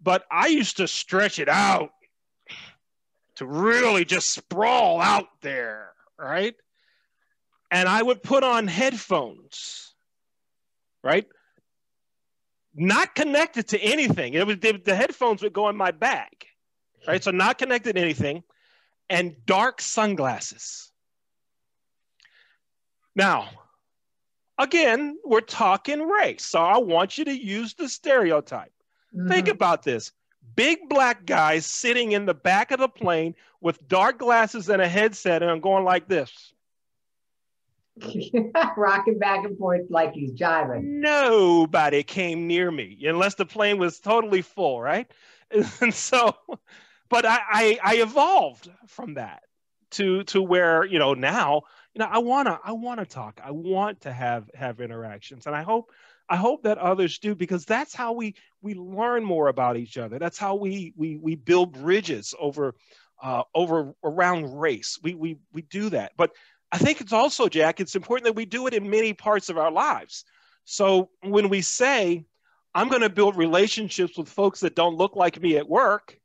but 0.00 0.24
I 0.30 0.46
used 0.48 0.76
to 0.76 0.86
stretch 0.86 1.40
it 1.40 1.48
out 1.48 1.90
to 3.36 3.46
really 3.46 4.04
just 4.04 4.30
sprawl 4.30 5.00
out 5.00 5.26
there, 5.40 5.92
right? 6.16 6.54
And 7.72 7.88
I 7.88 8.02
would 8.02 8.22
put 8.22 8.44
on 8.44 8.68
headphones, 8.68 9.94
right? 11.02 11.26
Not 12.74 13.14
connected 13.14 13.68
to 13.68 13.80
anything. 13.80 14.34
It 14.34 14.46
was 14.46 14.58
the, 14.58 14.94
headphones 14.94 15.42
would 15.42 15.54
go 15.54 15.70
in 15.70 15.76
my 15.76 15.90
bag, 15.90 16.46
right? 17.08 17.24
So 17.24 17.30
not 17.30 17.56
connected 17.56 17.94
to 17.94 18.00
anything 18.00 18.42
and 19.08 19.34
dark 19.46 19.80
sunglasses. 19.80 20.92
Now, 23.16 23.48
again, 24.58 25.16
we're 25.24 25.40
talking 25.40 26.06
race. 26.06 26.44
So 26.44 26.60
I 26.60 26.76
want 26.76 27.16
you 27.16 27.24
to 27.24 27.34
use 27.34 27.72
the 27.72 27.88
stereotype. 27.88 28.72
Mm-hmm. 29.16 29.28
Think 29.28 29.48
about 29.48 29.82
this 29.82 30.12
big 30.56 30.90
black 30.90 31.24
guys 31.24 31.64
sitting 31.64 32.12
in 32.12 32.26
the 32.26 32.34
back 32.34 32.70
of 32.70 32.80
the 32.80 32.88
plane 32.88 33.34
with 33.62 33.88
dark 33.88 34.18
glasses 34.18 34.68
and 34.68 34.82
a 34.82 34.88
headset 34.88 35.40
and 35.40 35.50
I'm 35.50 35.60
going 35.60 35.84
like 35.84 36.06
this. 36.06 36.52
Rocking 38.76 39.18
back 39.18 39.44
and 39.44 39.58
forth 39.58 39.82
like 39.90 40.12
he's 40.12 40.32
jiving. 40.32 40.82
Nobody 41.00 42.02
came 42.02 42.46
near 42.46 42.70
me 42.70 42.98
unless 43.04 43.34
the 43.34 43.46
plane 43.46 43.78
was 43.78 44.00
totally 44.00 44.42
full, 44.42 44.80
right? 44.80 45.10
And 45.82 45.92
so, 45.92 46.34
but 47.10 47.26
I, 47.26 47.38
I, 47.50 47.78
I 47.82 47.94
evolved 47.96 48.70
from 48.86 49.14
that 49.14 49.42
to 49.90 50.24
to 50.24 50.40
where 50.40 50.86
you 50.86 50.98
know 50.98 51.12
now 51.12 51.60
you 51.92 51.98
know 51.98 52.08
I 52.10 52.18
wanna 52.18 52.58
I 52.64 52.72
wanna 52.72 53.04
talk 53.04 53.38
I 53.44 53.50
want 53.50 54.00
to 54.02 54.12
have 54.12 54.48
have 54.54 54.80
interactions 54.80 55.46
and 55.46 55.54
I 55.54 55.60
hope 55.62 55.90
I 56.28 56.36
hope 56.36 56.62
that 56.62 56.78
others 56.78 57.18
do 57.18 57.34
because 57.34 57.66
that's 57.66 57.94
how 57.94 58.12
we 58.12 58.34
we 58.62 58.74
learn 58.74 59.24
more 59.24 59.48
about 59.48 59.76
each 59.76 59.98
other. 59.98 60.18
That's 60.18 60.38
how 60.38 60.54
we 60.54 60.94
we 60.96 61.18
we 61.18 61.34
build 61.34 61.72
bridges 61.72 62.34
over 62.40 62.74
uh, 63.22 63.42
over 63.54 63.92
around 64.02 64.58
race. 64.58 64.98
We 65.02 65.14
we 65.14 65.36
we 65.52 65.62
do 65.62 65.90
that. 65.90 66.12
But 66.16 66.30
I 66.72 66.78
think 66.78 67.00
it's 67.00 67.12
also 67.12 67.48
Jack. 67.48 67.80
It's 67.80 67.94
important 67.94 68.24
that 68.24 68.36
we 68.36 68.46
do 68.46 68.66
it 68.66 68.74
in 68.74 68.88
many 68.88 69.12
parts 69.12 69.48
of 69.48 69.58
our 69.58 69.70
lives. 69.70 70.24
So 70.64 71.10
when 71.22 71.48
we 71.48 71.60
say 71.60 72.24
I'm 72.74 72.88
going 72.88 73.02
to 73.02 73.10
build 73.10 73.36
relationships 73.36 74.16
with 74.16 74.28
folks 74.28 74.60
that 74.60 74.74
don't 74.74 74.96
look 74.96 75.14
like 75.14 75.40
me 75.40 75.58
at 75.58 75.68
work, 75.68 76.18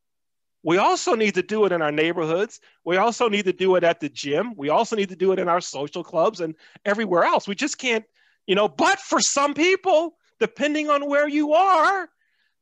we 0.64 0.78
also 0.78 1.16
need 1.16 1.36
to 1.36 1.44
do 1.44 1.66
it 1.66 1.72
in 1.72 1.82
our 1.82 1.92
neighborhoods. 1.92 2.62
We 2.86 2.98
also 2.98 3.28
need 3.28 3.46
to 3.46 3.54
do 3.54 3.76
it 3.76 3.84
at 3.84 4.00
the 4.00 4.10
gym. 4.10 4.54
We 4.56 4.70
also 4.70 4.96
need 4.96 5.10
to 5.10 5.16
do 5.16 5.32
it 5.34 5.40
in 5.40 5.50
our 5.50 5.62
social 5.62 6.04
clubs 6.04 6.40
and 6.40 6.56
everywhere 6.86 7.26
else. 7.26 7.48
We 7.48 7.56
just 7.56 7.78
can't 7.78 8.06
you 8.48 8.56
know, 8.56 8.70
but 8.70 9.00
for 9.00 9.20
some 9.20 9.54
people, 9.54 10.16
depending 10.40 10.90
on 10.90 11.08
where 11.08 11.28
you 11.28 11.54
are, 11.54 12.10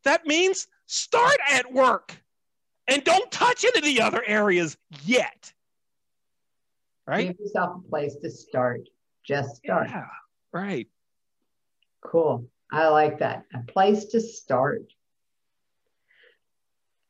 that 0.04 0.26
means 0.26 0.68
start 0.88 1.38
at 1.50 1.72
work 1.72 2.20
and 2.88 3.04
don't 3.04 3.32
touch 3.32 3.64
any 3.64 3.78
of 3.78 3.86
the 3.86 4.02
other 4.02 4.24
areas 4.26 4.76
yet. 5.04 5.54
Right? 7.08 7.28
Give 7.28 7.40
yourself 7.40 7.82
a 7.86 7.90
place 7.90 8.16
to 8.22 8.30
start. 8.30 8.82
Just 9.24 9.58
start. 9.58 9.90
Yeah, 9.90 10.06
right. 10.52 10.88
Cool. 12.02 12.48
I 12.72 12.88
like 12.88 13.20
that. 13.20 13.46
A 13.54 13.60
place 13.72 14.06
to 14.06 14.22
start. 14.22 14.84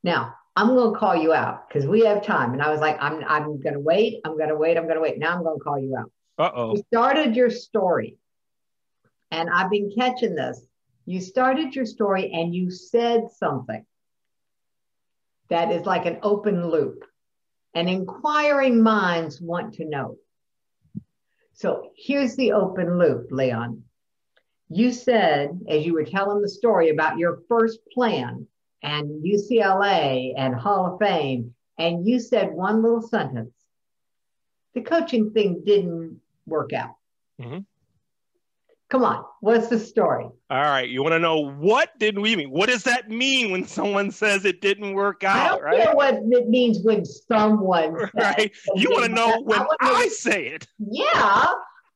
Now, 0.02 0.34
I'm 0.54 0.68
going 0.68 0.92
to 0.92 0.98
call 0.98 1.16
you 1.16 1.34
out 1.34 1.68
because 1.68 1.86
we 1.86 2.00
have 2.06 2.24
time. 2.24 2.52
And 2.52 2.62
I 2.62 2.70
was 2.70 2.80
like, 2.80 2.96
I'm, 3.00 3.22
I'm 3.26 3.60
going 3.60 3.74
to 3.74 3.80
wait. 3.80 4.20
I'm 4.24 4.36
going 4.38 4.48
to 4.48 4.56
wait. 4.56 4.76
I'm 4.76 4.84
going 4.84 4.96
to 4.96 5.02
wait. 5.02 5.18
Now 5.18 5.34
I'm 5.34 5.42
going 5.42 5.58
to 5.58 5.64
call 5.64 5.78
you 5.78 5.96
out. 5.98 6.10
Uh 6.38 6.50
oh. 6.54 6.76
You 6.76 6.82
started 6.92 7.34
your 7.34 7.50
story 7.50 8.16
and 9.30 9.48
I've 9.50 9.70
been 9.70 9.92
catching 9.96 10.34
this. 10.34 10.64
You 11.04 11.20
started 11.20 11.74
your 11.74 11.86
story 11.86 12.30
and 12.32 12.54
you 12.54 12.70
said 12.70 13.28
something 13.36 13.84
that 15.48 15.70
is 15.72 15.86
like 15.86 16.06
an 16.06 16.18
open 16.22 16.68
loop, 16.68 17.04
and 17.76 17.90
inquiring 17.90 18.82
minds 18.82 19.38
want 19.38 19.74
to 19.74 19.84
know. 19.84 20.16
So 21.52 21.90
here's 21.94 22.34
the 22.34 22.52
open 22.52 22.98
loop, 22.98 23.28
Leon. 23.30 23.82
You 24.70 24.92
said, 24.92 25.60
as 25.68 25.84
you 25.84 25.92
were 25.92 26.04
telling 26.04 26.40
the 26.40 26.48
story 26.48 26.88
about 26.88 27.18
your 27.18 27.42
first 27.48 27.80
plan 27.92 28.46
and 28.82 29.22
UCLA 29.22 30.32
and 30.38 30.54
Hall 30.54 30.94
of 30.94 30.98
Fame, 30.98 31.54
and 31.76 32.08
you 32.08 32.18
said 32.18 32.50
one 32.50 32.82
little 32.82 33.02
sentence 33.02 33.52
the 34.72 34.80
coaching 34.80 35.30
thing 35.30 35.62
didn't 35.64 36.20
work 36.46 36.72
out. 36.72 36.96
Mm-hmm. 37.40 37.60
Come 38.88 39.02
on, 39.02 39.24
what's 39.40 39.66
the 39.66 39.80
story? 39.80 40.26
All 40.48 40.62
right, 40.62 40.88
you 40.88 41.02
want 41.02 41.14
to 41.14 41.18
know 41.18 41.40
what 41.40 41.98
didn't 41.98 42.22
we 42.22 42.36
mean? 42.36 42.50
What 42.50 42.68
does 42.68 42.84
that 42.84 43.10
mean 43.10 43.50
when 43.50 43.66
someone 43.66 44.12
says 44.12 44.44
it 44.44 44.60
didn't 44.60 44.94
work 44.94 45.24
out? 45.24 45.36
I 45.36 45.48
don't 45.48 45.62
right? 45.62 45.82
care 45.82 45.94
what 45.94 46.14
it 46.14 46.48
means 46.48 46.78
when 46.84 47.04
someone 47.04 47.94
right. 48.14 48.54
You 48.76 48.90
want 48.90 49.06
to 49.06 49.12
know 49.12 49.40
when 49.42 49.60
I, 49.60 49.66
I 49.80 50.08
say 50.08 50.46
it? 50.48 50.68
Yeah, 50.78 51.46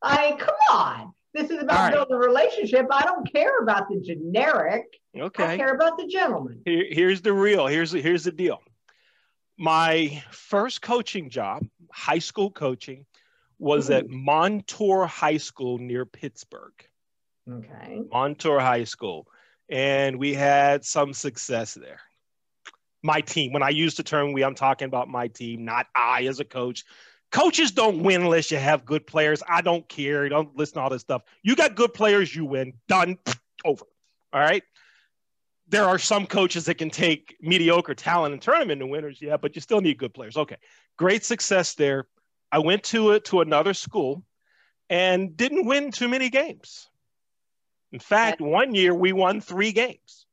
I 0.03 0.34
come 0.38 0.55
on. 0.72 1.12
This 1.32 1.51
is 1.51 1.62
about 1.62 1.78
right. 1.78 1.93
building 1.93 2.16
a 2.16 2.18
relationship. 2.18 2.86
I 2.91 3.05
don't 3.05 3.30
care 3.32 3.61
about 3.62 3.88
the 3.88 4.01
generic. 4.01 4.86
Okay. 5.16 5.45
I 5.45 5.57
care 5.57 5.74
about 5.74 5.97
the 5.97 6.09
gentleman. 6.09 6.62
Here, 6.64 6.86
here's 6.91 7.22
the 7.22 7.32
real. 7.32 7.68
Here's 7.68 7.93
the, 7.93 8.03
here's 8.03 8.24
the 8.24 8.32
deal. 8.32 8.61
My 9.57 10.22
first 10.32 10.82
coaching 10.82 11.30
job, 11.30 11.64
high 11.93 12.18
school 12.18 12.51
coaching, 12.51 13.07
was 13.61 13.91
at 13.91 14.07
hmm. 14.07 14.25
Montour 14.25 15.07
High 15.07 15.37
School 15.37 15.79
near 15.79 16.07
Pittsburgh. 16.07 16.73
Okay. 17.49 18.03
Montour 18.11 18.59
High 18.59 18.85
School. 18.85 19.29
And 19.69 20.19
we 20.19 20.35
had 20.35 20.85
some 20.85 21.13
success 21.13 21.75
there. 21.75 22.01
My 23.03 23.21
team, 23.21 23.53
when 23.53 23.63
I 23.63 23.69
use 23.69 23.95
the 23.95 24.03
term 24.03 24.33
we, 24.33 24.43
I'm 24.43 24.55
talking 24.55 24.87
about 24.87 25.09
my 25.09 25.29
team, 25.29 25.65
not 25.65 25.87
I 25.95 26.25
as 26.25 26.41
a 26.41 26.45
coach. 26.45 26.85
Coaches 27.31 27.71
don't 27.71 28.03
win 28.03 28.23
unless 28.23 28.51
you 28.51 28.57
have 28.57 28.85
good 28.85 29.07
players. 29.07 29.43
I 29.49 29.61
don't 29.61 29.89
care. 29.89 30.29
Don't 30.29 30.57
listen 30.57 30.75
to 30.75 30.81
all 30.81 30.91
this 30.91 31.03
stuff. 31.03 31.23
You 31.43 31.55
got 31.55 31.77
good 31.77 31.95
players, 31.95 32.35
you 32.35 32.45
win. 32.45 32.73
Done. 32.89 33.19
Over. 33.65 33.85
All 34.33 34.41
right. 34.41 34.63
There 35.69 35.85
are 35.85 35.99
some 35.99 36.27
coaches 36.27 36.65
that 36.65 36.79
can 36.79 36.89
take 36.89 37.37
mediocre 37.43 37.95
talent 37.95 38.33
and 38.33 38.43
turn 38.43 38.59
them 38.59 38.71
into 38.71 38.87
winners. 38.87 39.21
Yeah, 39.21 39.37
but 39.37 39.55
you 39.55 39.61
still 39.61 39.83
need 39.83 39.99
good 39.99 40.15
players. 40.15 40.37
Okay. 40.37 40.57
Great 40.97 41.25
success 41.25 41.75
there 41.75 42.07
I 42.53 42.59
went 42.59 42.84
to 42.84 43.12
it 43.12 43.26
to 43.26 43.40
another 43.40 43.74
school 43.74 44.24
and 44.88 45.36
didn't 45.36 45.66
win 45.66 45.92
too 45.92 46.09
many 46.09 46.30
games. 46.30 46.88
In 47.92 47.98
fact, 47.98 48.40
one 48.40 48.74
year 48.74 48.94
we 48.94 49.12
won 49.12 49.40
three 49.40 49.72
games, 49.72 50.26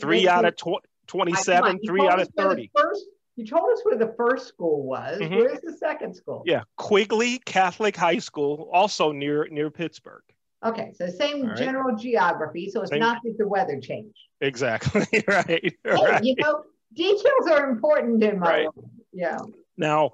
three 0.00 0.28
out 0.28 0.44
of 0.44 0.56
tw- 0.56 0.84
27, 1.06 1.80
three 1.86 2.06
out 2.08 2.20
of 2.20 2.28
30. 2.36 2.70
First, 2.76 3.04
you 3.36 3.46
told 3.46 3.70
us 3.72 3.80
where 3.84 3.98
the 3.98 4.14
first 4.16 4.48
school 4.48 4.82
was. 4.82 5.20
Mm-hmm. 5.20 5.34
Where's 5.34 5.60
the 5.60 5.76
second 5.78 6.14
school? 6.14 6.42
Yeah, 6.46 6.62
Quigley 6.76 7.38
Catholic 7.38 7.96
High 7.96 8.18
School, 8.18 8.68
also 8.72 9.12
near 9.12 9.46
near 9.48 9.70
Pittsburgh. 9.70 10.22
Okay, 10.64 10.92
so 10.94 11.06
same 11.08 11.46
right. 11.46 11.56
general 11.56 11.96
geography. 11.96 12.70
So 12.70 12.80
it's 12.80 12.90
same. 12.90 13.00
not 13.00 13.18
that 13.24 13.36
the 13.38 13.46
weather 13.46 13.78
changed. 13.80 14.16
Exactly 14.40 15.06
right. 15.28 15.46
Hey, 15.46 15.76
right. 15.84 16.24
You 16.24 16.34
know, 16.36 16.62
details 16.94 17.46
are 17.50 17.68
important 17.70 18.22
in 18.24 18.38
my 18.40 18.46
right. 18.46 18.66
Life. 18.66 18.84
Yeah. 19.12 19.38
Now, 19.76 20.12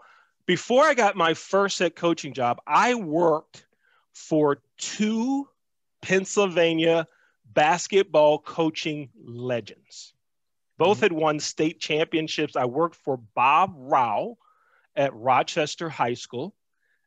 before 0.53 0.85
I 0.85 0.93
got 0.93 1.17
my 1.17 1.33
first 1.33 1.79
head 1.79 1.97
coaching 1.97 2.35
job, 2.35 2.61
I 2.67 2.95
worked 2.95 3.65
for 4.13 4.59
two 4.77 5.49
Pennsylvania 6.03 7.07
basketball 7.55 8.39
coaching 8.39 9.09
legends. 9.25 10.13
Both 10.77 10.99
mm-hmm. 10.99 11.05
had 11.05 11.13
won 11.13 11.41
state 11.41 11.81
championships. 11.81 12.55
I 12.55 12.67
worked 12.67 12.97
for 12.97 13.17
Bob 13.17 13.73
Rao 13.79 14.37
at 14.95 15.15
Rochester 15.15 15.89
High 15.89 16.13
School 16.13 16.55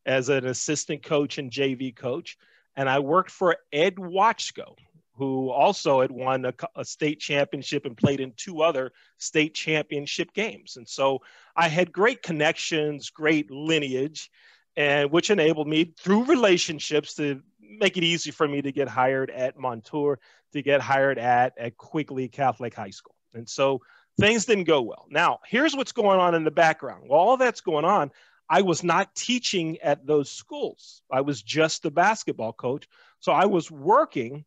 as 0.07 0.29
an 0.29 0.47
assistant 0.47 1.03
coach 1.03 1.37
and 1.37 1.51
JV 1.51 1.95
coach. 1.95 2.39
And 2.75 2.89
I 2.89 2.97
worked 2.97 3.29
for 3.29 3.57
Ed 3.71 3.97
Watchko, 3.97 4.75
who 5.17 5.49
also 5.49 6.01
had 6.01 6.11
won 6.11 6.45
a, 6.45 6.53
a, 6.75 6.83
state 6.83 7.19
championship 7.19 7.85
and 7.85 7.95
played 7.95 8.19
in 8.19 8.33
two 8.35 8.61
other 8.61 8.91
state 9.17 9.53
championship 9.53 10.33
games. 10.33 10.75
And 10.75 10.87
so 10.87 11.21
I 11.55 11.69
had 11.69 11.91
great 11.91 12.21
connections, 12.21 13.09
great 13.09 13.49
lineage, 13.49 14.29
and 14.75 15.09
which 15.11 15.29
enabled 15.29 15.67
me 15.67 15.93
through 15.97 16.25
relationships 16.25 17.13
to 17.15 17.41
make 17.61 17.95
it 17.97 18.03
easy 18.03 18.31
for 18.31 18.47
me 18.47 18.61
to 18.61 18.71
get 18.71 18.89
hired 18.89 19.31
at 19.31 19.57
Montour, 19.57 20.19
to 20.51 20.61
get 20.61 20.81
hired 20.81 21.17
at, 21.17 21.53
at 21.57 21.77
Quigley 21.77 22.27
Catholic 22.27 22.73
High 22.73 22.89
School. 22.89 23.15
And 23.33 23.47
so 23.47 23.81
things 24.19 24.45
didn't 24.45 24.65
go 24.65 24.81
well. 24.81 25.05
Now, 25.09 25.39
here's 25.47 25.75
what's 25.75 25.91
going 25.93 26.19
on 26.19 26.35
in 26.35 26.43
the 26.43 26.51
background. 26.51 27.03
While 27.07 27.21
all 27.21 27.37
that's 27.37 27.61
going 27.61 27.85
on, 27.85 28.11
I 28.49 28.61
was 28.61 28.83
not 28.83 29.15
teaching 29.15 29.79
at 29.79 30.05
those 30.05 30.29
schools. 30.29 31.01
I 31.11 31.21
was 31.21 31.41
just 31.41 31.83
the 31.83 31.91
basketball 31.91 32.53
coach. 32.53 32.87
So 33.19 33.31
I 33.31 33.45
was 33.45 33.71
working 33.71 34.45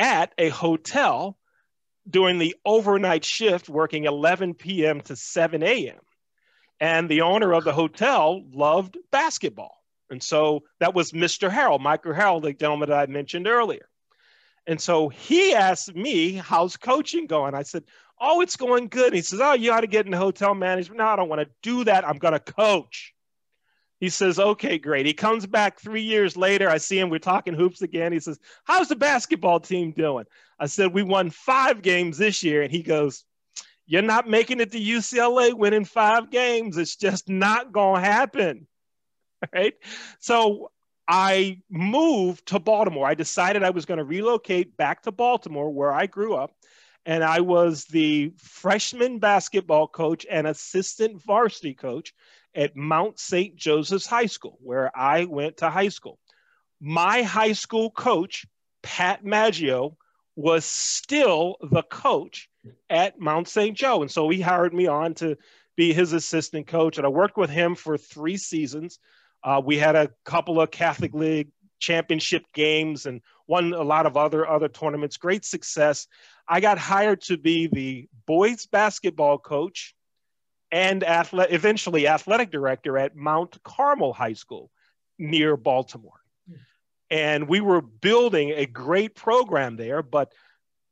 at 0.00 0.32
a 0.38 0.48
hotel 0.48 1.36
during 2.08 2.38
the 2.38 2.56
overnight 2.64 3.24
shift, 3.24 3.68
working 3.68 4.06
11 4.06 4.54
p.m. 4.54 5.02
to 5.02 5.14
7 5.14 5.62
a.m. 5.62 5.98
And 6.80 7.08
the 7.08 7.20
owner 7.20 7.52
of 7.52 7.64
the 7.64 7.74
hotel 7.74 8.42
loved 8.50 8.96
basketball. 9.12 9.76
And 10.08 10.22
so 10.22 10.62
that 10.80 10.94
was 10.94 11.12
Mr. 11.12 11.50
Harold, 11.50 11.82
Michael 11.82 12.14
Harold, 12.14 12.42
the 12.42 12.54
gentleman 12.54 12.88
that 12.88 12.98
I 12.98 13.12
mentioned 13.12 13.46
earlier. 13.46 13.86
And 14.66 14.80
so 14.80 15.10
he 15.10 15.54
asked 15.54 15.94
me, 15.94 16.32
How's 16.32 16.76
coaching 16.76 17.26
going? 17.26 17.54
I 17.54 17.62
said, 17.62 17.84
Oh, 18.18 18.40
it's 18.40 18.56
going 18.56 18.88
good. 18.88 19.12
He 19.12 19.22
says, 19.22 19.40
Oh, 19.40 19.52
you 19.52 19.70
ought 19.70 19.82
to 19.82 19.86
get 19.86 20.06
into 20.06 20.18
hotel 20.18 20.54
management. 20.54 20.98
No, 20.98 21.06
I 21.06 21.16
don't 21.16 21.28
want 21.28 21.42
to 21.42 21.50
do 21.62 21.84
that. 21.84 22.08
I'm 22.08 22.18
going 22.18 22.32
to 22.32 22.40
coach. 22.40 23.14
He 24.00 24.08
says, 24.08 24.38
okay, 24.38 24.78
great. 24.78 25.04
He 25.04 25.12
comes 25.12 25.46
back 25.46 25.78
three 25.78 26.00
years 26.00 26.34
later. 26.34 26.70
I 26.70 26.78
see 26.78 26.98
him. 26.98 27.10
We're 27.10 27.18
talking 27.18 27.52
hoops 27.54 27.82
again. 27.82 28.12
He 28.12 28.18
says, 28.18 28.40
how's 28.64 28.88
the 28.88 28.96
basketball 28.96 29.60
team 29.60 29.92
doing? 29.92 30.24
I 30.58 30.66
said, 30.66 30.94
we 30.94 31.02
won 31.02 31.28
five 31.28 31.82
games 31.82 32.16
this 32.16 32.42
year. 32.42 32.62
And 32.62 32.72
he 32.72 32.82
goes, 32.82 33.24
You're 33.86 34.02
not 34.02 34.28
making 34.28 34.60
it 34.60 34.72
to 34.72 34.80
UCLA 34.80 35.52
winning 35.52 35.84
five 35.84 36.30
games. 36.30 36.78
It's 36.78 36.96
just 36.96 37.28
not 37.28 37.72
going 37.72 38.02
to 38.02 38.08
happen. 38.08 38.66
Right. 39.54 39.72
So 40.18 40.70
I 41.08 41.62
moved 41.70 42.44
to 42.48 42.58
Baltimore. 42.58 43.08
I 43.08 43.14
decided 43.14 43.62
I 43.62 43.70
was 43.70 43.86
going 43.86 43.96
to 43.96 44.04
relocate 44.04 44.76
back 44.76 45.00
to 45.04 45.10
Baltimore, 45.10 45.72
where 45.72 45.90
I 45.90 46.04
grew 46.04 46.34
up. 46.34 46.54
And 47.06 47.24
I 47.24 47.40
was 47.40 47.86
the 47.86 48.34
freshman 48.36 49.18
basketball 49.18 49.88
coach 49.88 50.26
and 50.30 50.46
assistant 50.46 51.22
varsity 51.24 51.72
coach 51.72 52.12
at 52.54 52.76
Mount 52.76 53.18
St. 53.18 53.56
Joseph's 53.56 54.06
High 54.06 54.26
School, 54.26 54.58
where 54.62 54.90
I 54.96 55.24
went 55.24 55.58
to 55.58 55.70
high 55.70 55.88
school. 55.88 56.18
My 56.80 57.22
high 57.22 57.52
school 57.52 57.90
coach, 57.90 58.46
Pat 58.82 59.24
Maggio, 59.24 59.96
was 60.36 60.64
still 60.64 61.56
the 61.60 61.82
coach 61.82 62.48
at 62.88 63.18
Mount 63.20 63.48
St. 63.48 63.76
Joe. 63.76 64.02
And 64.02 64.10
so 64.10 64.28
he 64.28 64.40
hired 64.40 64.72
me 64.72 64.86
on 64.86 65.14
to 65.14 65.36
be 65.76 65.92
his 65.92 66.12
assistant 66.12 66.66
coach. 66.66 66.96
And 66.96 67.06
I 67.06 67.10
worked 67.10 67.36
with 67.36 67.50
him 67.50 67.74
for 67.74 67.96
three 67.98 68.36
seasons. 68.36 68.98
Uh, 69.42 69.60
we 69.64 69.76
had 69.78 69.96
a 69.96 70.10
couple 70.24 70.60
of 70.60 70.70
Catholic 70.70 71.14
League 71.14 71.48
championship 71.78 72.44
games 72.54 73.06
and 73.06 73.20
won 73.46 73.72
a 73.72 73.82
lot 73.82 74.06
of 74.06 74.16
other 74.16 74.46
other 74.46 74.68
tournaments. 74.68 75.16
Great 75.16 75.44
success. 75.44 76.06
I 76.46 76.60
got 76.60 76.78
hired 76.78 77.22
to 77.22 77.38
be 77.38 77.68
the 77.68 78.08
boys 78.26 78.66
basketball 78.66 79.38
coach 79.38 79.94
and 80.72 81.02
athlete, 81.02 81.48
eventually 81.50 82.06
athletic 82.06 82.50
director 82.50 82.98
at 82.98 83.16
Mount 83.16 83.62
Carmel 83.62 84.12
High 84.12 84.34
School 84.34 84.70
near 85.18 85.56
Baltimore. 85.56 86.20
And 87.10 87.48
we 87.48 87.60
were 87.60 87.80
building 87.80 88.52
a 88.52 88.66
great 88.66 89.16
program 89.16 89.76
there, 89.76 90.02
but 90.02 90.32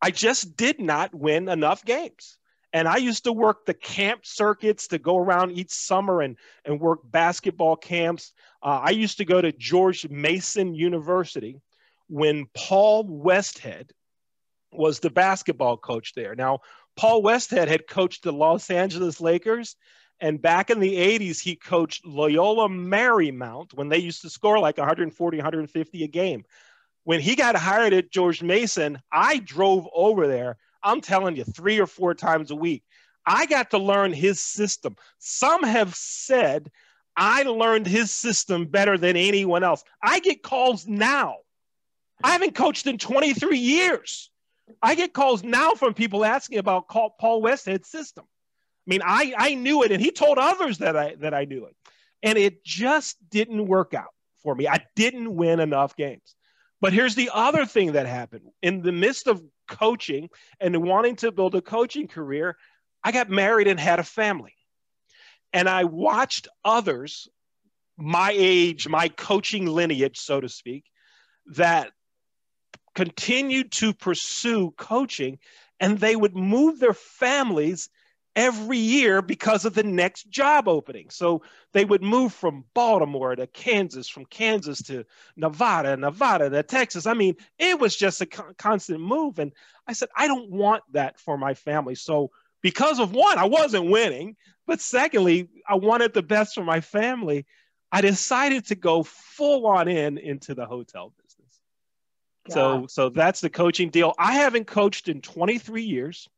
I 0.03 0.11
just 0.11 0.57
did 0.57 0.81
not 0.81 1.15
win 1.15 1.49
enough 1.49 1.85
games. 1.85 2.39
And 2.73 2.87
I 2.87 2.97
used 2.97 3.25
to 3.25 3.33
work 3.33 3.65
the 3.65 3.75
camp 3.75 4.27
circuits 4.27 4.89
to 4.89 4.99
go 4.99 5.17
around 5.17 5.53
each 5.53 5.71
summer 5.71 6.21
and, 6.21 6.37
and 6.65 6.81
work 6.81 7.01
basketball 7.05 7.77
camps. 7.77 8.33
Uh, 8.63 8.81
I 8.85 8.91
used 8.91 9.19
to 9.19 9.25
go 9.25 9.41
to 9.41 9.53
George 9.53 10.09
Mason 10.11 10.75
University 10.75 11.61
when 12.09 12.47
Paul 12.55 13.05
Westhead 13.05 13.91
was 14.73 15.01
the 15.01 15.11
basketball 15.11 15.79
coach 15.79 16.13
there. 16.15 16.35
Now, 16.35 16.61
Paul 16.99 17.23
Westhead 17.23 17.69
had 17.69 17.87
coached 17.87 18.25
the 18.25 18.33
Los 18.33 18.71
Angeles 18.71 19.21
Lakers. 19.21 19.77
And 20.21 20.43
back 20.43 20.69
in 20.69 20.81
the 20.81 20.97
80s, 20.97 21.41
he 21.41 21.55
coached 21.55 22.05
Loyola 22.05 22.69
Marymount 22.69 23.73
when 23.73 23.89
they 23.89 23.99
used 23.99 24.23
to 24.23 24.31
score 24.31 24.59
like 24.59 24.79
140, 24.79 25.37
150 25.37 26.03
a 26.03 26.09
game. 26.09 26.45
When 27.05 27.21
he 27.21 27.37
got 27.37 27.55
hired 27.55 27.93
at 27.93 28.11
George 28.11 28.43
Mason, 28.43 28.99
I 29.13 29.39
drove 29.39 29.87
over 29.95 30.27
there 30.27 30.59
I'm 30.83 31.01
telling 31.01 31.37
you, 31.37 31.45
three 31.45 31.81
or 31.81 31.87
four 31.87 32.15
times 32.15 32.51
a 32.51 32.57
week. 32.57 32.83
I 33.27 33.47
got 33.47 33.71
to 33.71 33.79
learn 33.79 34.13
his 34.13 34.41
system. 34.41 34.97
Some 35.19 35.63
have 35.63 35.95
said 35.95 36.71
I 37.17 37.43
learned 37.43 37.87
his 37.87 38.11
system 38.11 38.67
better 38.67 38.97
than 38.97 39.17
anyone 39.17 39.65
else. 39.65 39.83
I 40.03 40.21
get 40.21 40.43
calls 40.43 40.87
now. 40.87 41.37
I 42.23 42.31
haven't 42.31 42.55
coached 42.55 42.87
in 42.87 42.99
23 42.99 43.59
years. 43.59 44.31
I 44.83 44.95
get 44.95 45.13
calls 45.13 45.43
now 45.43 45.75
from 45.75 45.95
people 45.95 46.25
asking 46.25 46.59
about 46.59 46.89
Paul 46.89 47.43
Westhead's 47.43 47.89
system. 47.89 48.25
I 48.25 48.91
mean, 48.91 49.03
I, 49.05 49.35
I 49.37 49.55
knew 49.55 49.83
it 49.83 49.93
and 49.93 50.01
he 50.01 50.11
told 50.11 50.39
others 50.39 50.79
that 50.79 50.97
I, 50.97 51.15
that 51.17 51.35
I 51.35 51.45
knew 51.45 51.67
it. 51.67 51.77
And 52.23 52.39
it 52.39 52.65
just 52.65 53.17
didn't 53.31 53.67
work 53.67 53.95
out 53.95 54.15
for 54.43 54.55
me. 54.55 54.67
I 54.67 54.85
didn't 54.97 55.35
win 55.35 55.61
enough 55.61 55.95
games. 55.97 56.35
But 56.81 56.93
here's 56.93 57.15
the 57.15 57.31
other 57.33 57.67
thing 57.67 57.93
that 57.93 58.07
happened 58.07 58.49
in 58.63 58.83
the 58.83 58.93
midst 58.93 59.27
of 59.27 59.43
coaching 59.69 60.31
and 60.61 60.83
wanting 60.83 61.17
to 61.17 61.33
build 61.33 61.55
a 61.55 61.61
coaching 61.61 62.09
career, 62.09 62.57
I 63.03 63.13
got 63.13 63.29
married 63.29 63.67
and 63.69 63.79
had 63.79 63.99
a 63.99 64.05
family. 64.05 64.55
And 65.53 65.69
I 65.69 65.85
watched 65.85 66.49
others, 66.65 67.29
my 67.97 68.33
age, 68.35 68.89
my 68.89 69.09
coaching 69.09 69.67
lineage, 69.67 70.19
so 70.19 70.41
to 70.41 70.49
speak, 70.49 70.85
that 71.55 71.91
continued 72.99 73.71
to 73.71 73.95
pursue 73.95 74.73
coaching 74.73 75.39
and 75.79 76.01
they 76.01 76.17
would 76.17 76.35
move 76.35 76.81
their 76.81 76.93
families 76.93 77.91
every 78.35 78.79
year 78.79 79.23
because 79.23 79.65
of 79.65 79.73
the 79.73 79.85
next 79.85 80.29
job 80.31 80.67
opening. 80.67 81.09
So 81.09 81.43
they 81.73 81.85
would 81.85 82.03
move 82.03 82.33
from 82.33 82.65
Baltimore 82.75 83.37
to 83.37 83.47
Kansas, 83.47 84.09
from 84.09 84.25
Kansas 84.25 84.83
to 84.83 85.05
Nevada, 85.37 85.97
Nevada 85.97 86.51
to 86.51 86.65
Texas. 86.65 87.07
I 87.07 87.15
mean, 87.15 87.37
it 87.57 87.79
was 87.79 87.95
just 87.95 88.21
a 88.21 88.27
constant 88.27 89.01
move. 89.01 89.39
And 89.39 89.53
I 89.87 89.93
said, 89.93 90.09
I 90.17 90.27
don't 90.27 90.51
want 90.51 90.83
that 90.91 91.21
for 91.21 91.39
my 91.39 91.55
family. 91.55 91.95
So 91.95 92.33
because 92.63 92.99
of 92.99 93.13
one, 93.13 93.39
I 93.39 93.45
wasn't 93.45 93.93
winning, 93.93 94.35
but 94.67 94.81
secondly, 94.81 95.49
I 95.69 95.77
wanted 95.77 96.15
the 96.15 96.23
best 96.25 96.57
for 96.57 96.65
my 96.65 96.81
family. 96.81 97.47
I 97.93 98.01
decided 98.01 98.67
to 98.67 98.75
go 98.75 99.05
full 99.05 99.69
on 99.69 99.87
in 99.87 100.19
into 100.19 100.57
the 100.57 100.67
hotel 100.67 101.13
business. 101.17 101.28
God. 102.49 102.55
So 102.55 102.87
so 102.89 103.09
that's 103.09 103.41
the 103.41 103.51
coaching 103.51 103.91
deal. 103.91 104.15
I 104.19 104.35
haven't 104.35 104.67
coached 104.67 105.09
in 105.09 105.21
23 105.21 105.83
years. 105.83 106.29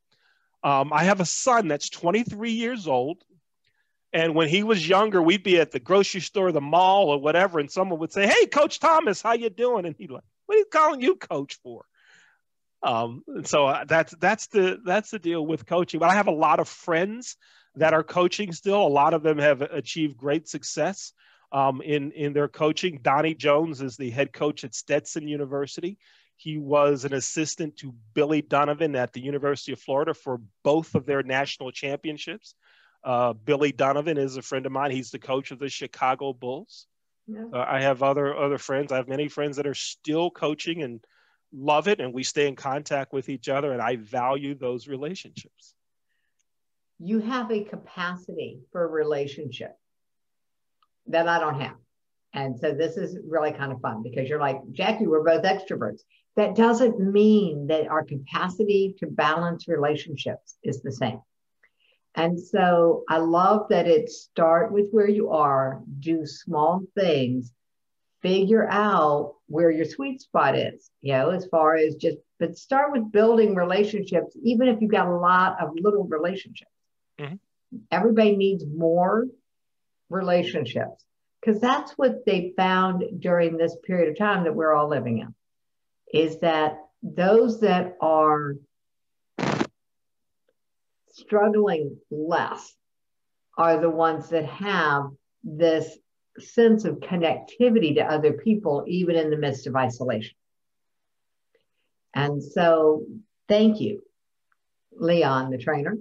Um, 0.63 0.93
I 0.93 1.05
have 1.05 1.21
a 1.21 1.25
son 1.25 1.69
that's 1.69 1.89
23 1.89 2.53
years 2.53 2.87
old. 2.87 3.25
And 4.13 4.35
when 4.35 4.49
he 4.49 4.63
was 4.63 4.89
younger, 4.89 5.23
we'd 5.23 5.45
be 5.45 5.61
at 5.61 5.71
the 5.71 5.79
grocery 5.79 6.21
store, 6.21 6.51
the 6.51 6.61
mall, 6.61 7.11
or 7.11 7.19
whatever, 7.19 7.61
and 7.61 7.71
someone 7.71 8.01
would 8.01 8.13
say, 8.13 8.27
"Hey, 8.27 8.47
Coach 8.47 8.81
Thomas, 8.81 9.23
how 9.23 9.33
you 9.33 9.51
doing?" 9.51 9.87
And 9.87 9.95
he'd 9.97 10.11
like, 10.11 10.25
"What 10.47 10.57
are 10.57 10.59
you 10.59 10.65
calling 10.65 11.01
you 11.01 11.15
coach 11.15 11.59
for?" 11.63 11.85
Um, 12.83 13.23
and 13.29 13.47
so 13.47 13.67
uh, 13.67 13.85
that's 13.85 14.15
that's 14.17 14.49
the 14.49 14.81
that's 14.85 15.11
the 15.11 15.19
deal 15.19 15.47
with 15.47 15.65
coaching. 15.65 16.01
But 16.01 16.11
I 16.11 16.15
have 16.15 16.27
a 16.27 16.33
lot 16.33 16.59
of 16.59 16.69
friends 16.69 17.37
that 17.77 17.95
are 17.95 18.03
coaching 18.03 18.53
still. 18.53 18.85
A 18.85 18.89
lot 18.89 19.15
of 19.15 19.23
them 19.23 19.39
have 19.39 19.63
achieved 19.63 20.17
great 20.17 20.49
success 20.49 21.13
um, 21.53 21.81
in 21.83 22.13
in 22.13 22.33
their 22.33 22.49
coaching. 22.49 23.01
Donnie 23.03 23.35
Jones 23.35 23.81
is 23.81 23.97
the 23.97 24.11
head 24.11 24.33
coach 24.33 24.65
at 24.65 24.75
Stetson 24.75 25.27
University. 25.29 25.99
He 26.37 26.57
was 26.57 27.05
an 27.05 27.13
assistant 27.13 27.77
to 27.79 27.95
Billy 28.15 28.41
Donovan 28.41 28.97
at 28.97 29.13
the 29.13 29.21
University 29.21 29.73
of 29.73 29.81
Florida 29.81 30.15
for 30.15 30.41
both 30.63 30.95
of 30.95 31.05
their 31.05 31.23
national 31.23 31.71
championships. 31.71 32.55
Uh, 33.05 33.33
Billy 33.33 33.73
Donovan 33.73 34.17
is 34.17 34.37
a 34.37 34.43
friend 34.43 34.65
of 34.65 34.73
mine. 34.73 34.91
He's 34.91 35.11
the 35.11 35.19
coach 35.19 35.51
of 35.51 35.59
the 35.59 35.69
Chicago 35.69 36.33
Bulls. 36.33 36.87
Yeah. 37.27 37.45
Uh, 37.53 37.65
I 37.69 37.81
have 37.83 38.03
other 38.03 38.37
other 38.37 38.59
friends. 38.59 38.93
I 38.93 38.97
have 38.97 39.09
many 39.09 39.29
friends 39.29 39.57
that 39.57 39.67
are 39.67 39.75
still 39.75 40.31
coaching 40.31 40.83
and 40.83 41.05
love 41.53 41.89
it, 41.89 42.01
and 42.01 42.15
we 42.15 42.23
stay 42.23 42.47
in 42.47 42.57
contact 42.57 43.13
with 43.13 43.29
each 43.29 43.49
other. 43.49 43.73
And 43.73 43.83
I 43.83 43.97
value 43.97 44.55
those 44.55 44.89
relationships. 44.89 45.75
You 46.99 47.21
have 47.21 47.51
a 47.51 47.65
capacity 47.65 48.61
for 48.73 48.87
relationship 48.89 49.80
that 51.11 51.29
I 51.29 51.39
don't 51.39 51.61
have. 51.61 51.77
And 52.33 52.59
so 52.59 52.73
this 52.73 52.97
is 52.97 53.19
really 53.27 53.53
kind 53.53 53.73
of 53.73 53.81
fun 53.81 54.03
because 54.03 54.29
you're 54.29 54.41
like, 54.41 54.61
Jackie, 54.73 55.07
we're 55.07 55.25
both 55.25 55.43
extroverts. 55.43 56.01
That 56.37 56.55
doesn't 56.55 57.01
mean 57.01 57.67
that 57.67 57.89
our 57.89 58.05
capacity 58.05 58.95
to 58.99 59.07
balance 59.07 59.67
relationships 59.67 60.57
is 60.63 60.81
the 60.81 60.93
same. 60.93 61.21
And 62.15 62.39
so 62.41 63.05
I 63.09 63.19
love 63.19 63.67
that 63.71 63.87
it 63.87 64.11
start 64.11 64.73
with 64.73 64.91
where 64.91 65.09
you 65.09 65.31
are, 65.31 65.83
do 65.99 66.25
small 66.27 66.83
things, 66.97 67.53
figure 68.23 68.69
out 68.69 69.35
where 69.47 69.71
your 69.71 69.85
sweet 69.85 70.21
spot 70.21 70.57
is, 70.57 70.91
you 71.01 71.13
know, 71.13 71.31
as 71.31 71.47
far 71.47 71.77
as 71.77 71.97
just, 71.97 72.19
but 72.39 72.57
start 72.57 72.93
with 72.93 73.13
building 73.13 73.55
relationships, 73.55 74.37
even 74.43 74.69
if 74.69 74.81
you've 74.81 74.91
got 74.91 75.09
a 75.09 75.17
lot 75.17 75.61
of 75.61 75.71
little 75.75 76.05
relationships. 76.05 76.71
Mm-hmm. 77.19 77.37
Everybody 77.91 78.37
needs 78.37 78.65
more 78.67 79.27
relationships 80.11 81.05
because 81.41 81.61
that's 81.61 81.93
what 81.93 82.27
they 82.27 82.53
found 82.57 83.05
during 83.19 83.57
this 83.57 83.77
period 83.85 84.11
of 84.11 84.19
time 84.19 84.45
that 84.45 84.55
we're 84.55 84.75
all 84.75 84.89
living 84.89 85.19
in 85.19 85.35
is 86.13 86.39
that 86.41 86.79
those 87.03 87.61
that 87.61 87.97
are 88.01 88.57
struggling 91.13 91.97
less 92.11 92.75
are 93.57 93.81
the 93.81 93.91
ones 93.91 94.31
that 94.31 94.47
have 94.47 95.05
this 95.45 95.97
sense 96.39 96.85
of 96.85 96.97
connectivity 96.97 97.95
to 97.95 98.03
other 98.03 98.33
people, 98.33 98.85
even 98.87 99.17
in 99.17 99.31
the 99.31 99.37
midst 99.37 99.67
of 99.67 99.77
isolation. 99.77 100.35
And 102.15 102.43
so, 102.43 103.05
thank 103.49 103.81
you, 103.81 104.03
Leon, 104.93 105.51
the 105.51 105.59
trainer, 105.59 105.97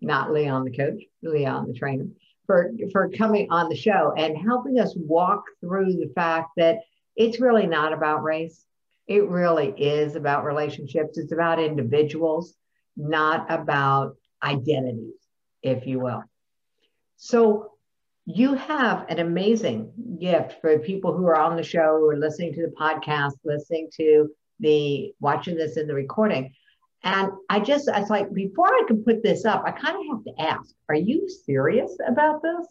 not 0.00 0.32
Leon, 0.32 0.64
the 0.64 0.76
coach, 0.76 1.02
Leon, 1.22 1.68
the 1.68 1.78
trainer, 1.78 2.06
for, 2.48 2.72
for 2.90 3.10
coming 3.10 3.46
on 3.50 3.68
the 3.68 3.76
show 3.76 4.14
and 4.16 4.36
helping 4.36 4.80
us 4.80 4.94
walk 4.96 5.44
through 5.60 5.92
the 5.92 6.10
fact 6.14 6.48
that 6.56 6.78
it's 7.14 7.40
really 7.40 7.66
not 7.66 7.92
about 7.92 8.22
race. 8.24 8.64
It 9.06 9.28
really 9.28 9.68
is 9.76 10.16
about 10.16 10.44
relationships. 10.44 11.18
It's 11.18 11.32
about 11.32 11.60
individuals, 11.60 12.54
not 12.96 13.46
about 13.50 14.16
identities, 14.42 15.14
if 15.62 15.86
you 15.86 16.00
will. 16.00 16.24
So 17.18 17.72
you 18.24 18.54
have 18.54 19.04
an 19.10 19.18
amazing 19.18 19.92
gift 20.18 20.60
for 20.62 20.78
people 20.78 21.14
who 21.14 21.26
are 21.26 21.38
on 21.38 21.56
the 21.56 21.62
show, 21.62 21.98
who 21.98 22.08
are 22.08 22.16
listening 22.16 22.54
to 22.54 22.62
the 22.62 22.72
podcast, 22.80 23.32
listening 23.44 23.90
to 23.96 24.30
the 24.60 25.12
watching 25.20 25.54
this 25.54 25.76
in 25.76 25.86
the 25.86 25.94
recording. 25.94 26.54
And 27.04 27.30
I 27.48 27.60
just, 27.60 27.88
I 27.88 28.00
was 28.00 28.10
like, 28.10 28.32
before 28.32 28.66
I 28.66 28.84
can 28.86 29.04
put 29.04 29.22
this 29.22 29.44
up, 29.44 29.62
I 29.64 29.70
kind 29.70 29.96
of 29.96 30.16
have 30.16 30.24
to 30.24 30.42
ask, 30.42 30.74
are 30.88 30.96
you 30.96 31.28
serious 31.28 31.96
about 32.06 32.42
this? 32.42 32.66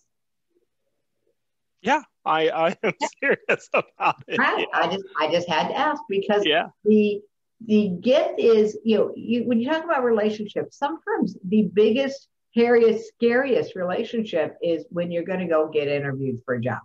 Yeah, 1.81 2.01
I, 2.25 2.49
I 2.49 2.77
am 2.83 2.93
serious 3.23 3.69
about 3.73 4.23
it. 4.27 4.37
Right? 4.37 4.67
Yeah. 4.71 4.79
I 4.79 4.87
just, 4.87 5.05
I 5.19 5.31
just 5.31 5.47
had 5.47 5.69
to 5.69 5.77
ask 5.77 6.01
because 6.09 6.45
yeah. 6.45 6.67
the, 6.83 7.21
the 7.65 7.89
gift 8.01 8.39
is, 8.39 8.77
you 8.83 8.97
know, 8.97 9.11
you, 9.15 9.45
when 9.45 9.59
you 9.61 9.69
talk 9.69 9.83
about 9.83 10.03
relationships, 10.03 10.77
sometimes 10.77 11.37
the 11.47 11.69
biggest, 11.73 12.27
hairiest, 12.55 13.03
scariest 13.15 13.75
relationship 13.75 14.57
is 14.61 14.85
when 14.89 15.11
you're 15.11 15.23
going 15.23 15.39
to 15.39 15.47
go 15.47 15.69
get 15.69 15.87
interviewed 15.87 16.41
for 16.45 16.55
a 16.55 16.61
job 16.61 16.79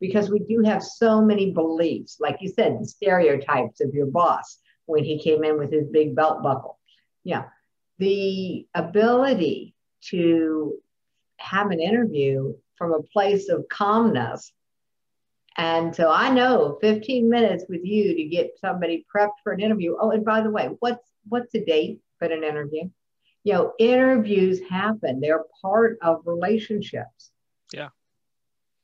because 0.00 0.30
we 0.30 0.38
do 0.40 0.62
have 0.62 0.82
so 0.82 1.22
many 1.22 1.52
beliefs, 1.52 2.18
like 2.20 2.36
you 2.40 2.50
said, 2.50 2.78
the 2.78 2.86
stereotypes 2.86 3.80
of 3.80 3.94
your 3.94 4.06
boss 4.06 4.58
when 4.86 5.02
he 5.02 5.18
came 5.18 5.44
in 5.44 5.58
with 5.58 5.72
his 5.72 5.88
big 5.88 6.14
belt 6.14 6.42
buckle. 6.42 6.78
Yeah. 7.24 7.46
The 7.98 8.66
ability 8.74 9.74
to 10.10 10.76
have 11.38 11.70
an 11.70 11.80
interview 11.80 12.54
from 12.76 12.92
a 12.92 13.02
place 13.02 13.48
of 13.48 13.68
calmness. 13.68 14.52
And 15.56 15.94
so 15.94 16.10
I 16.10 16.30
know 16.30 16.78
15 16.80 17.28
minutes 17.28 17.64
with 17.68 17.84
you 17.84 18.14
to 18.14 18.24
get 18.24 18.58
somebody 18.60 19.06
prepped 19.14 19.38
for 19.42 19.52
an 19.52 19.60
interview. 19.60 19.96
Oh, 19.98 20.10
and 20.10 20.24
by 20.24 20.40
the 20.40 20.50
way, 20.50 20.70
what's 20.80 21.08
what's 21.28 21.52
the 21.52 21.64
date 21.64 22.00
for 22.18 22.26
an 22.26 22.42
interview? 22.42 22.90
You 23.44 23.52
know, 23.52 23.72
interviews 23.78 24.60
happen. 24.68 25.20
They're 25.20 25.44
part 25.62 25.98
of 26.02 26.22
relationships. 26.26 27.30
Yeah. 27.72 27.90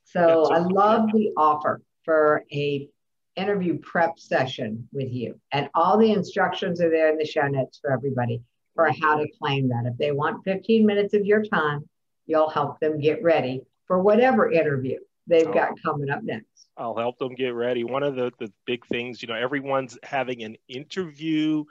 So 0.05 0.51
I 0.51 0.59
love 0.59 1.11
the 1.11 1.31
offer 1.35 1.81
for 2.03 2.45
a 2.51 2.89
interview 3.35 3.79
prep 3.79 4.19
session 4.19 4.87
with 4.91 5.11
you. 5.11 5.39
And 5.51 5.69
all 5.73 5.97
the 5.97 6.11
instructions 6.11 6.81
are 6.81 6.89
there 6.89 7.09
in 7.09 7.17
the 7.17 7.25
show 7.25 7.47
notes 7.47 7.79
for 7.79 7.91
everybody 7.91 8.41
for 8.75 8.91
how 9.01 9.17
to 9.17 9.27
claim 9.39 9.69
that. 9.69 9.85
If 9.85 9.97
they 9.97 10.11
want 10.11 10.43
15 10.43 10.85
minutes 10.85 11.13
of 11.13 11.25
your 11.25 11.43
time, 11.43 11.87
you'll 12.25 12.49
help 12.49 12.79
them 12.79 12.99
get 12.99 13.21
ready 13.23 13.61
for 13.85 14.01
whatever 14.01 14.51
interview 14.51 14.99
they've 15.27 15.47
oh. 15.47 15.53
got 15.53 15.71
coming 15.83 16.09
up 16.09 16.23
next. 16.23 16.47
I'll 16.77 16.95
help 16.95 17.17
them 17.17 17.35
get 17.35 17.53
ready. 17.53 17.83
One 17.83 18.03
of 18.03 18.15
the, 18.15 18.31
the 18.39 18.51
big 18.65 18.85
things, 18.87 19.21
you 19.21 19.27
know, 19.27 19.35
everyone's 19.35 19.97
having 20.03 20.43
an 20.43 20.55
interview 20.67 21.65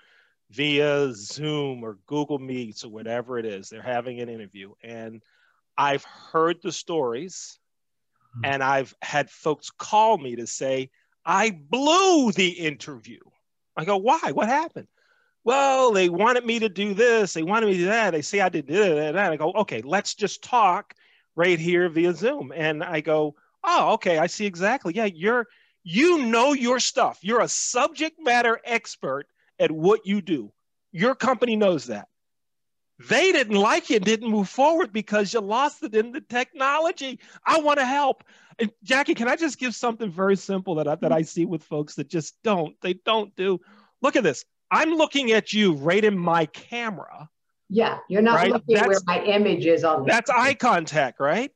via 0.51 1.13
Zoom 1.15 1.83
or 1.83 1.99
Google 2.07 2.39
Meets 2.39 2.85
or 2.85 2.91
whatever 2.91 3.39
it 3.39 3.47
is. 3.47 3.69
They're 3.69 3.83
having 3.83 4.21
an 4.21 4.29
interview. 4.29 4.73
And 4.83 5.23
I've 5.79 6.05
heard 6.05 6.59
the 6.63 6.73
stories 6.73 7.59
Hmm. 8.35 8.45
And 8.45 8.63
I've 8.63 8.95
had 9.03 9.31
folks 9.31 9.71
call 9.71 10.19
me 10.19 10.37
to 10.37 10.47
say, 10.47 10.91
I 11.25 11.51
blew 11.51 12.33
the 12.33 12.49
interview. 12.49 13.21
I 13.77 13.85
go, 13.85 13.97
why? 13.97 14.33
What 14.33 14.49
happened? 14.49 14.89
Well, 15.45 15.93
they 15.93 16.09
wanted 16.09 16.45
me 16.45 16.59
to 16.59 16.69
do 16.69 16.93
this. 16.93 17.33
They 17.33 17.43
wanted 17.43 17.67
me 17.67 17.73
to 17.73 17.79
do 17.79 17.85
that. 17.87 18.11
They 18.11 18.23
say 18.23 18.41
I 18.41 18.49
did 18.49 18.67
that. 18.67 19.17
I 19.17 19.37
go, 19.37 19.53
okay, 19.53 19.81
let's 19.83 20.15
just 20.15 20.43
talk 20.43 20.95
right 21.35 21.59
here 21.59 21.89
via 21.89 22.13
Zoom. 22.13 22.53
And 22.55 22.85
I 22.85 23.01
go, 23.01 23.35
oh, 23.65 23.95
okay, 23.95 24.19
I 24.19 24.27
see 24.27 24.45
exactly. 24.45 24.95
Yeah, 24.95 25.07
you're, 25.07 25.47
you 25.83 26.27
know 26.27 26.53
your 26.53 26.79
stuff. 26.79 27.21
You're 27.23 27.41
a 27.41 27.49
subject 27.49 28.19
matter 28.21 28.61
expert 28.65 29.27
at 29.59 29.71
what 29.71 30.05
you 30.05 30.21
do. 30.21 30.53
Your 30.93 31.15
company 31.15 31.57
knows 31.57 31.87
that. 31.87 32.09
They 33.09 33.33
didn't 33.33 33.57
like 33.57 33.91
it, 33.91 34.05
didn't 34.05 34.31
move 34.31 34.49
forward 34.49 34.93
because 34.93 35.33
you 35.33 35.41
lost 35.41 35.83
it 35.83 35.95
in 35.95 36.13
the 36.13 36.21
technology. 36.21 37.19
I 37.47 37.61
want 37.61 37.79
to 37.79 37.87
help. 37.87 38.25
And 38.59 38.71
Jackie, 38.83 39.15
can 39.15 39.27
I 39.27 39.37
just 39.37 39.59
give 39.59 39.75
something 39.75 40.11
very 40.11 40.37
simple 40.37 40.75
that 40.75 40.87
I, 40.87 40.97
that 40.97 41.13
I 41.13 41.23
see 41.23 41.47
with 41.47 41.63
folks 41.63 41.95
that 41.95 42.09
just 42.09 42.35
don't, 42.43 42.77
they 42.83 42.93
don't 42.93 43.35
do. 43.37 43.59
Look 44.03 44.17
at 44.17 44.23
this. 44.23 44.45
I'm 44.71 44.91
looking 44.91 45.33
at 45.33 45.53
you 45.53 45.75
right 45.75 46.05
in 46.05 46.19
my 46.19 46.47
camera. 46.47 47.29
Yeah, 47.71 47.99
you're 48.09 48.21
not 48.21 48.37
right? 48.37 48.53
looking 48.53 48.75
that's, 48.75 48.89
where 48.89 49.01
my 49.07 49.23
image 49.25 49.65
is 49.65 49.83
on. 49.83 50.05
That's 50.05 50.29
eye 50.29 50.55
contact, 50.55 51.21
right? 51.21 51.53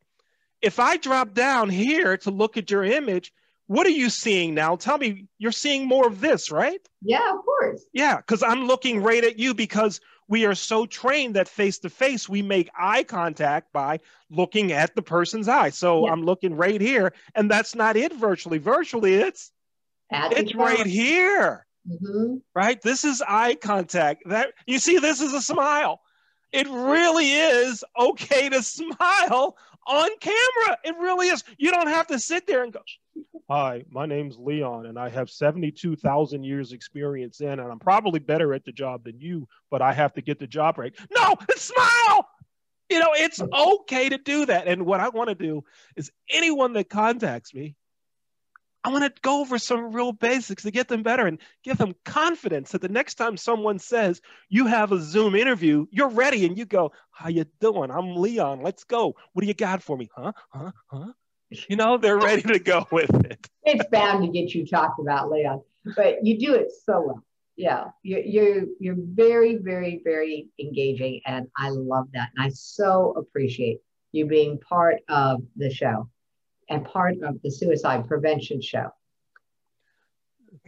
If 0.63 0.79
I 0.79 0.97
drop 0.97 1.35
down 1.35 1.69
here 1.69 2.17
to 2.19 2.31
look 2.31 2.57
at 2.57 2.71
your 2.71 2.85
image, 2.85 3.33
what 3.67 3.87
are 3.87 3.91
you 3.91 4.09
seeing 4.09 4.55
now? 4.55 4.77
Tell 4.77 4.97
me, 4.97 5.27
you're 5.39 5.53
seeing 5.53 5.87
more 5.87 6.07
of 6.07 6.21
this, 6.21 6.51
right? 6.51 6.81
Yeah, 7.03 7.35
of 7.35 7.45
course. 7.45 7.85
Yeah, 7.93 8.17
because 8.17 8.43
I'm 8.43 8.67
looking 8.67 9.03
right 9.03 9.25
at 9.25 9.39
you 9.39 9.55
because 9.55 10.01
we 10.29 10.47
are 10.47 10.55
so 10.55 10.87
trained 10.87 11.37
that 11.37 11.49
face 11.49 11.79
to 11.81 11.91
face 11.91 12.29
we 12.29 12.43
make 12.43 12.71
eye 12.79 13.03
contact 13.03 13.73
by 13.73 14.01
looking 14.31 14.73
at 14.73 14.95
the 14.95 15.03
person's 15.03 15.49
eye. 15.49 15.71
So 15.71 16.07
yeah. 16.07 16.13
i'm 16.13 16.23
looking 16.25 16.55
right 16.55 16.81
here 16.81 17.13
and 17.35 17.51
that's 17.51 17.75
not 17.75 17.97
it 17.97 18.15
virtually. 18.15 18.59
Virtually 18.59 19.15
it's 19.15 19.53
it's 20.11 20.55
right 20.55 20.87
here. 20.87 21.67
Mm-hmm. 21.89 22.37
right? 22.55 22.81
This 22.81 23.05
is 23.05 23.23
eye 23.27 23.57
contact. 23.57 24.23
That 24.27 24.55
you 24.67 24.79
see 24.79 24.99
this 24.99 25.21
is 25.21 25.35
a 25.35 25.43
smile. 25.43 26.01
It 26.51 26.67
really 26.69 27.31
is 27.31 27.85
okay 27.99 28.49
to 28.49 28.63
smile 28.63 29.57
on 29.87 30.09
camera 30.21 30.79
it 30.85 30.97
really 30.99 31.29
is 31.29 31.45
you 31.59 31.71
don't 31.71 31.89
have 31.89 32.07
to 32.07 32.19
sit 32.19 32.47
there 32.47 32.63
and 32.63 32.73
go 32.73 32.81
Hi, 33.51 33.85
my 33.91 34.07
name's 34.07 34.39
Leon, 34.39 34.87
and 34.87 34.99
I 34.99 35.11
have 35.11 35.29
72,000 35.29 36.43
years 36.43 36.73
experience 36.73 37.43
in, 37.43 37.61
and 37.61 37.61
I'm 37.61 37.79
probably 37.79 38.19
better 38.19 38.55
at 38.55 38.65
the 38.65 38.73
job 38.73 39.05
than 39.05 39.21
you, 39.21 39.47
but 39.71 39.83
I 39.83 39.93
have 39.93 40.15
to 40.15 40.23
get 40.23 40.39
the 40.39 40.47
job 40.47 40.79
right. 40.79 40.95
No, 41.15 41.37
smile. 41.55 42.27
You 42.89 43.01
know, 43.01 43.11
it's 43.13 43.41
okay 43.43 44.09
to 44.09 44.17
do 44.17 44.47
that. 44.47 44.67
And 44.67 44.87
what 44.87 45.01
I 45.01 45.11
want 45.11 45.29
to 45.29 45.35
do 45.35 45.63
is 45.95 46.11
anyone 46.31 46.73
that 46.73 46.89
contacts 46.89 47.53
me, 47.53 47.77
I 48.85 48.91
want 48.91 49.03
to 49.03 49.21
go 49.23 49.41
over 49.41 49.59
some 49.59 49.93
real 49.93 50.13
basics 50.13 50.63
to 50.65 50.71
get 50.71 50.89
them 50.89 51.03
better 51.03 51.27
and 51.27 51.39
give 51.63 51.79
them 51.79 51.95
confidence 52.05 52.73
that 52.73 52.83
the 52.83 52.89
next 52.91 53.15
time 53.15 53.39
someone 53.39 53.79
says 53.79 54.21
you 54.51 54.67
have 54.67 54.93
a 54.93 55.01
Zoom 55.01 55.35
interview, 55.35 55.87
you're 55.91 56.11
ready 56.11 56.45
and 56.45 56.59
you 56.59 56.67
go, 56.67 56.93
"How 57.11 57.31
you 57.31 57.47
doing? 57.61 57.91
I'm 57.91 58.15
Leon. 58.15 58.61
Let's 58.61 58.85
go. 58.85 59.17
What 59.33 59.41
do 59.41 59.47
you 59.47 59.55
got 59.55 59.83
for 59.83 59.97
me? 59.97 60.11
Huh? 60.15 60.33
Huh? 60.53 60.73
Huh? 60.89 61.13
You 61.69 61.77
know, 61.77 61.97
they're 61.97 62.19
ready 62.19 62.43
to 62.43 62.59
go 62.59 62.87
with 62.93 63.15
it. 63.25 63.49
it's 63.63 63.89
bound 63.91 64.23
to 64.25 64.31
get 64.31 64.55
you 64.55 64.67
talked 64.67 65.01
about, 65.01 65.31
Leon, 65.31 65.63
but 65.97 66.25
you 66.27 66.39
do 66.39 66.55
it 66.55 66.69
so 66.85 67.03
well. 67.07 67.25
Yeah, 67.57 67.85
you're, 68.03 68.21
you're 68.21 68.65
you're 68.81 68.97
very, 68.99 69.57
very, 69.57 70.03
very 70.05 70.49
engaging, 70.61 71.21
and 71.25 71.47
I 71.57 71.71
love 71.71 72.09
that. 72.13 72.31
And 72.37 72.45
I 72.45 72.51
so 72.51 73.15
appreciate 73.17 73.79
you 74.13 74.27
being 74.27 74.59
part 74.59 74.97
of 75.09 75.43
the 75.57 75.71
show 75.71 76.09
and 76.69 76.85
part 76.85 77.17
of 77.23 77.41
the 77.43 77.51
suicide 77.51 78.07
prevention 78.09 78.61
show. 78.61 78.91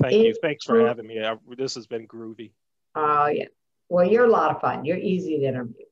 Thank 0.00 0.14
it, 0.14 0.26
you. 0.26 0.34
Thanks 0.42 0.64
for 0.64 0.86
having 0.86 1.06
me. 1.06 1.22
This 1.56 1.74
has 1.74 1.86
been 1.86 2.06
groovy. 2.06 2.52
Oh, 2.94 3.02
uh, 3.02 3.26
yeah. 3.28 3.44
Well, 3.88 4.06
you're 4.06 4.24
a 4.24 4.30
lot 4.30 4.54
of 4.54 4.60
fun. 4.60 4.84
You're 4.84 4.96
easy 4.98 5.38
to 5.38 5.44
interview. 5.44 5.84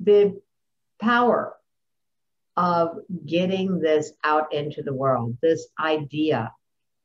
The 0.00 0.40
power 1.00 1.54
of 2.56 2.98
getting 3.26 3.80
this 3.80 4.12
out 4.22 4.52
into 4.54 4.82
the 4.82 4.94
world, 4.94 5.36
this 5.42 5.66
idea 5.78 6.52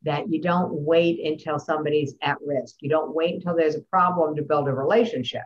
that 0.03 0.31
you 0.31 0.41
don't 0.41 0.71
wait 0.71 1.25
until 1.25 1.59
somebody's 1.59 2.13
at 2.21 2.37
risk. 2.45 2.75
You 2.79 2.89
don't 2.89 3.13
wait 3.13 3.35
until 3.35 3.55
there's 3.55 3.75
a 3.75 3.81
problem 3.81 4.35
to 4.35 4.43
build 4.43 4.67
a 4.67 4.73
relationship. 4.73 5.43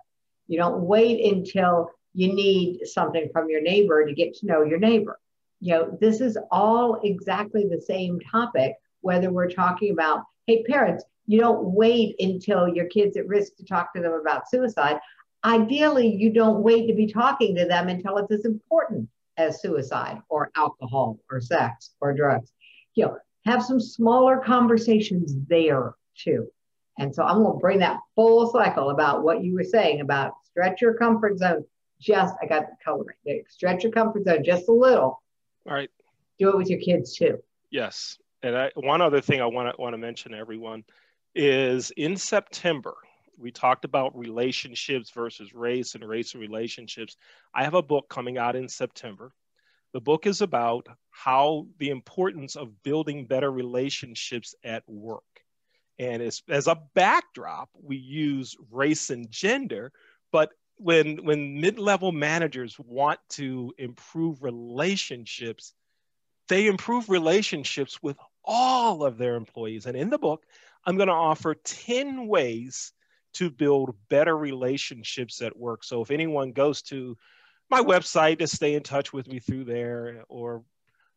You 0.48 0.60
don't 0.60 0.82
wait 0.82 1.34
until 1.34 1.90
you 2.14 2.34
need 2.34 2.86
something 2.86 3.30
from 3.32 3.50
your 3.50 3.62
neighbor 3.62 4.06
to 4.06 4.14
get 4.14 4.36
to 4.36 4.46
know 4.46 4.64
your 4.64 4.80
neighbor. 4.80 5.18
You 5.64 5.72
know, 5.72 5.98
this 6.02 6.20
is 6.20 6.38
all 6.52 7.00
exactly 7.06 7.66
the 7.66 7.80
same 7.80 8.20
topic, 8.20 8.74
whether 9.00 9.32
we're 9.32 9.50
talking 9.50 9.92
about, 9.94 10.26
hey, 10.46 10.62
parents, 10.64 11.06
you 11.26 11.40
don't 11.40 11.64
wait 11.64 12.18
until 12.20 12.68
your 12.68 12.88
kid's 12.88 13.16
at 13.16 13.30
risk 13.30 13.56
to 13.56 13.64
talk 13.64 13.94
to 13.94 14.02
them 14.02 14.12
about 14.12 14.50
suicide. 14.50 15.00
Ideally, 15.46 16.14
you 16.14 16.34
don't 16.34 16.62
wait 16.62 16.88
to 16.88 16.94
be 16.94 17.08
talking 17.08 17.56
to 17.56 17.64
them 17.64 17.88
until 17.88 18.18
it's 18.18 18.34
as 18.34 18.44
important 18.44 19.08
as 19.38 19.62
suicide 19.62 20.22
or 20.28 20.52
alcohol 20.58 21.18
or 21.32 21.40
sex 21.40 21.92
or 22.02 22.14
drugs. 22.14 22.52
You 22.96 23.06
know, 23.06 23.18
have 23.46 23.64
some 23.64 23.80
smaller 23.80 24.40
conversations 24.40 25.34
there 25.48 25.94
too. 26.18 26.50
And 27.00 27.16
so 27.16 27.24
I'm 27.24 27.42
going 27.42 27.54
to 27.56 27.62
bring 27.62 27.80
that 27.80 28.02
full 28.16 28.52
cycle 28.52 28.90
about 28.90 29.24
what 29.24 29.42
you 29.42 29.54
were 29.54 29.64
saying 29.64 30.02
about 30.02 30.34
stretch 30.44 30.82
your 30.82 30.96
comfort 30.96 31.38
zone. 31.38 31.64
Just, 32.02 32.36
I 32.42 32.48
got 32.48 32.64
the 32.64 32.76
color 32.84 33.06
right 33.06 33.16
there. 33.26 33.44
Stretch 33.48 33.84
your 33.84 33.94
comfort 33.94 34.26
zone 34.26 34.44
just 34.44 34.68
a 34.68 34.74
little. 34.74 35.23
All 35.68 35.74
right. 35.74 35.90
Do 36.40 36.50
it 36.50 36.58
with 36.58 36.70
your 36.70 36.80
kids 36.80 37.16
too. 37.16 37.42
Yes. 37.72 38.18
And 38.42 38.58
I, 38.58 38.72
one 38.76 39.02
other 39.02 39.22
thing 39.22 39.42
I 39.42 39.46
want 39.46 39.74
to 39.74 39.82
want 39.82 39.94
to 39.94 39.98
mention, 39.98 40.34
everyone, 40.34 40.84
is 41.34 41.92
in 41.92 42.18
September, 42.18 42.96
we 43.38 43.52
talked 43.52 43.86
about 43.86 44.18
relationships 44.18 45.10
versus 45.12 45.54
race 45.54 45.96
and 45.96 46.08
race 46.08 46.34
and 46.34 46.42
relationships. 46.42 47.16
I 47.54 47.64
have 47.64 47.74
a 47.74 47.82
book 47.82 48.10
coming 48.10 48.38
out 48.38 48.56
in 48.56 48.68
September. 48.68 49.34
The 49.94 50.02
book 50.02 50.26
is 50.26 50.42
about 50.42 50.88
how 51.12 51.68
the 51.78 51.90
importance 51.90 52.56
of 52.56 52.84
building 52.84 53.26
better 53.26 53.52
relationships 53.52 54.56
at 54.64 54.84
work. 54.88 55.24
And 56.00 56.22
as, 56.22 56.42
as 56.50 56.68
a 56.68 56.82
backdrop, 56.96 57.70
we 57.82 57.98
use 57.98 58.56
race 58.72 59.10
and 59.10 59.30
gender, 59.30 59.92
but 60.32 60.50
when 60.78 61.24
when 61.26 61.62
mid-level 61.62 62.12
managers 62.12 62.78
want 62.80 63.20
to 63.30 63.74
improve 63.78 64.44
relationships, 64.44 65.74
they 66.50 66.68
improve 66.68 67.10
relationships 67.10 68.02
with 68.02 68.18
all 68.44 69.04
of 69.04 69.18
their 69.18 69.36
employees. 69.36 69.86
And 69.86 69.96
in 69.96 70.10
the 70.10 70.18
book, 70.18 70.46
I'm 70.86 70.98
going 70.98 71.08
to 71.08 71.14
offer 71.14 71.56
10 71.56 72.28
ways 72.28 72.92
to 73.36 73.50
build 73.50 73.96
better 74.10 74.38
relationships 74.38 75.42
at 75.42 75.58
work. 75.58 75.84
So 75.84 76.02
if 76.02 76.12
anyone 76.12 76.52
goes 76.52 76.82
to 76.84 77.18
my 77.70 77.82
website 77.82 78.40
to 78.40 78.48
stay 78.48 78.76
in 78.76 78.84
touch 78.84 79.14
with 79.14 79.28
me 79.28 79.40
through 79.40 79.64
there, 79.64 80.24
or 80.28 80.64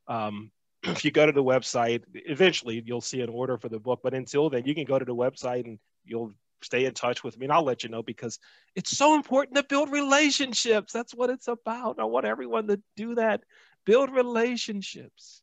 um, 0.08 0.50
if 0.82 1.04
you 1.04 1.10
go 1.10 1.26
to 1.26 1.32
the 1.32 1.42
website, 1.42 2.02
eventually 2.14 2.82
you'll 2.84 3.00
see 3.00 3.20
an 3.20 3.28
order 3.28 3.58
for 3.58 3.68
the 3.68 3.80
book. 3.80 4.00
But 4.02 4.14
until 4.14 4.48
then, 4.48 4.64
you 4.64 4.74
can 4.74 4.84
go 4.84 4.98
to 4.98 5.04
the 5.04 5.14
website 5.14 5.64
and 5.64 5.78
you'll 6.04 6.32
stay 6.66 6.84
in 6.84 6.92
touch 6.92 7.24
with 7.24 7.38
me 7.38 7.46
and 7.46 7.52
I'll 7.52 7.64
let 7.64 7.82
you 7.82 7.88
know 7.88 8.02
because 8.02 8.38
it's 8.74 8.96
so 8.96 9.14
important 9.14 9.56
to 9.56 9.62
build 9.62 9.90
relationships. 9.90 10.92
That's 10.92 11.14
what 11.14 11.30
it's 11.30 11.48
about. 11.48 11.98
I 11.98 12.04
want 12.04 12.26
everyone 12.26 12.66
to 12.66 12.80
do 12.96 13.14
that. 13.14 13.42
Build 13.84 14.10
relationships. 14.10 15.42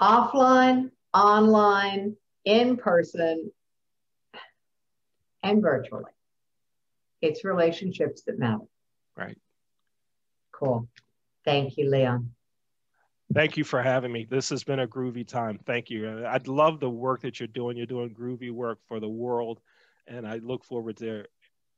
Offline, 0.00 0.90
online, 1.14 2.16
in 2.44 2.76
person, 2.76 3.50
and 5.42 5.62
virtually. 5.62 6.04
It's 7.22 7.44
relationships 7.44 8.22
that 8.26 8.38
matter. 8.38 8.58
Right. 9.16 9.38
Cool. 10.52 10.88
Thank 11.44 11.78
you, 11.78 11.90
Leon. 11.90 12.30
Thank 13.32 13.56
you 13.56 13.64
for 13.64 13.82
having 13.82 14.12
me. 14.12 14.26
This 14.28 14.50
has 14.50 14.62
been 14.62 14.80
a 14.80 14.86
groovy 14.86 15.26
time. 15.26 15.58
Thank 15.66 15.90
you. 15.90 16.26
I'd 16.26 16.46
love 16.46 16.78
the 16.78 16.90
work 16.90 17.22
that 17.22 17.40
you're 17.40 17.48
doing. 17.48 17.76
You're 17.76 17.86
doing 17.86 18.14
groovy 18.14 18.52
work 18.52 18.78
for 18.86 19.00
the 19.00 19.08
world. 19.08 19.60
And 20.06 20.26
I 20.26 20.36
look 20.36 20.64
forward 20.64 20.98
to 20.98 21.24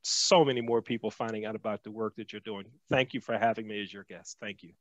so 0.01 0.45
many 0.45 0.61
more 0.61 0.81
people 0.81 1.11
finding 1.11 1.45
out 1.45 1.55
about 1.55 1.83
the 1.83 1.91
work 1.91 2.15
that 2.17 2.31
you're 2.31 2.41
doing. 2.41 2.65
Thank 2.89 3.13
you 3.13 3.21
for 3.21 3.37
having 3.37 3.67
me 3.67 3.81
as 3.81 3.91
your 3.91 4.03
guest. 4.03 4.37
Thank 4.39 4.63
you. 4.63 4.73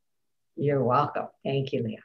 You're 0.57 0.84
welcome. 0.84 1.28
Thank 1.44 1.72
you, 1.72 1.82
Leon. 1.82 2.03